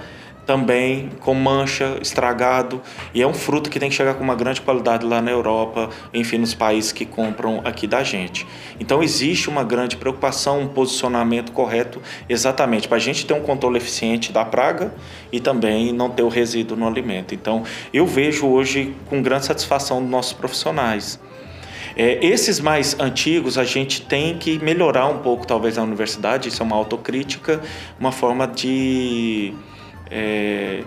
também 0.47 1.11
com 1.21 1.35
mancha, 1.35 1.99
estragado, 2.01 2.81
e 3.13 3.21
é 3.21 3.27
um 3.27 3.35
fruto 3.35 3.69
que 3.69 3.81
tem 3.81 3.91
que 3.91 3.95
chegar 3.97 4.15
com 4.15 4.23
uma 4.23 4.37
grande 4.37 4.61
qualidade 4.61 5.05
lá 5.05 5.21
na 5.21 5.31
Europa, 5.31 5.91
enfim, 6.15 6.39
nos 6.39 6.55
países 6.55 6.93
que 6.93 7.05
compram 7.05 7.61
aqui 7.65 7.87
da 7.87 8.05
gente. 8.05 8.47
Então 8.79 9.03
existe 9.03 9.49
uma 9.49 9.65
grande 9.65 9.97
preocupação, 9.97 10.61
um 10.61 10.69
posicionamento 10.69 11.51
correto, 11.51 12.01
exatamente 12.29 12.87
para 12.87 12.97
a 12.97 13.01
gente 13.01 13.27
ter 13.27 13.35
um 13.35 13.41
controle 13.41 13.77
eficiente 13.77 14.33
da 14.33 14.45
praga 14.45 14.95
e 15.33 15.41
também 15.41 15.93
não 15.93 16.09
ter 16.09 16.23
o 16.23 16.29
resíduo 16.29 16.77
no 16.77 16.87
alimento. 16.87 17.35
Então 17.35 17.65
eu 17.93 18.07
vejo 18.07 18.47
hoje 18.47 18.95
com 19.09 19.21
grande 19.21 19.47
satisfação 19.47 20.01
dos 20.01 20.11
nossos 20.11 20.33
profissionais. 20.33 21.19
É, 21.97 22.25
esses 22.25 22.61
mais 22.61 22.95
antigos 23.01 23.57
a 23.57 23.65
gente 23.65 24.03
tem 24.03 24.37
que 24.37 24.59
melhorar 24.59 25.07
um 25.07 25.19
pouco, 25.21 25.47
talvez, 25.47 25.79
na 25.79 25.83
universidade, 25.83 26.51
isso 26.51 26.63
é 26.63 26.67
uma 26.67 26.77
autocrítica, 26.77 27.59
uma 27.99 28.13
forma 28.13 28.47
de 28.47 29.55
é, 30.11 30.83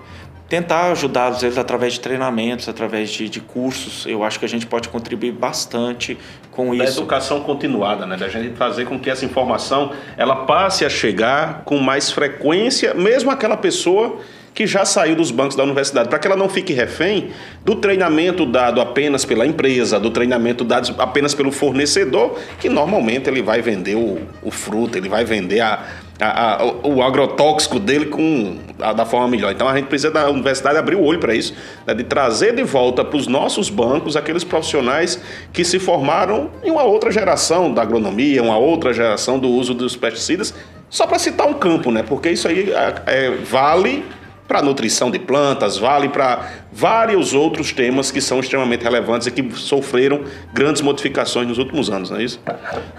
tentar 0.49 0.91
ajudar, 0.91 1.27
às 1.27 1.41
vezes, 1.41 1.57
através 1.57 1.93
de 1.93 1.99
treinamentos, 1.99 2.67
através 2.67 3.11
de, 3.11 3.29
de 3.29 3.39
cursos. 3.39 4.05
Eu 4.07 4.23
acho 4.23 4.39
que 4.39 4.45
a 4.45 4.49
gente 4.49 4.65
pode 4.65 4.89
contribuir 4.89 5.31
bastante 5.31 6.17
com 6.51 6.75
da 6.75 6.83
isso. 6.83 6.99
educação 6.99 7.41
continuada, 7.41 8.05
né? 8.07 8.17
Da 8.17 8.27
gente 8.27 8.55
fazer 8.55 8.85
com 8.85 8.99
que 8.99 9.09
essa 9.09 9.23
informação 9.23 9.91
ela 10.17 10.45
passe 10.47 10.83
a 10.83 10.89
chegar 10.89 11.61
com 11.65 11.77
mais 11.77 12.11
frequência, 12.11 12.95
mesmo 12.95 13.29
aquela 13.29 13.55
pessoa 13.55 14.17
que 14.53 14.65
já 14.65 14.83
saiu 14.83 15.15
dos 15.15 15.31
bancos 15.31 15.55
da 15.55 15.63
universidade, 15.63 16.09
para 16.09 16.19
que 16.19 16.27
ela 16.27 16.35
não 16.35 16.49
fique 16.49 16.73
refém 16.73 17.29
do 17.63 17.75
treinamento 17.75 18.45
dado 18.45 18.81
apenas 18.81 19.23
pela 19.23 19.45
empresa, 19.45 19.99
do 19.99 20.09
treinamento 20.09 20.65
dado 20.65 20.93
apenas 20.97 21.33
pelo 21.33 21.51
fornecedor, 21.51 22.37
que 22.59 22.67
normalmente 22.67 23.29
ele 23.29 23.41
vai 23.41 23.61
vender 23.61 23.95
o, 23.95 24.19
o 24.43 24.51
fruto, 24.51 24.97
ele 24.97 25.07
vai 25.07 25.23
vender 25.23 25.61
a, 25.61 25.85
a, 26.19 26.61
a, 26.61 26.65
o 26.65 27.01
agrotóxico 27.01 27.79
dele 27.79 28.07
com 28.07 28.57
a, 28.79 28.93
da 28.93 29.05
forma 29.05 29.27
melhor. 29.27 29.51
Então 29.51 29.67
a 29.67 29.75
gente 29.75 29.87
precisa 29.87 30.11
da 30.11 30.29
universidade 30.29 30.77
abrir 30.77 30.95
o 30.95 31.03
olho 31.03 31.19
para 31.19 31.33
isso, 31.33 31.53
né, 31.85 31.93
de 31.93 32.03
trazer 32.03 32.53
de 32.55 32.63
volta 32.63 33.03
para 33.05 33.17
os 33.17 33.27
nossos 33.27 33.69
bancos 33.69 34.15
aqueles 34.15 34.43
profissionais 34.43 35.21
que 35.53 35.63
se 35.63 35.79
formaram 35.79 36.49
em 36.63 36.71
uma 36.71 36.83
outra 36.83 37.11
geração 37.11 37.73
da 37.73 37.81
agronomia, 37.81 38.43
uma 38.43 38.57
outra 38.57 38.93
geração 38.93 39.39
do 39.39 39.49
uso 39.49 39.73
dos 39.73 39.95
pesticidas, 39.95 40.53
só 40.89 41.05
para 41.05 41.19
citar 41.19 41.47
um 41.47 41.53
campo, 41.53 41.91
né? 41.91 42.03
Porque 42.03 42.29
isso 42.31 42.47
aí 42.47 42.73
é, 43.05 43.31
vale 43.31 44.03
para 44.49 44.63
nutrição 44.63 45.11
de 45.11 45.19
plantas, 45.19 45.77
vale 45.77 46.09
para 46.09 46.49
vários 46.71 47.35
outros 47.35 47.71
temas 47.71 48.09
que 48.09 48.19
são 48.19 48.39
extremamente 48.39 48.83
relevantes 48.83 49.27
e 49.27 49.31
que 49.31 49.47
sofreram 49.55 50.23
grandes 50.51 50.81
modificações 50.81 51.47
nos 51.47 51.59
últimos 51.59 51.87
anos, 51.91 52.09
não 52.09 52.17
é 52.17 52.23
isso? 52.23 52.41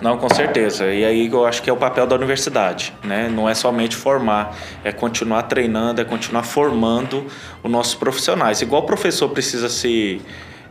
Não, 0.00 0.16
com 0.16 0.32
certeza. 0.32 0.86
E 0.86 1.04
aí 1.04 1.26
eu 1.26 1.44
acho 1.44 1.60
que 1.60 1.68
é 1.68 1.72
o 1.72 1.76
papel 1.76 2.06
da 2.06 2.14
universidade, 2.14 2.94
né? 3.02 3.28
Não 3.28 3.48
é 3.48 3.54
somente 3.54 3.96
formar, 3.96 4.56
é 4.84 4.92
continuar 4.92 5.42
treinando, 5.42 6.00
é 6.00 6.04
continuar 6.04 6.44
formando 6.44 7.26
os 7.64 7.70
nossos 7.70 7.96
profissionais. 7.96 8.62
Igual 8.62 8.82
o 8.82 8.86
professor 8.86 9.28
precisa 9.28 9.68
se 9.68 10.22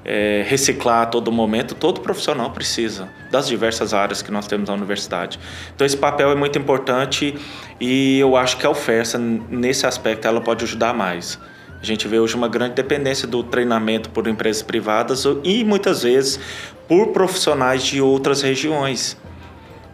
é, 0.10 0.43
reciclar 0.47 1.03
a 1.03 1.05
todo 1.05 1.32
momento, 1.32 1.76
todo 1.76 2.01
profissional 2.01 2.49
precisa, 2.49 3.07
das 3.30 3.47
diversas 3.47 3.93
áreas 3.93 4.24
que 4.24 4.32
nós 4.32 4.47
temos 4.47 4.68
na 4.68 4.74
universidade. 4.74 5.39
Então 5.76 5.86
esse 5.86 5.95
papel 5.95 6.32
é 6.32 6.36
muito 6.36 6.57
importante 6.57 7.38
e 7.80 8.18
eu 8.18 8.36
acho 8.36 8.57
que 8.57 8.66
a 8.66 8.72
UFERSA, 8.72 9.20
nesse 9.20 9.86
aspecto, 9.86 10.28
ela 10.28 10.41
pode 10.41 10.66
ajudar 10.66 10.95
mais. 10.95 11.38
A 11.80 11.86
gente 11.86 12.07
vê 12.07 12.18
hoje 12.18 12.36
uma 12.36 12.47
grande 12.47 12.74
dependência 12.74 13.28
do 13.28 13.43
treinamento 13.43 14.10
por 14.10 14.28
empresas 14.28 14.64
privadas 14.64 15.26
e 15.43 15.64
muitas 15.64 16.01
vezes 16.01 16.39
por 16.88 17.10
profissionais 17.10 17.84
de 17.84 18.01
outras 18.01 18.41
regiões. 18.41 19.16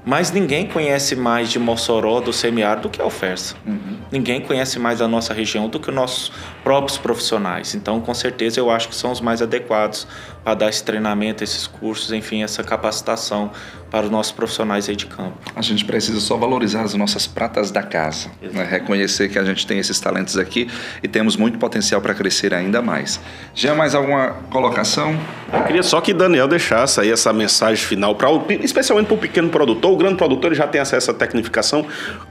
Mas 0.05 0.31
ninguém 0.31 0.67
conhece 0.67 1.15
mais 1.15 1.49
de 1.49 1.57
Mossoró, 1.57 2.19
do 2.19 2.31
semiárido, 2.31 2.83
do 2.83 2.89
que 2.89 3.01
a 3.01 3.05
UFERSA. 3.05 3.55
Uhum. 3.65 3.97
Ninguém 4.11 4.39
conhece 4.39 4.77
mais 4.77 5.01
a 5.01 5.07
nossa 5.07 5.33
região 5.33 5.67
do 5.67 5.79
que 5.79 5.89
os 5.89 5.95
nossos 5.95 6.31
próprios 6.63 6.97
profissionais. 6.97 7.73
Então, 7.73 7.99
com 7.99 8.13
certeza, 8.13 8.59
eu 8.59 8.69
acho 8.69 8.87
que 8.87 8.95
são 8.95 9.11
os 9.11 9.19
mais 9.19 9.41
adequados 9.41 10.07
para 10.43 10.53
dar 10.53 10.69
esse 10.69 10.83
treinamento, 10.83 11.43
esses 11.43 11.65
cursos, 11.65 12.13
enfim, 12.13 12.43
essa 12.43 12.63
capacitação 12.63 13.51
para 13.89 14.05
os 14.05 14.11
nossos 14.11 14.31
profissionais 14.31 14.87
aí 14.89 14.95
de 14.95 15.05
campo. 15.05 15.37
A 15.55 15.61
gente 15.61 15.85
precisa 15.85 16.19
só 16.19 16.37
valorizar 16.37 16.81
as 16.81 16.93
nossas 16.93 17.25
pratas 17.25 17.71
da 17.71 17.81
casa, 17.81 18.29
né? 18.53 18.63
reconhecer 18.63 19.29
que 19.29 19.39
a 19.39 19.43
gente 19.43 19.65
tem 19.65 19.79
esses 19.79 19.99
talentos 19.99 20.37
aqui 20.37 20.69
e 21.01 21.07
temos 21.07 21.35
muito 21.35 21.57
potencial 21.57 22.01
para 22.01 22.13
crescer 22.13 22.53
ainda 22.53 22.81
mais. 22.81 23.19
Já 23.53 23.73
mais 23.73 23.95
alguma 23.95 24.33
colocação? 24.51 25.17
Eu 25.57 25.63
queria 25.63 25.83
só 25.83 26.01
que 26.01 26.13
Daniel 26.13 26.47
deixasse 26.47 26.99
aí 26.99 27.11
essa 27.11 27.31
mensagem 27.31 27.83
final, 27.83 28.15
para 28.15 28.29
especialmente 28.61 29.07
para 29.07 29.15
o 29.15 29.17
pequeno 29.17 29.49
produtor. 29.49 29.91
O 29.91 29.97
grande 29.97 30.15
produtor 30.15 30.51
ele 30.51 30.55
já 30.55 30.67
tem 30.67 30.81
acesso 30.81 31.11
à 31.11 31.13
tecnificação. 31.13 31.85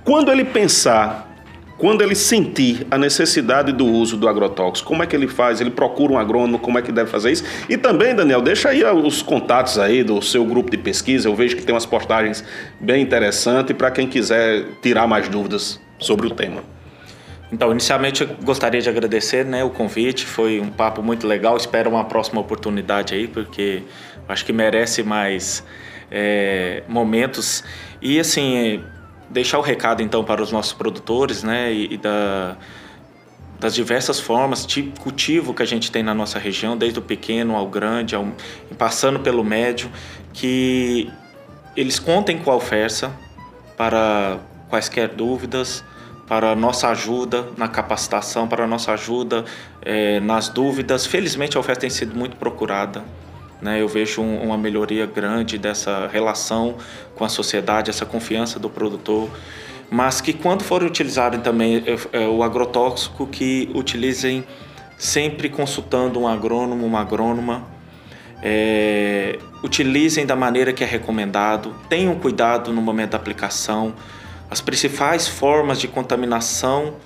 Quando 0.05 0.31
ele 0.31 0.45
pensar 0.45 1.35
quando 1.77 2.03
ele 2.03 2.14
sentir 2.14 2.87
a 2.91 2.97
necessidade 2.97 3.72
do 3.72 3.85
uso 3.85 4.16
do 4.16 4.29
agrotóxico, 4.29 4.89
como 4.89 5.03
é 5.03 5.07
que 5.07 5.16
ele 5.16 5.27
faz? 5.27 5.61
Ele 5.61 5.70
procura 5.70 6.12
um 6.12 6.18
agrônomo, 6.18 6.59
como 6.59 6.79
é 6.79 6.83
que 6.83 6.93
deve 6.93 7.11
fazer 7.11 7.33
isso? 7.33 7.45
E 7.68 7.77
também, 7.77 8.14
Daniel, 8.14 8.41
deixa 8.41 8.68
aí 8.68 8.85
os 8.85 9.22
contatos 9.22 9.79
aí 9.79 10.05
do 10.05 10.22
seu 10.22 10.45
grupo 10.45 10.70
de 10.70 10.79
pesquisa. 10.79 11.29
Eu 11.29 11.35
vejo 11.35 11.57
que 11.57 11.62
tem 11.62 11.75
umas 11.75 11.85
postagens 11.85 12.45
bem 12.81 13.03
interessantes 13.03 13.77
para 13.77 13.91
quem 13.91 14.07
quiser 14.07 14.64
tirar 14.81 15.09
mais 15.09 15.29
dúvidas 15.29 15.81
sobre 15.99 16.27
o 16.27 16.31
tema. 16.31 16.74
Então, 17.53 17.70
inicialmente 17.70 18.22
eu 18.22 18.28
gostaria 18.42 18.80
de 18.80 18.88
agradecer 18.88 19.45
né, 19.45 19.62
o 19.62 19.70
convite, 19.70 20.24
foi 20.26 20.61
um 20.61 20.70
papo 20.70 21.03
muito 21.03 21.26
legal. 21.26 21.57
Espero 21.57 21.90
uma 21.90 22.05
próxima 22.05 22.40
oportunidade 22.40 23.14
aí, 23.14 23.28
porque 23.28 23.82
acho 24.28 24.45
que 24.45 24.53
merece 24.53 25.03
mais 25.03 25.64
é, 26.11 26.82
momentos. 26.88 27.62
E 28.01 28.18
assim, 28.18 28.82
deixar 29.30 29.59
o 29.59 29.62
recado 29.62 30.03
então 30.03 30.24
para 30.24 30.42
os 30.42 30.51
nossos 30.51 30.72
produtores, 30.72 31.42
né, 31.42 31.72
e, 31.72 31.95
e 31.95 31.97
da, 31.97 32.57
das 33.59 33.74
diversas 33.74 34.20
formas 34.20 34.66
de 34.66 34.84
cultivo 35.01 35.55
que 35.55 35.62
a 35.62 35.66
gente 35.66 35.90
tem 35.90 36.03
na 36.03 36.14
nossa 36.14 36.38
região, 36.38 36.76
desde 36.76 36.99
o 36.99 37.03
pequeno 37.03 37.57
ao 37.57 37.68
grande, 37.68 38.14
ao, 38.14 38.26
passando 38.76 39.20
pelo 39.20 39.45
médio, 39.45 39.90
que 40.32 41.11
eles 41.76 41.99
contem 41.99 42.38
com 42.38 42.51
a 42.51 42.57
oferta 42.57 43.12
para 43.76 44.38
quaisquer 44.68 45.09
dúvidas, 45.09 45.84
para 46.27 46.55
nossa 46.57 46.89
ajuda 46.89 47.47
na 47.57 47.68
capacitação, 47.68 48.49
para 48.49 48.66
nossa 48.66 48.93
ajuda 48.93 49.45
é, 49.83 50.20
nas 50.20 50.49
dúvidas. 50.49 51.07
Felizmente 51.07 51.57
a 51.57 51.61
oferta 51.61 51.83
tem 51.83 51.91
sido 51.91 52.16
muito 52.16 52.37
procurada. 52.37 53.05
Né? 53.61 53.81
Eu 53.81 53.89
vejo 53.89 54.22
um, 54.22 54.43
uma 54.43 54.59
melhoria 54.59 55.07
grande 55.07 55.59
dessa 55.59 56.07
relação 56.07 56.77
com 57.14 57.25
a 57.25 57.29
sociedade, 57.29 57.91
essa 57.91 58.07
confiança 58.07 58.59
do 58.59 58.68
produtor, 58.68 59.31
mas 59.91 60.20
que 60.20 60.33
quando 60.33 60.64
forem 60.64 60.89
utilizarem 60.89 61.41
também 61.41 61.83
é, 61.87 62.22
é, 62.25 62.29
o 62.29 62.43
agrotóxico, 62.43 63.27
que 63.27 63.70
utilizem 63.75 64.45
sempre 64.99 65.49
consultando 65.49 66.20
um 66.20 66.29
agrônomo, 66.29 66.87
uma 66.87 67.01
agrônoma, 67.01 67.66
é, 68.43 69.39
utilizem 69.62 70.27
da 70.27 70.37
maneira 70.37 70.72
que 70.72 70.85
é 70.85 70.87
recomendado, 70.87 71.75
tenham 71.89 72.14
cuidado 72.16 72.72
no 72.72 72.83
momento 72.83 73.11
da 73.11 73.16
aplicação. 73.16 73.95
As 74.51 74.61
principais 74.61 75.26
formas 75.26 75.80
de 75.80 75.88
contaminação 75.88 76.97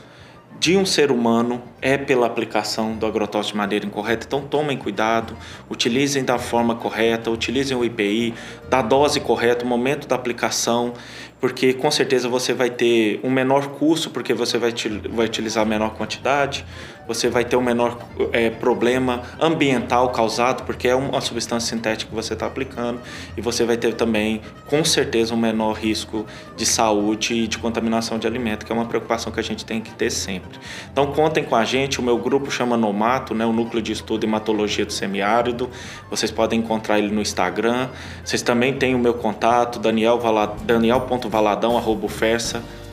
de 0.58 0.76
um 0.76 0.84
ser 0.84 1.12
humano 1.12 1.62
é 1.80 1.96
pela 1.96 2.26
aplicação 2.26 2.96
do 2.96 3.06
agrotóxico 3.06 3.54
de 3.54 3.58
maneira 3.58 3.86
incorreta. 3.86 4.26
Então 4.26 4.40
tomem 4.40 4.76
cuidado, 4.76 5.36
utilizem 5.70 6.24
da 6.24 6.38
forma 6.38 6.74
correta, 6.74 7.30
utilizem 7.30 7.76
o 7.76 7.84
IPI, 7.84 8.34
da 8.68 8.82
dose 8.82 9.20
correta, 9.20 9.64
o 9.64 9.68
momento 9.68 10.08
da 10.08 10.16
aplicação 10.16 10.94
porque 11.40 11.72
com 11.72 11.90
certeza 11.90 12.28
você 12.28 12.52
vai 12.52 12.70
ter 12.70 13.20
um 13.22 13.30
menor 13.30 13.68
custo, 13.68 14.10
porque 14.10 14.34
você 14.34 14.58
vai, 14.58 14.72
vai 15.10 15.26
utilizar 15.26 15.64
menor 15.64 15.90
quantidade, 15.90 16.64
você 17.08 17.28
vai 17.28 17.44
ter 17.44 17.56
um 17.56 17.62
menor 17.62 17.98
é, 18.32 18.50
problema 18.50 19.22
ambiental 19.40 20.10
causado, 20.10 20.64
porque 20.64 20.86
é 20.86 20.94
uma 20.94 21.20
substância 21.20 21.74
sintética 21.74 22.10
que 22.10 22.14
você 22.14 22.34
está 22.34 22.46
aplicando, 22.46 23.00
e 23.36 23.40
você 23.40 23.64
vai 23.64 23.78
ter 23.78 23.94
também, 23.94 24.42
com 24.66 24.84
certeza, 24.84 25.34
um 25.34 25.38
menor 25.38 25.72
risco 25.72 26.26
de 26.56 26.66
saúde 26.66 27.34
e 27.34 27.48
de 27.48 27.58
contaminação 27.58 28.18
de 28.18 28.26
alimento, 28.26 28.66
que 28.66 28.70
é 28.72 28.74
uma 28.74 28.84
preocupação 28.84 29.32
que 29.32 29.40
a 29.40 29.42
gente 29.42 29.64
tem 29.64 29.80
que 29.80 29.90
ter 29.92 30.10
sempre. 30.10 30.58
Então 30.92 31.06
contem 31.12 31.42
com 31.42 31.56
a 31.56 31.64
gente, 31.64 31.98
o 31.98 32.02
meu 32.02 32.18
grupo 32.18 32.50
chama 32.50 32.76
Nomato, 32.76 33.34
né, 33.34 33.46
o 33.46 33.52
Núcleo 33.52 33.82
de 33.82 33.92
Estudo 33.92 34.24
Hematologia 34.24 34.84
do 34.84 34.92
Semiárido, 34.92 35.70
vocês 36.10 36.30
podem 36.30 36.60
encontrar 36.60 36.98
ele 36.98 37.08
no 37.08 37.22
Instagram, 37.22 37.88
vocês 38.22 38.42
também 38.42 38.74
têm 38.74 38.94
o 38.94 38.98
meu 38.98 39.14
contato, 39.14 39.78
Daniel, 39.78 40.18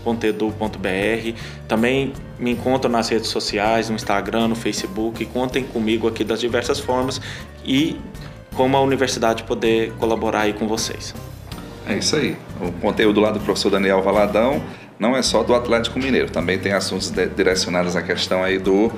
Valadão.ufessa.edu.br. 0.06 1.40
Também 1.68 2.14
me 2.40 2.52
encontram 2.52 2.92
nas 2.92 3.10
redes 3.10 3.30
sociais, 3.30 3.90
no 3.90 3.96
Instagram, 3.96 4.50
no 4.50 4.56
Facebook. 4.56 5.26
Contem 5.26 5.64
comigo 5.64 6.08
aqui 6.08 6.24
das 6.24 6.40
diversas 6.40 6.80
formas 6.80 7.20
e 7.64 8.00
como 8.56 8.78
a 8.78 8.82
universidade 8.82 9.44
poder 9.44 9.92
colaborar 9.94 10.42
aí 10.42 10.54
com 10.54 10.68
vocês. 10.68 11.14
É 11.88 11.98
isso 11.98 12.16
aí. 12.16 12.38
O 12.62 12.72
conteúdo 12.74 13.20
lá 13.20 13.32
do 13.32 13.40
professor 13.40 13.70
Daniel 13.70 14.02
Valadão 14.02 14.62
não 14.98 15.16
é 15.16 15.22
só 15.22 15.44
do 15.44 15.54
Atlético 15.54 16.00
Mineiro, 16.00 16.30
também 16.30 16.58
tem 16.58 16.72
assuntos 16.72 17.12
direcionados 17.36 17.98
à 17.98 18.02
questão 18.02 18.42
aí 18.42 18.58
do 18.58 18.90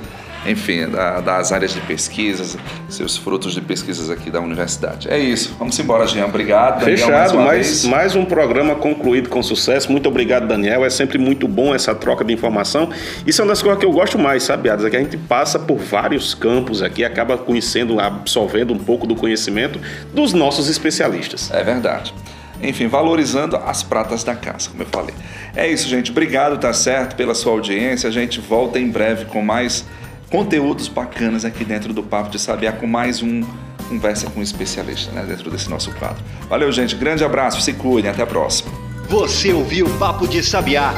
enfim, 0.48 0.88
da, 0.90 1.20
das 1.20 1.52
áreas 1.52 1.74
de 1.74 1.82
pesquisas, 1.82 2.58
seus 2.90 3.18
frutos 3.18 3.54
de 3.54 3.62
pesquisas 3.62 4.10
aqui 4.10 4.32
da 4.32 4.40
universidade. 4.40 5.10
É 5.10 5.20
isso. 5.20 5.56
Vamos 5.60 5.78
embora, 5.78 6.08
Jean. 6.08 6.26
Obrigado. 6.26 6.80
Daniel, 6.80 6.98
Fechado. 6.98 7.36
Mais, 7.36 7.46
mais, 7.46 7.86
mais, 7.86 8.16
um 8.16 8.24
programa 8.24 8.76
concluído 8.76 9.30
com 9.30 9.44
sucesso. 9.44 9.92
Muito 9.92 10.08
obrigado, 10.08 10.48
Daniel. 10.48 10.86
É 10.86 10.90
sempre 10.90 11.18
muito 11.18 11.48
bom 11.48 11.76
essa 11.76 11.94
troca 11.94 12.24
de 12.24 12.34
informação. 12.34 12.90
Isso 13.26 13.42
é 13.42 13.44
uma 13.44 13.50
das 13.50 13.62
coisas 13.62 13.80
que 13.80 13.86
eu 13.86 13.92
gosto 13.92 14.18
mais, 14.18 14.44
sabe, 14.44 14.70
Adas? 14.70 14.86
É 14.86 14.90
que 14.90 14.96
a 14.96 15.02
gente 15.02 15.18
passa 15.18 15.60
por 15.60 15.78
vários 15.78 16.34
campos 16.34 16.82
aqui, 16.82 17.04
acaba 17.04 17.38
conhecendo, 17.38 18.00
absorvendo 18.00 18.74
um 18.74 18.80
pouco 18.80 19.06
do 19.06 19.16
conhecimento 19.16 19.80
dos 20.14 20.34
nossos 20.34 20.70
especialistas. 20.70 21.52
É 21.52 21.64
verdade. 21.64 22.14
Enfim, 22.62 22.88
valorizando 22.88 23.56
as 23.56 23.84
pratas 23.84 24.24
da 24.24 24.36
casa, 24.36 24.70
como 24.70 24.82
eu 24.82 24.88
falei. 24.88 25.14
É 25.56 25.68
isso, 25.68 25.88
gente. 25.88 26.10
Obrigado, 26.12 26.58
tá 26.58 26.74
certo, 26.74 27.16
pela 27.16 27.36
sua 27.36 27.52
audiência. 27.52 28.10
A 28.10 28.12
gente 28.12 28.40
volta 28.40 28.80
em 28.80 28.90
breve 28.90 29.26
com 29.26 29.42
mais 29.42 29.86
conteúdos 30.30 30.88
bacanas 30.88 31.46
aqui 31.46 31.64
dentro 31.64 31.94
do 31.94 32.04
Papo 32.04 32.30
de 32.30 32.40
Sabiá 32.40 32.72
com 32.72 32.88
mais 32.88 33.22
um 33.22 33.44
Conversa 33.88 34.30
com 34.30 34.42
um 34.42 34.44
Especialista, 34.44 35.12
né, 35.14 35.24
dentro 35.26 35.50
desse 35.50 35.70
nosso 35.70 35.92
quadro. 35.92 36.22
Valeu, 36.50 36.72
gente. 36.72 36.96
Grande 36.96 37.24
abraço, 37.24 37.62
se 37.62 37.72
cuidem, 37.74 38.12
até 38.12 38.22
a 38.22 38.28
próxima. 38.28 38.70
Você 39.08 39.54
ouviu 39.54 39.86
o 39.86 39.98
Papo 39.98 40.28
de 40.28 40.44
Sabiá. 40.44 40.94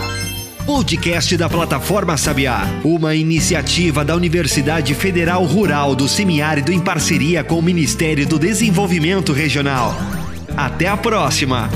Podcast 0.65 1.37
da 1.37 1.47
plataforma 1.47 2.17
Sabiá, 2.17 2.61
uma 2.83 3.15
iniciativa 3.15 4.03
da 4.03 4.15
Universidade 4.15 4.93
Federal 4.95 5.43
Rural 5.43 5.95
do 5.95 6.07
Semiárido 6.07 6.71
em 6.71 6.79
parceria 6.79 7.43
com 7.43 7.59
o 7.59 7.61
Ministério 7.61 8.27
do 8.27 8.39
Desenvolvimento 8.39 9.33
Regional. 9.33 9.95
Até 10.57 10.87
a 10.87 10.97
próxima! 10.97 11.69